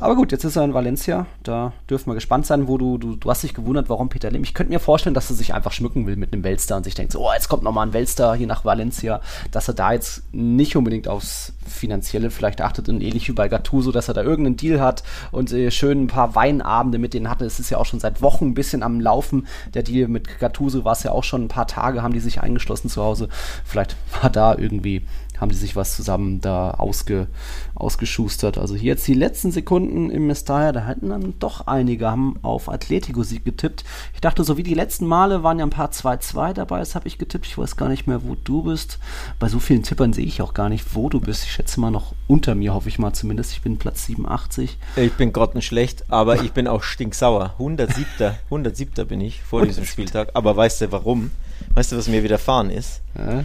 [0.00, 1.26] aber gut, jetzt ist er in Valencia.
[1.42, 4.42] Da dürfen wir gespannt sein, wo du, du, du hast dich gewundert, warum Peter Lim.
[4.42, 6.94] Ich könnte mir vorstellen, dass er sich einfach schmücken will mit einem Weltstar und sich
[6.94, 10.22] denkt, so, oh, jetzt kommt nochmal ein Weltstar hier nach Valencia, dass er da jetzt
[10.32, 14.56] nicht unbedingt aufs Finanzielle vielleicht achtet und ähnlich wie bei Gattuso, dass er da irgendeinen
[14.56, 15.02] Deal hat
[15.32, 17.44] und äh, schön ein paar Weinabende mit denen hatte.
[17.44, 19.46] Es ist ja auch schon seit Wochen ein bisschen am Laufen.
[19.74, 22.40] Der Deal mit Gattuso war es ja auch schon ein paar Tage, haben die sich
[22.40, 23.28] eingeschlossen zu Hause.
[23.64, 25.06] Vielleicht war da irgendwie
[25.40, 27.26] haben die sich was zusammen da ausge,
[27.74, 28.58] ausgeschustert.
[28.58, 32.68] Also hier jetzt die letzten Sekunden im Mestalla, da hatten dann doch einige, haben auf
[32.68, 33.84] Atletico-Sieg getippt.
[34.14, 37.08] Ich dachte, so wie die letzten Male waren ja ein paar 2-2 dabei, das habe
[37.08, 37.46] ich getippt.
[37.46, 38.98] Ich weiß gar nicht mehr, wo du bist.
[39.38, 41.44] Bei so vielen Tippern sehe ich auch gar nicht, wo du bist.
[41.44, 43.52] Ich schätze mal noch unter mir, hoffe ich mal zumindest.
[43.52, 44.78] Ich bin Platz 87.
[44.96, 47.54] Ich bin grottenschlecht, aber ich bin auch stinksauer.
[47.58, 48.34] 107.
[48.46, 49.06] 107.
[49.06, 50.30] bin ich vor diesem Spieltag.
[50.34, 51.30] Aber weißt du warum?
[51.70, 53.00] Weißt du, was mir widerfahren ist?
[53.16, 53.44] Ja,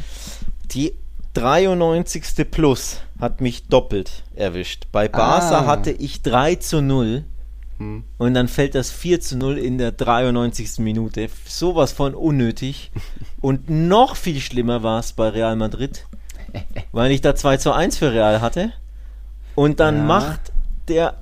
[0.71, 0.93] Die
[1.33, 2.49] 93.
[2.49, 4.87] Plus hat mich doppelt erwischt.
[4.91, 5.65] Bei Barca Ah.
[5.65, 7.23] hatte ich 3 zu 0
[7.77, 8.03] Hm.
[8.17, 10.79] und dann fällt das 4 zu 0 in der 93.
[10.79, 11.29] Minute.
[11.47, 12.91] Sowas von unnötig.
[13.41, 16.05] Und noch viel schlimmer war es bei Real Madrid,
[16.91, 18.71] weil ich da 2 zu 1 für Real hatte.
[19.55, 20.03] Und dann Ja.
[20.03, 20.51] macht
[20.87, 21.15] der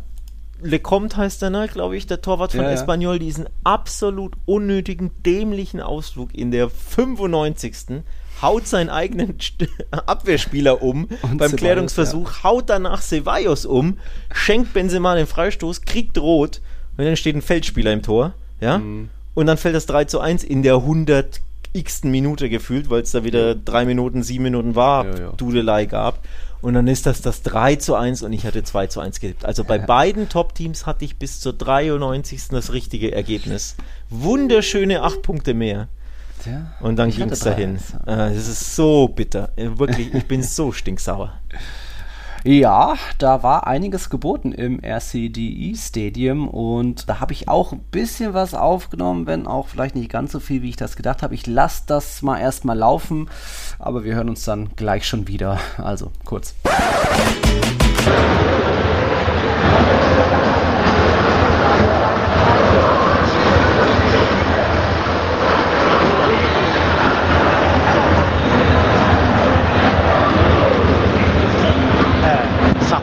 [0.62, 2.72] Lecomte heißt er, ne, glaube ich, der Torwart von Ja.
[2.72, 8.04] Espanyol, diesen absolut unnötigen, dämlichen Ausflug in der 95.
[8.42, 9.36] haut seinen eigenen
[9.92, 12.44] Abwehrspieler um und beim Ceballos, Klärungsversuch, ja.
[12.44, 13.98] haut danach Ceballos um,
[14.34, 16.62] schenkt Benzema den Freistoß, kriegt rot
[16.98, 19.10] und dann steht ein Feldspieler im Tor, ja, mhm.
[19.34, 21.42] und dann fällt das 3 zu 1 in der 100
[21.74, 25.32] x Minute gefühlt, weil es da wieder drei Minuten, sieben Minuten war, ja, ja.
[25.32, 26.24] Dudelei gab.
[26.62, 29.46] Und dann ist das das 3 zu 1 und ich hatte 2 zu 1 getippt.
[29.46, 32.50] Also bei beiden Top-Teams hatte ich bis zur 93.
[32.50, 33.78] das richtige Ergebnis.
[34.10, 35.88] Wunderschöne 8 Punkte mehr.
[36.46, 37.76] Ja, und dann ging es dahin.
[38.06, 39.50] Äh, das ist so bitter.
[39.56, 41.34] Äh, wirklich, ich bin so stinksauer.
[42.46, 48.34] Ja, da war einiges geboten im RCDE Stadium und da habe ich auch ein bisschen
[48.34, 51.36] was aufgenommen, wenn auch vielleicht nicht ganz so viel, wie ich das gedacht habe.
[51.36, 53.30] Ich lasse das mal erstmal laufen,
[53.78, 55.60] aber wir hören uns dann gleich schon wieder.
[55.78, 56.56] Also kurz.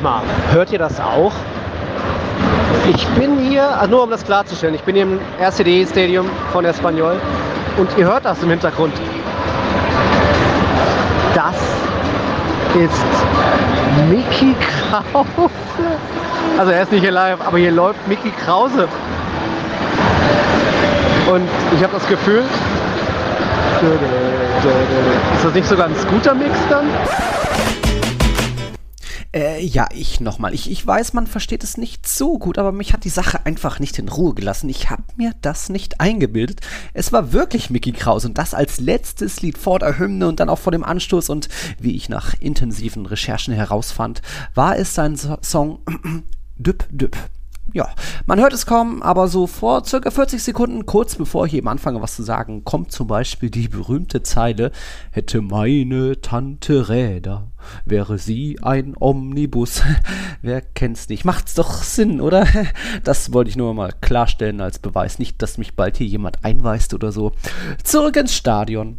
[0.06, 0.22] mal,
[0.66, 1.32] hört ihr das auch?
[2.92, 6.64] Ich bin hier, also nur um das klarzustellen, ich bin hier im RCD Stadium von
[6.64, 7.20] Espanyol
[7.76, 8.92] und ihr hört das im Hintergrund.
[11.36, 11.54] Das
[12.74, 13.04] ist
[14.10, 14.56] Mickey
[14.90, 15.50] Krause.
[16.58, 18.88] Also er ist nicht hier live, aber hier läuft Mickey Krause.
[21.32, 22.42] Und ich habe das Gefühl,
[25.36, 26.86] ist das nicht sogar ein Scooter-Mix dann?
[29.36, 30.54] Äh, ja, ich nochmal.
[30.54, 33.80] Ich, ich weiß, man versteht es nicht so gut, aber mich hat die Sache einfach
[33.80, 34.70] nicht in Ruhe gelassen.
[34.70, 36.62] Ich habe mir das nicht eingebildet.
[36.94, 40.48] Es war wirklich Mickey Kraus und das als letztes Lied vor der Hymne und dann
[40.48, 44.22] auch vor dem Anstoß und wie ich nach intensiven Recherchen herausfand,
[44.54, 45.80] war es sein so Song
[46.56, 47.18] Düpp Düpp
[47.72, 47.90] ja,
[48.26, 52.00] man hört es kaum, aber so vor circa 40 Sekunden, kurz bevor ich eben anfange,
[52.00, 54.70] was zu sagen, kommt zum Beispiel die berühmte Zeile:
[55.10, 57.48] Hätte meine Tante Räder,
[57.84, 59.82] wäre sie ein Omnibus.
[60.42, 61.24] Wer kennt's nicht?
[61.24, 62.46] Macht's doch Sinn, oder?
[63.04, 65.18] Das wollte ich nur mal klarstellen als Beweis.
[65.18, 67.32] Nicht, dass mich bald hier jemand einweist oder so.
[67.82, 68.98] Zurück ins Stadion.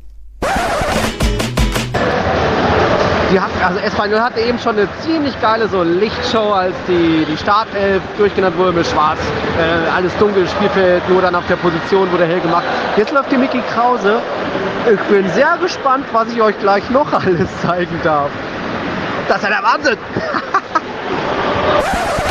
[3.32, 7.36] Die hat, also Espanyol hatte eben schon eine ziemlich geile so Lichtshow, als die, die
[7.36, 9.20] Startelf durchgenannt wurde mit Schwarz.
[9.60, 12.64] Äh, alles dunkel, Spielfeld, nur dann auf der Position wurde hell gemacht.
[12.96, 14.22] Jetzt läuft die Mickey Krause.
[14.90, 18.30] Ich bin sehr gespannt, was ich euch gleich noch alles zeigen darf.
[19.28, 19.98] Das ist ja der Wahnsinn!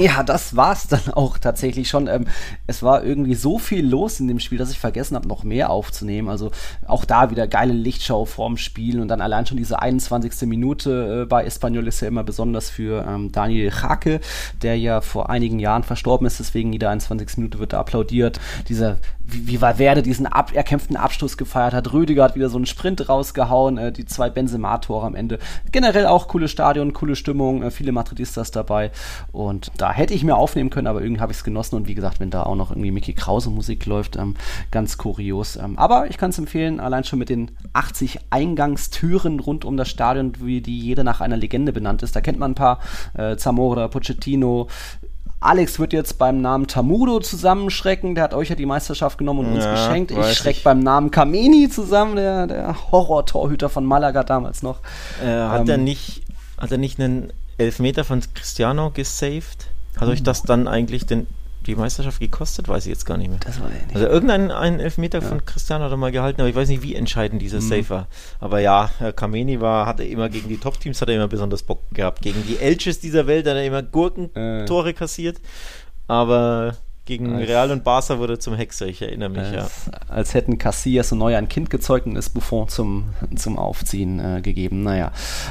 [0.10, 2.06] Ja, das war's dann auch tatsächlich schon.
[2.06, 2.26] Ähm,
[2.66, 5.70] es war irgendwie so viel los in dem Spiel, dass ich vergessen habe, noch mehr
[5.70, 6.28] aufzunehmen.
[6.28, 6.50] Also
[6.86, 10.48] auch da wieder geile Lichtschau vorm Spiel und dann allein schon diese 21.
[10.48, 14.20] Minute äh, bei Espanyol ist ja immer besonders für ähm, Daniel Hake,
[14.62, 16.40] der ja vor einigen Jahren verstorben ist.
[16.40, 17.36] Deswegen jede 21.
[17.36, 18.40] Minute wird da applaudiert.
[18.68, 18.98] Dieser
[19.30, 21.92] wie, wie Valverde diesen ab, erkämpften Abstoß gefeiert hat.
[21.92, 25.38] Rüdiger hat wieder so einen Sprint rausgehauen, äh, die zwei Benzema-Tore am Ende.
[25.72, 28.90] Generell auch cooles Stadion, coole Stimmung, äh, viele Madridistas dabei.
[29.32, 31.76] Und da hätte ich mir aufnehmen können, aber irgendwie habe ich es genossen.
[31.76, 34.36] Und wie gesagt, wenn da auch noch irgendwie Mickey Krause Musik läuft, ähm,
[34.70, 35.56] ganz kurios.
[35.56, 39.88] Ähm, aber ich kann es empfehlen, allein schon mit den 80 Eingangstüren rund um das
[39.88, 42.16] Stadion, wie die jede nach einer Legende benannt ist.
[42.16, 42.80] Da kennt man ein paar,
[43.14, 44.68] äh, Zamora, Pochettino,
[45.40, 49.54] Alex wird jetzt beim Namen Tamudo zusammenschrecken, der hat euch ja die Meisterschaft genommen und
[49.54, 50.10] uns ja, geschenkt.
[50.10, 50.64] Ich schreck ich.
[50.64, 54.80] beim Namen Kameni zusammen, der, der Horror-Torhüter von Malaga damals noch.
[55.24, 56.22] Äh, hat, ähm, er nicht,
[56.58, 59.70] hat er nicht einen Elfmeter von Cristiano gesaved?
[59.98, 61.26] Hat euch das dann eigentlich den
[61.66, 62.68] die Meisterschaft gekostet?
[62.68, 63.38] Weiß ich jetzt gar nicht mehr.
[63.44, 63.94] Das war ja nicht.
[63.94, 65.28] Also irgendein einen Elfmeter ja.
[65.28, 67.68] von Cristiano hat er mal gehalten, aber ich weiß nicht, wie entscheidend dieser mhm.
[67.68, 68.08] Safe war.
[68.38, 72.22] Aber ja, Kameni war, hatte immer gegen die Top-Teams hat er immer besonders Bock gehabt.
[72.22, 74.92] Gegen die Elches dieser Welt hat er immer Gurkentore äh.
[74.92, 75.40] kassiert.
[76.06, 76.76] Aber
[77.10, 79.92] gegen als, Real und Barca wurde zum Hexer, ich erinnere mich, als, ja.
[80.08, 84.40] Als hätten Casillas und Neuer ein Kind gezeugt und ist Buffon zum, zum Aufziehen äh,
[84.40, 84.84] gegeben.
[84.84, 85.10] Naja,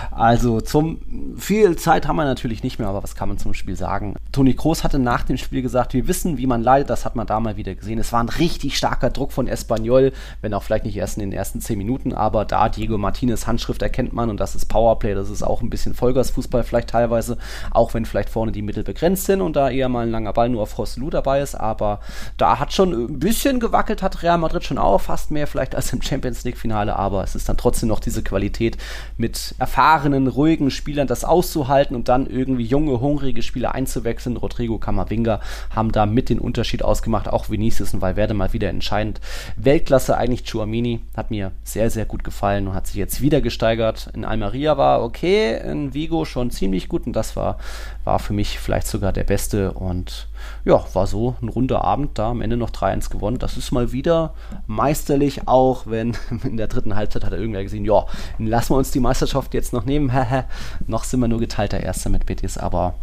[0.09, 3.75] also zum viel Zeit haben wir natürlich nicht mehr, aber was kann man zum Spiel
[3.75, 4.15] sagen?
[4.31, 7.27] Toni Kroos hatte nach dem Spiel gesagt, wir wissen, wie man leidet, das hat man
[7.27, 7.99] da mal wieder gesehen.
[7.99, 11.33] Es war ein richtig starker Druck von Espanyol, wenn auch vielleicht nicht erst in den
[11.33, 15.29] ersten zehn Minuten, aber da Diego Martinez Handschrift erkennt man und das ist Powerplay, das
[15.29, 17.37] ist auch ein bisschen Vollgasfußball vielleicht teilweise,
[17.71, 20.47] auch wenn vielleicht vorne die Mittel begrenzt sind und da eher mal ein langer Ball
[20.47, 21.99] nur auf Roslu dabei ist ist, aber
[22.37, 25.91] da hat schon ein bisschen gewackelt, hat Real Madrid schon auch fast mehr vielleicht als
[25.93, 28.77] im Champions League Finale, aber es ist dann trotzdem noch diese Qualität
[29.17, 34.37] mit erfahrenen, ruhigen Spielern das auszuhalten und dann irgendwie junge, hungrige Spieler einzuwechseln.
[34.37, 35.41] Rodrigo Camavinga
[35.75, 39.19] haben da mit den Unterschied ausgemacht, auch Vinicius und Valverde mal wieder entscheidend.
[39.55, 44.09] Weltklasse eigentlich Chuamini, hat mir sehr, sehr gut gefallen und hat sich jetzt wieder gesteigert.
[44.13, 47.57] In Almeria war okay, in Vigo schon ziemlich gut und das war,
[48.03, 50.28] war für mich vielleicht sogar der beste und
[50.65, 53.39] ja, war so ein runder Abend da, am Ende noch 3-1 gewonnen.
[53.39, 54.33] Das ist mal wieder
[54.67, 58.05] meisterlich, auch wenn in der dritten Halbzeit hat er irgendwer gesehen, ja,
[58.37, 60.11] lassen wir uns die Meisterschaft jetzt noch nehmen.
[60.87, 62.95] noch sind wir nur geteilter Erster mit Betis, aber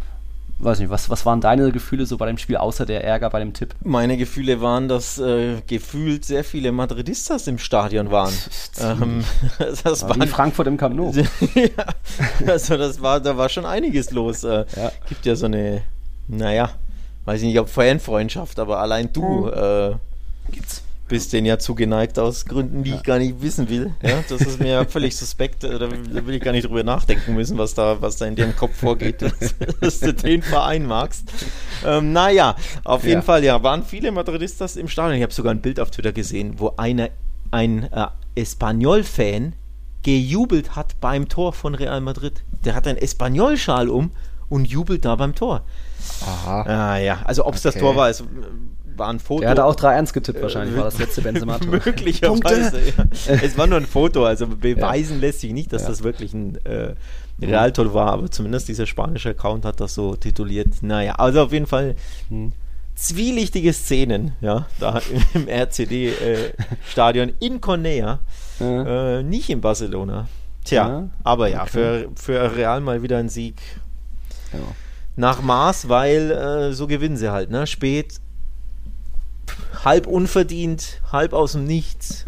[0.59, 3.39] weiß nicht, was, was waren deine Gefühle so bei dem Spiel, außer der Ärger bei
[3.39, 3.75] dem Tipp?
[3.83, 8.33] Meine Gefühle waren, dass äh, gefühlt sehr viele Madridistas im Stadion waren.
[8.79, 9.23] ähm,
[9.83, 11.11] das war in Frankfurt im Camp Nou.
[11.55, 14.43] ja, also das war, da war schon einiges los.
[14.43, 14.91] Äh, ja.
[15.07, 15.83] Gibt ja so eine,
[16.27, 16.71] naja,
[17.27, 19.53] weiß ich nicht, ob Fanfreundschaft, aber allein du hm.
[19.53, 19.95] äh,
[21.09, 22.95] bist den ja zugeneigt aus Gründen, die ja.
[22.95, 23.93] ich gar nicht wissen will.
[24.01, 25.65] Ja, das ist mir ja völlig suspekt.
[25.65, 28.55] Äh, da will ich gar nicht drüber nachdenken müssen, was da, was da in dem
[28.55, 29.21] Kopf vorgeht,
[29.81, 31.29] dass, du den Verein magst.
[31.85, 32.55] Ähm, naja,
[32.85, 35.17] auf jeden Fall, ja, waren viele Madridistas im Stadion.
[35.17, 37.09] Ich habe sogar ein Bild auf Twitter gesehen, wo einer,
[37.51, 39.51] ein äh, Espanyol-Fan
[40.01, 42.41] gejubelt hat beim Tor von Real Madrid.
[42.63, 44.11] Der hat einen Espanyol-Schal um
[44.49, 45.61] und jubelt da beim Tor.
[46.21, 46.61] Aha.
[46.61, 47.73] Ah, ja, also ob es okay.
[47.73, 48.23] das Tor war, ist
[48.97, 49.43] war ein Foto.
[49.43, 51.67] Er hatte auch 3-1 getippt wahrscheinlich, war das letzte Benzema-Tor.
[51.85, 53.33] Möglicherweise, ja.
[53.41, 55.21] Es war nur ein Foto, also beweisen ja.
[55.21, 55.89] lässt sich nicht, dass ja.
[55.89, 56.95] das wirklich ein äh,
[57.41, 60.81] Realtor war, aber zumindest dieser spanische Account hat das so tituliert.
[60.81, 61.95] Naja, also auf jeden Fall
[62.29, 62.53] hm.
[62.95, 65.01] zwielichtige Szenen, ja, da
[65.33, 68.19] im RCD-Stadion äh, in Cornea,
[68.59, 70.27] äh, nicht in Barcelona.
[70.63, 71.69] Tja, aber ja, okay.
[71.69, 73.55] für, für Real mal wieder ein Sieg.
[75.15, 77.65] Nach Maß, weil äh, so gewinnen sie halt, ne?
[77.65, 78.19] Spät
[79.83, 82.25] halb unverdient, halb aus dem Nichts.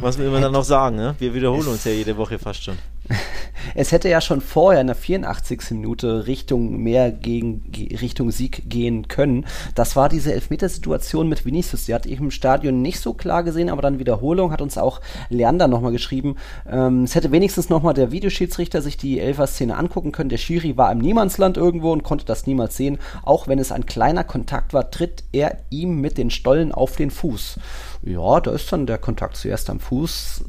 [0.00, 0.96] Was will man dann noch sagen?
[0.96, 1.14] Ne?
[1.18, 2.78] Wir wiederholen uns ja jede Woche fast schon.
[3.74, 5.72] Es hätte ja schon vorher in der 84.
[5.72, 7.70] Minute Richtung mehr gegen
[8.00, 9.46] Richtung Sieg gehen können.
[9.74, 11.84] Das war diese Elfmetersituation mit Vinicius.
[11.84, 15.00] Die hat ich im Stadion nicht so klar gesehen, aber dann Wiederholung hat uns auch
[15.28, 16.36] Leander nochmal geschrieben.
[16.68, 20.30] Ähm, es hätte wenigstens nochmal der Videoschiedsrichter sich die Elfer-Szene angucken können.
[20.30, 22.98] Der Schiri war im Niemandsland irgendwo und konnte das niemals sehen.
[23.22, 27.10] Auch wenn es ein kleiner Kontakt war, tritt er ihm mit den Stollen auf den
[27.10, 27.58] Fuß.
[28.02, 30.44] Ja, da ist dann der Kontakt zuerst am Fuß.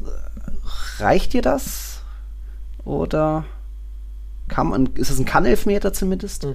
[1.00, 1.91] Reicht dir das?
[2.84, 3.46] Oder
[4.48, 6.46] kann man, ist es ein Kann-Elfmeter zumindest?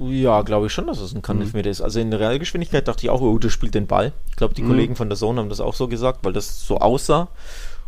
[0.00, 1.72] Ja, glaube ich schon, dass es ein Kann-Elfmeter mhm.
[1.72, 1.80] ist.
[1.80, 4.12] Also in der Realgeschwindigkeit dachte ich auch, oh, der spielt den Ball.
[4.28, 4.68] Ich glaube, die mhm.
[4.68, 7.28] Kollegen von der Zone haben das auch so gesagt, weil das so aussah.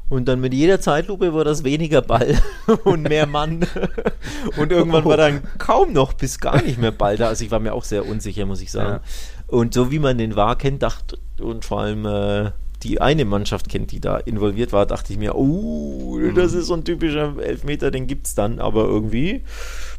[0.09, 2.39] Und dann mit jeder Zeitlupe war das weniger Ball
[2.85, 3.66] und mehr Mann.
[4.56, 7.27] und irgendwann war dann kaum noch bis gar nicht mehr Ball da.
[7.27, 9.01] Also ich war mir auch sehr unsicher, muss ich sagen.
[9.01, 9.01] Ja.
[9.48, 12.52] Und so wie man den war kennt, dachte und vor allem äh,
[12.86, 16.74] die eine Mannschaft kennt, die da involviert war, dachte ich mir, oh, das ist so
[16.74, 18.60] ein typischer Elfmeter, den gibt es dann.
[18.60, 19.42] Aber irgendwie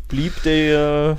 [0.08, 1.18] blieb der,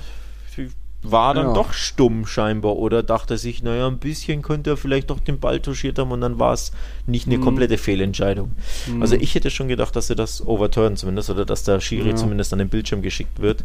[1.03, 1.53] war dann ja.
[1.53, 5.61] doch stumm scheinbar oder dachte sich, naja, ein bisschen könnte er vielleicht doch den Ball
[5.61, 6.73] touchiert haben und dann war es
[7.07, 7.43] nicht eine mhm.
[7.43, 8.53] komplette Fehlentscheidung.
[8.87, 9.03] Mhm.
[9.03, 12.17] Also ich hätte schon gedacht, dass sie das overturnen zumindest oder dass der Schiri ja.
[12.17, 13.63] zumindest an den Bildschirm geschickt wird.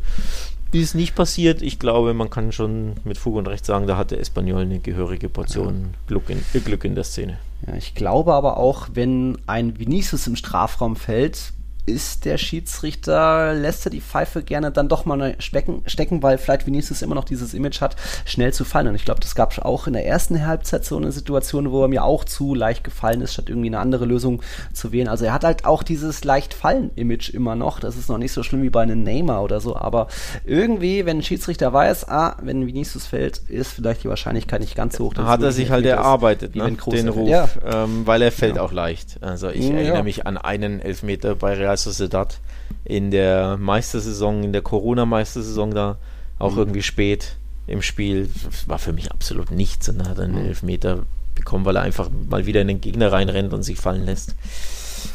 [0.72, 1.62] Ist nicht passiert.
[1.62, 5.30] Ich glaube, man kann schon mit Fug und Recht sagen, da hatte Espanyol eine gehörige
[5.30, 5.98] Portion ja.
[6.08, 7.38] Glück, in, Glück in der Szene.
[7.68, 11.54] Ja, ich glaube aber auch, wenn ein Vinicius im Strafraum fällt,
[11.86, 16.66] ist der Schiedsrichter, lässt er die Pfeife gerne dann doch mal stecken, stecken, weil vielleicht
[16.66, 17.96] Vinicius immer noch dieses Image hat,
[18.26, 18.88] schnell zu fallen.
[18.88, 21.84] Und ich glaube, das gab es auch in der ersten Halbzeit so eine Situation, wo
[21.84, 24.42] er mir auch zu leicht gefallen ist, statt irgendwie eine andere Lösung
[24.72, 25.10] zu wählen.
[25.10, 27.82] Also er hat halt auch dieses leicht fallen-Image immer noch.
[27.82, 29.76] Das ist noch nicht so schlimm wie bei einem Neymar oder so.
[29.76, 30.08] Aber
[30.46, 34.96] irgendwie, wenn ein Schiedsrichter weiß, ah, wenn Vinicius fällt, ist vielleicht die Wahrscheinlichkeit nicht ganz
[34.96, 35.16] so hoch.
[35.16, 36.78] Hat er sich halt erarbeitet, ne?
[36.92, 37.50] den Ruf, ja.
[37.66, 38.62] ähm, weil er fällt ja.
[38.62, 39.22] auch leicht.
[39.22, 39.76] Also ich ja.
[39.76, 42.40] erinnere mich an einen Elfmeter bei Real Real Sociedad
[42.86, 45.98] in der Meistersaison, in der Corona-Meistersaison da
[46.40, 46.60] auch mhm.
[46.60, 47.36] irgendwie spät
[47.68, 48.30] im Spiel.
[48.46, 50.48] Das war für mich absolut nichts und hat einen mhm.
[50.48, 51.04] Elfmeter
[51.36, 54.36] bekommen, weil er einfach mal wieder in den Gegner reinrennt und sich fallen lässt.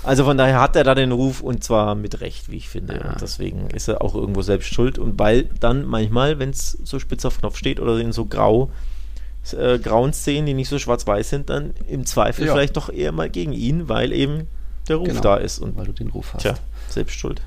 [0.02, 2.96] Also von daher hat er da den Ruf und zwar mit Recht, wie ich finde.
[2.96, 3.12] Ja.
[3.12, 4.98] Und deswegen ist er auch irgendwo selbst schuld.
[4.98, 8.70] Und weil dann manchmal, wenn es so spitz auf Knopf steht oder in so grau,
[9.56, 12.52] äh, grauen Szenen, die nicht so schwarz-weiß sind, dann im Zweifel ja.
[12.52, 14.48] vielleicht doch eher mal gegen ihn, weil eben
[14.88, 15.58] der Ruf genau, da ist.
[15.58, 16.42] Und weil du den Ruf hast.
[16.42, 16.54] Tja,
[16.88, 17.40] selbst schuld.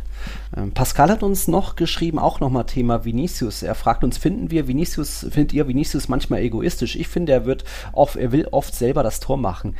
[0.56, 3.64] Ähm, Pascal hat uns noch geschrieben, auch nochmal Thema Vinicius.
[3.64, 6.95] Er fragt uns, finden wir Vinicius, findet ihr Vinicius manchmal egoistisch?
[6.95, 9.76] Ich finde, er wird oft, er will oft selber das Tor machen.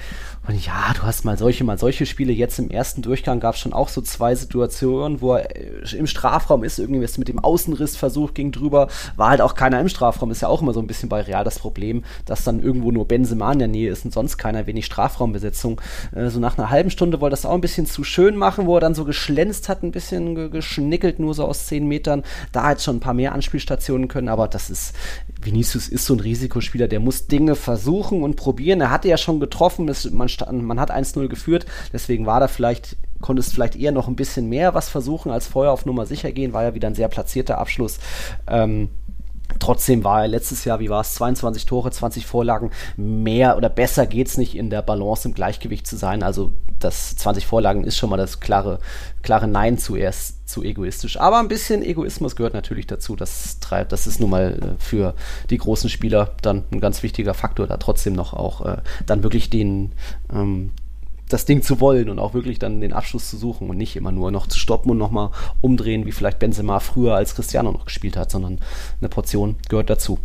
[0.48, 2.34] Und ja, du hast mal solche, mal solche Spiele.
[2.34, 6.08] Jetzt im ersten Durchgang gab es schon auch so zwei Situationen, wo er äh, im
[6.08, 8.88] Strafraum ist, irgendwie mit dem Außenriss versucht, ging drüber.
[9.16, 10.32] War halt auch keiner im Strafraum.
[10.32, 13.08] Ist ja auch immer so ein bisschen bei Real das Problem, dass dann irgendwo nur
[13.08, 15.82] Benzema in der Nähe ist und sonst keiner, wenig Strafraumbesetzung.
[16.16, 18.76] Äh, so nach einer halben Stunde wollte das auch ein bisschen zu schön machen, wo
[18.76, 22.24] er dann so geschlänzt hat, ein bisschen geschnickelt, nur so aus zehn Metern.
[22.52, 24.96] Da hat schon ein paar mehr Anspielstationen können, aber das ist,
[25.42, 28.82] Vinicius ist so ein Risikospieler, der muss Dinge versuchen und probieren.
[28.82, 30.30] Er hatte ja schon getroffen, es, man,
[30.62, 34.50] man hat 1-0 geführt, deswegen war da vielleicht, konnte es vielleicht eher noch ein bisschen
[34.50, 37.58] mehr was versuchen, als vorher auf Nummer sicher gehen, war ja wieder ein sehr platzierter
[37.58, 38.00] Abschluss.
[38.48, 38.90] Ähm,
[39.60, 42.72] Trotzdem war er letztes Jahr, wie war es, 22 Tore, 20 Vorlagen.
[42.98, 46.24] Mehr oder besser geht es nicht in der Balance im Gleichgewicht zu sein.
[46.24, 46.54] Also
[46.84, 48.80] das 20 Vorlagen ist schon mal das klare,
[49.22, 51.20] klare Nein zuerst zu egoistisch.
[51.20, 53.16] Aber ein bisschen Egoismus gehört natürlich dazu.
[53.16, 53.58] Das,
[53.90, 55.16] das ist nun mal äh, für
[55.50, 59.50] die großen Spieler dann ein ganz wichtiger Faktor, da trotzdem noch auch äh, dann wirklich
[59.50, 59.94] den,
[60.34, 60.72] ähm,
[61.30, 64.12] das Ding zu wollen und auch wirklich dann den Abschluss zu suchen und nicht immer
[64.12, 65.32] nur noch zu stoppen und nochmal
[65.62, 68.60] umdrehen, wie vielleicht Benzema früher als Cristiano noch gespielt hat, sondern
[69.00, 70.20] eine Portion gehört dazu.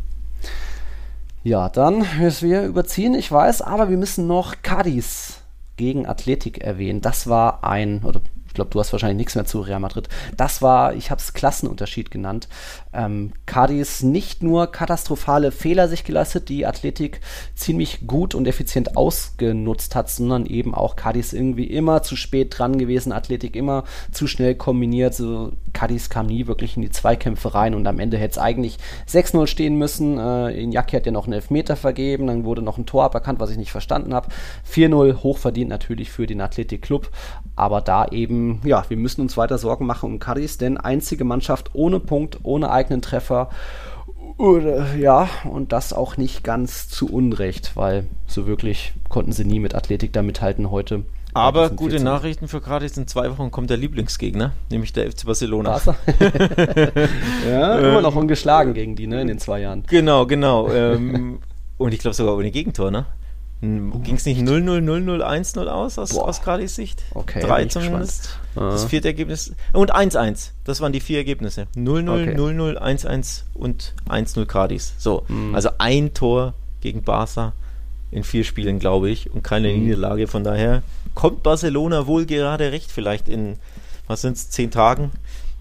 [1.44, 5.42] Ja, dann müssen wir überziehen, ich weiß, aber wir müssen noch Cadiz
[5.76, 7.00] gegen Athletik erwähnen.
[7.00, 8.20] Das war ein, oder
[8.56, 10.08] glaube, du hast wahrscheinlich nichts mehr zu Real Madrid.
[10.36, 12.48] Das war, ich habe es Klassenunterschied genannt.
[12.92, 17.20] Ähm, Cadiz nicht nur katastrophale Fehler sich geleistet, die Athletik
[17.54, 22.78] ziemlich gut und effizient ausgenutzt hat, sondern eben auch Cadiz irgendwie immer zu spät dran
[22.78, 25.14] gewesen, Athletik immer zu schnell kombiniert.
[25.14, 28.78] So, Cadiz kam nie wirklich in die Zweikämpfe rein und am Ende hätte es eigentlich
[29.08, 30.18] 6-0 stehen müssen.
[30.18, 33.50] Äh, Iñaki hat ja noch einen Elfmeter vergeben, dann wurde noch ein Tor aberkannt, was
[33.50, 34.28] ich nicht verstanden habe.
[34.72, 37.10] 4-0 hochverdient natürlich für den Athletik Club,
[37.56, 41.70] aber da eben, ja, wir müssen uns weiter Sorgen machen um Cadiz, denn einzige Mannschaft
[41.74, 43.50] ohne Punkt, ohne eigenen Treffer.
[44.38, 49.60] Oder, ja, und das auch nicht ganz zu Unrecht, weil so wirklich konnten sie nie
[49.60, 51.04] mit Athletik da mithalten heute.
[51.36, 52.96] Aber gute Nachrichten für Cadiz.
[52.96, 55.78] In zwei Wochen kommt der Lieblingsgegner, nämlich der FC Barcelona.
[57.48, 59.84] ja, immer noch ungeschlagen gegen die, ne, in den zwei Jahren.
[59.86, 60.70] Genau, genau.
[60.70, 61.40] ähm,
[61.76, 63.04] und ich glaube sogar ohne Gegentor, ne?
[63.60, 67.02] Ging es nicht 0-0, 0-0, 1-0 aus, aus, aus Cardis Sicht?
[67.14, 67.40] Okay.
[67.40, 68.38] Drei zumindest.
[68.54, 69.54] Das vierte Ergebnis.
[69.72, 70.50] Und 1-1.
[70.64, 71.66] Das waren die vier Ergebnisse.
[71.74, 74.94] 0-0, 0-0, 1-1 und 1-0 Cardis.
[74.98, 75.24] So.
[75.28, 75.54] Mhm.
[75.54, 77.54] Also ein Tor gegen Barca
[78.10, 79.84] in vier Spielen, glaube ich, und keine mhm.
[79.84, 80.26] Niederlage.
[80.26, 80.82] Von daher
[81.14, 83.56] kommt Barcelona wohl gerade recht, vielleicht in,
[84.06, 85.10] was sind es, zehn Tagen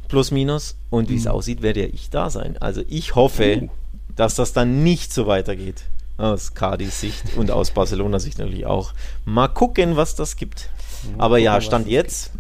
[0.09, 0.76] plus minus.
[0.89, 1.31] Und wie es mhm.
[1.31, 2.57] aussieht, werde ja ich da sein.
[2.59, 3.69] Also ich hoffe, uh.
[4.15, 5.84] dass das dann nicht so weitergeht.
[6.18, 8.94] Aus Cardis Sicht und aus Barcelona Sicht natürlich auch.
[9.26, 10.70] Mal gucken, was das gibt.
[11.18, 12.32] Aber ja, Stand jetzt.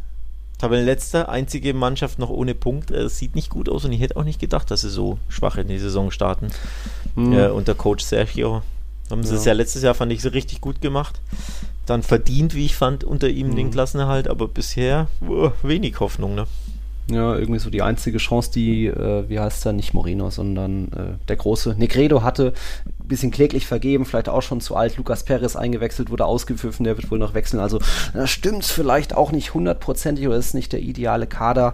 [0.57, 2.89] Tabellenletzter, einzige Mannschaft noch ohne Punkt.
[2.89, 5.57] Es sieht nicht gut aus und ich hätte auch nicht gedacht, dass sie so schwach
[5.57, 6.47] in die Saison starten.
[7.15, 7.33] Mhm.
[7.33, 8.61] Äh, unter Coach Sergio
[9.09, 9.39] haben sie ja.
[9.39, 11.19] es ja letztes Jahr, fand ich, so richtig gut gemacht.
[11.85, 13.55] Dann verdient, wie ich fand, unter ihm mhm.
[13.55, 16.35] den Klassenerhalt, aber bisher oh, wenig Hoffnung.
[16.35, 16.47] Ne?
[17.11, 21.27] Ja, irgendwie so die einzige Chance, die, äh, wie heißt er, nicht Moreno, sondern äh,
[21.27, 22.53] der große Negredo hatte,
[23.07, 24.97] bisschen kläglich vergeben, vielleicht auch schon zu alt.
[24.97, 27.59] Lukas Perez eingewechselt, wurde ausgepfiffen, der wird wohl noch wechseln.
[27.59, 27.79] Also
[28.13, 31.73] da stimmt es vielleicht auch nicht hundertprozentig oder ist nicht der ideale Kader.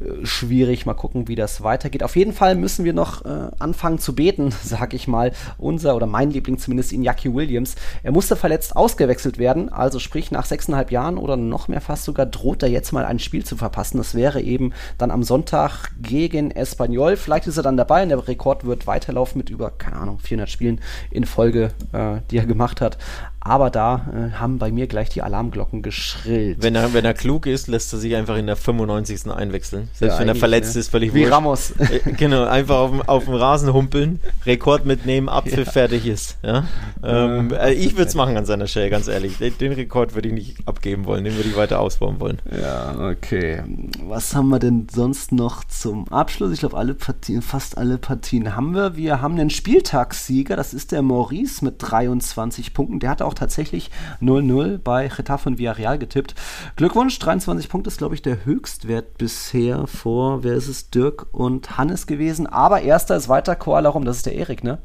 [0.00, 2.02] Äh, schwierig, mal gucken, wie das weitergeht.
[2.02, 5.32] Auf jeden Fall müssen wir noch äh, anfangen zu beten, sag ich mal.
[5.58, 7.74] Unser oder mein Liebling zumindest Iñaki Williams.
[8.02, 12.26] Er musste verletzt ausgewechselt werden, also sprich nach sechseinhalb Jahren oder noch mehr fast sogar
[12.26, 13.98] droht er jetzt mal ein Spiel zu verpassen.
[13.98, 17.16] Das wäre eben dann am Sonntag gegen Espanyol.
[17.16, 20.50] Vielleicht ist er dann dabei und der Rekord wird weiterlaufen mit über, keine Ahnung, 400
[20.50, 20.80] Spielen Spielen
[21.10, 22.98] in Folge, äh, die er gemacht hat.
[23.44, 26.58] Aber da äh, haben bei mir gleich die Alarmglocken geschrillt.
[26.60, 29.30] Wenn er, wenn er klug ist, lässt er sich einfach in der 95.
[29.30, 29.88] einwechseln.
[29.94, 30.80] Selbst ja, wenn er verletzt ne?
[30.80, 31.32] ist, völlig Wie wurscht.
[31.32, 31.70] Ramos.
[31.72, 35.70] Äh, genau, einfach auf, auf dem Rasen humpeln, Rekord mitnehmen, Apfel ja.
[35.70, 36.38] fertig ist.
[36.44, 36.64] Ja?
[37.02, 39.38] Ähm, äh, ich würde es machen an seiner Stelle, ganz ehrlich.
[39.38, 42.38] Den, den Rekord würde ich nicht abgeben wollen, den würde ich weiter ausbauen wollen.
[42.50, 43.62] Ja, okay.
[44.06, 46.52] Was haben wir denn sonst noch zum Abschluss?
[46.52, 48.96] Ich glaube, alle Partien, fast alle Partien haben wir.
[48.96, 53.00] Wir haben den Spieltagssieger, das ist der Maurice mit 23 Punkten.
[53.00, 53.90] Der hatte auch tatsächlich
[54.20, 56.34] 0-0 bei Getafe und Villarreal getippt.
[56.76, 61.76] Glückwunsch, 23 Punkte ist, glaube ich, der Höchstwert bisher vor, wer ist es, Dirk und
[61.78, 62.46] Hannes gewesen.
[62.46, 64.78] Aber erster ist weiter Koala rum, das ist der Erik, ne?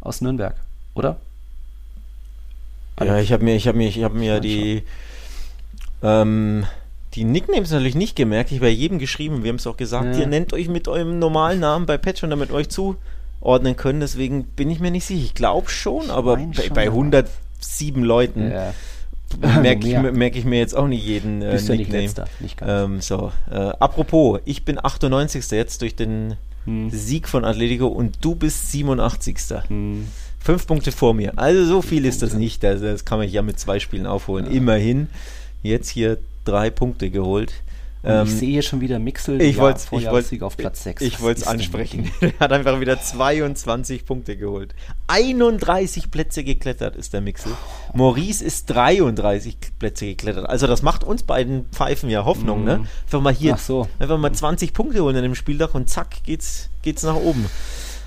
[0.00, 0.54] Aus Nürnberg,
[0.94, 1.18] oder?
[3.00, 4.82] Ja, ich habe mir, ich habe mir, ich habe mir die,
[6.02, 6.66] ähm,
[7.14, 8.50] die Nicknames natürlich nicht gemerkt.
[8.50, 9.42] Ich habe bei jedem geschrieben.
[9.42, 10.14] Wir haben es auch gesagt.
[10.14, 10.20] Ja.
[10.20, 12.96] Ihr nennt euch mit eurem normalen Namen bei Patreon, damit euch zu
[13.40, 14.00] ordnen können.
[14.00, 15.24] Deswegen bin ich mir nicht sicher.
[15.24, 16.90] Ich glaube schon, aber bei, bei
[17.60, 18.74] 107 Leuten ja.
[19.62, 21.76] merke ich, merk ich, mir jetzt auch nicht jeden äh, Nickname.
[21.78, 25.50] Nicht letzter, nicht ähm, so, äh, apropos, ich bin 98.
[25.50, 26.90] jetzt durch den hm.
[26.90, 29.36] Sieg von Atletico und du bist 87.
[29.68, 30.08] Hm.
[30.42, 31.34] Fünf Punkte vor mir.
[31.36, 32.64] Also so viel ist das nicht.
[32.64, 34.46] Also das kann man ja mit zwei Spielen aufholen.
[34.46, 34.52] Ja.
[34.52, 35.08] Immerhin
[35.62, 36.16] jetzt hier
[36.46, 37.52] drei Punkte geholt.
[38.02, 41.02] Ähm, ich sehe hier schon wieder Mixel, ich wollte ich wollt, auf Platz 6.
[41.02, 42.10] Ich wollte es ansprechen.
[42.20, 44.74] er hat einfach wieder 22 Punkte geholt.
[45.08, 47.52] 31 Plätze geklettert ist der Mixel.
[47.92, 50.48] Maurice ist 33 Plätze geklettert.
[50.48, 52.64] Also das macht uns beiden Pfeifen ja Hoffnung, mm.
[52.64, 52.78] ne?
[52.78, 52.86] Mhm.
[53.04, 53.88] Einfach mal hier, so.
[53.98, 57.46] einfach mal 20 Punkte holen in dem Spieltag und zack geht's, geht's nach oben.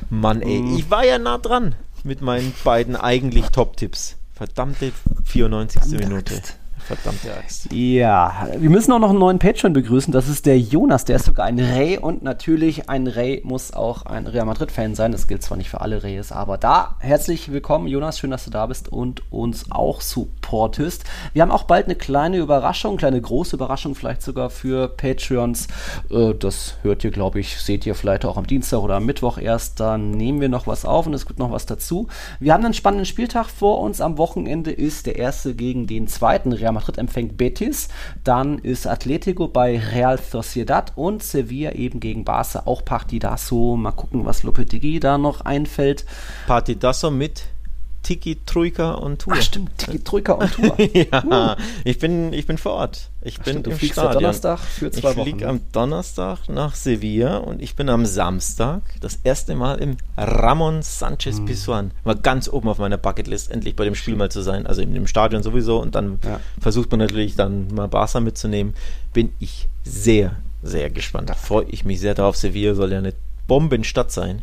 [0.10, 0.78] Mann, ey, mm.
[0.78, 4.18] ich war ja nah dran mit meinen beiden eigentlich Top-Tipps.
[4.34, 4.92] Verdammte
[5.26, 6.00] 94.
[6.00, 6.42] Minute.
[6.86, 7.72] Verdammte Axt.
[7.72, 10.12] Ja, wir müssen auch noch einen neuen Patreon begrüßen.
[10.12, 14.06] Das ist der Jonas, der ist sogar ein Ray und natürlich ein Ray muss auch
[14.06, 15.14] ein Real Madrid-Fan sein.
[15.14, 18.20] Das gilt zwar nicht für alle Rays, aber da herzlich willkommen, Jonas.
[18.20, 21.06] Schön, dass du da bist und uns auch supportest.
[21.32, 25.68] Wir haben auch bald eine kleine Überraschung, kleine große Überraschung vielleicht sogar für Patreons.
[26.12, 29.38] Äh, das hört ihr, glaube ich, seht ihr vielleicht auch am Dienstag oder am Mittwoch
[29.38, 29.80] erst.
[29.80, 32.10] Da nehmen wir noch was auf und es gibt noch was dazu.
[32.42, 34.02] Wir haben einen spannenden Spieltag vor uns.
[34.02, 36.52] Am Wochenende ist der erste gegen den zweiten.
[36.52, 37.88] Real Madrid empfängt Betis.
[38.24, 42.64] Dann ist Atletico bei Real Sociedad und Sevilla eben gegen Barca.
[42.66, 43.76] Auch Partidaso.
[43.78, 46.06] Mal gucken, was Lopetegui da noch einfällt.
[46.48, 47.44] Partidaso mit
[48.04, 49.34] Tiki, Troika und Tour.
[49.36, 50.78] Ach stimmt, Tiki, Troika und Tour.
[50.94, 51.62] ja, uh.
[51.86, 53.10] ich, bin, ich bin vor Ort.
[53.22, 54.14] Ich Ach, bin stimmt, im du Stadion.
[54.14, 55.28] Donnerstag für zwei ich Wochen.
[55.28, 59.98] Ich fliege am Donnerstag nach Sevilla und ich bin am Samstag das erste Mal im
[60.18, 61.46] Ramon Sanchez hm.
[61.46, 61.92] Pizjuan.
[62.04, 64.68] War ganz oben auf meiner Bucketlist, endlich bei dem Spiel mal zu sein.
[64.68, 66.40] Also im Stadion sowieso und dann ja.
[66.60, 68.74] versucht man natürlich dann mal Barca mitzunehmen.
[69.14, 71.30] Bin ich sehr, sehr gespannt.
[71.30, 72.36] Da freue ich mich sehr drauf.
[72.36, 73.14] Sevilla soll ja eine
[73.48, 74.42] Bombenstadt sein.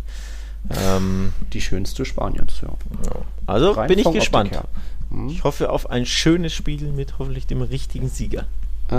[0.68, 2.68] Ähm, die schönste Spaniens, ja.
[2.68, 3.22] ja.
[3.46, 4.58] Also Rein bin ich gespannt.
[5.10, 5.28] Hm.
[5.28, 8.46] Ich hoffe auf ein schönes Spiel mit hoffentlich dem richtigen Sieger.
[8.90, 8.94] Äh,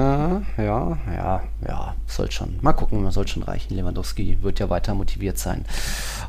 [0.63, 2.57] ja, ja, ja, soll schon.
[2.61, 3.75] Mal gucken, man soll schon reichen.
[3.75, 5.65] Lewandowski wird ja weiter motiviert sein.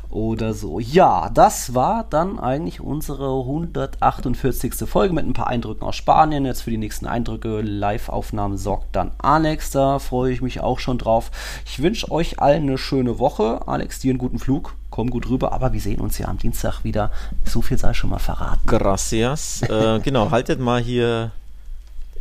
[0.09, 0.79] Oder so.
[0.79, 4.73] Ja, das war dann eigentlich unsere 148.
[4.85, 6.45] Folge mit ein paar Eindrücken aus Spanien.
[6.45, 9.71] Jetzt für die nächsten Eindrücke, Live-Aufnahmen sorgt dann Alex.
[9.71, 11.31] Da freue ich mich auch schon drauf.
[11.65, 13.61] Ich wünsche euch allen eine schöne Woche.
[13.65, 16.83] Alex, dir einen guten Flug komm gut rüber, aber wir sehen uns ja am Dienstag
[16.83, 17.09] wieder.
[17.45, 18.61] So viel sei schon mal verraten.
[18.67, 19.63] Gracias.
[19.63, 21.31] äh, genau, haltet mal hier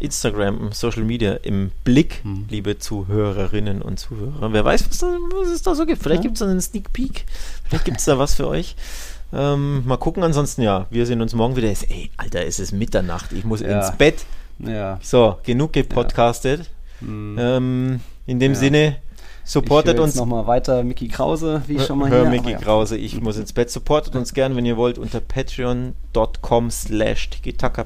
[0.01, 2.47] Instagram, Social Media im Blick, hm.
[2.49, 4.53] liebe Zuhörerinnen und Zuhörer.
[4.53, 6.03] Wer weiß, was, da, was es da so gibt.
[6.03, 6.29] Vielleicht ja.
[6.29, 7.25] gibt es da einen Sneak Peek.
[7.65, 8.77] Vielleicht gibt es da was für euch.
[9.33, 11.69] Ähm, mal gucken, ansonsten ja, wir sehen uns morgen wieder.
[11.69, 13.33] Ey, Alter, es ist Mitternacht.
[13.33, 13.81] Ich muss ja.
[13.81, 14.25] ins Bett.
[14.59, 14.99] Ja.
[15.03, 16.71] So, genug gepodcastet.
[17.01, 17.07] Ja.
[17.07, 17.37] Hm.
[17.39, 18.97] Ähm, in dem Sinne,
[19.45, 20.15] Supportet uns.
[20.15, 22.31] nochmal weiter Mickey Krause, wie ich schon mal hör hier.
[22.31, 22.59] Mickey ja.
[22.59, 23.71] Krause, ich muss ins Bett.
[23.71, 27.31] Supportet uns gern, wenn ihr wollt, unter patreon.com slash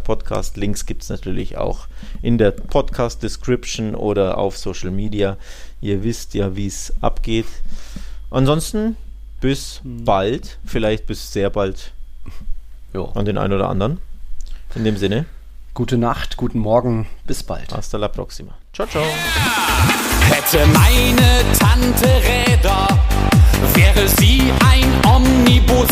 [0.04, 0.56] Podcast.
[0.56, 1.86] Links gibt es natürlich auch
[2.20, 5.36] in der Podcast-Description oder auf Social Media.
[5.80, 7.46] Ihr wisst ja, wie es abgeht.
[8.30, 8.96] Ansonsten
[9.40, 10.04] bis hm.
[10.04, 11.92] bald, vielleicht bis sehr bald
[12.92, 13.06] jo.
[13.14, 13.98] an den einen oder anderen.
[14.74, 15.24] In dem Sinne.
[15.74, 17.72] Gute Nacht, guten Morgen, bis bald.
[17.72, 18.54] Hasta la próxima.
[18.72, 19.04] Ciao, ciao.
[20.28, 22.88] Hätte meine Tante Räder,
[23.74, 25.88] wäre sie ein Omnibus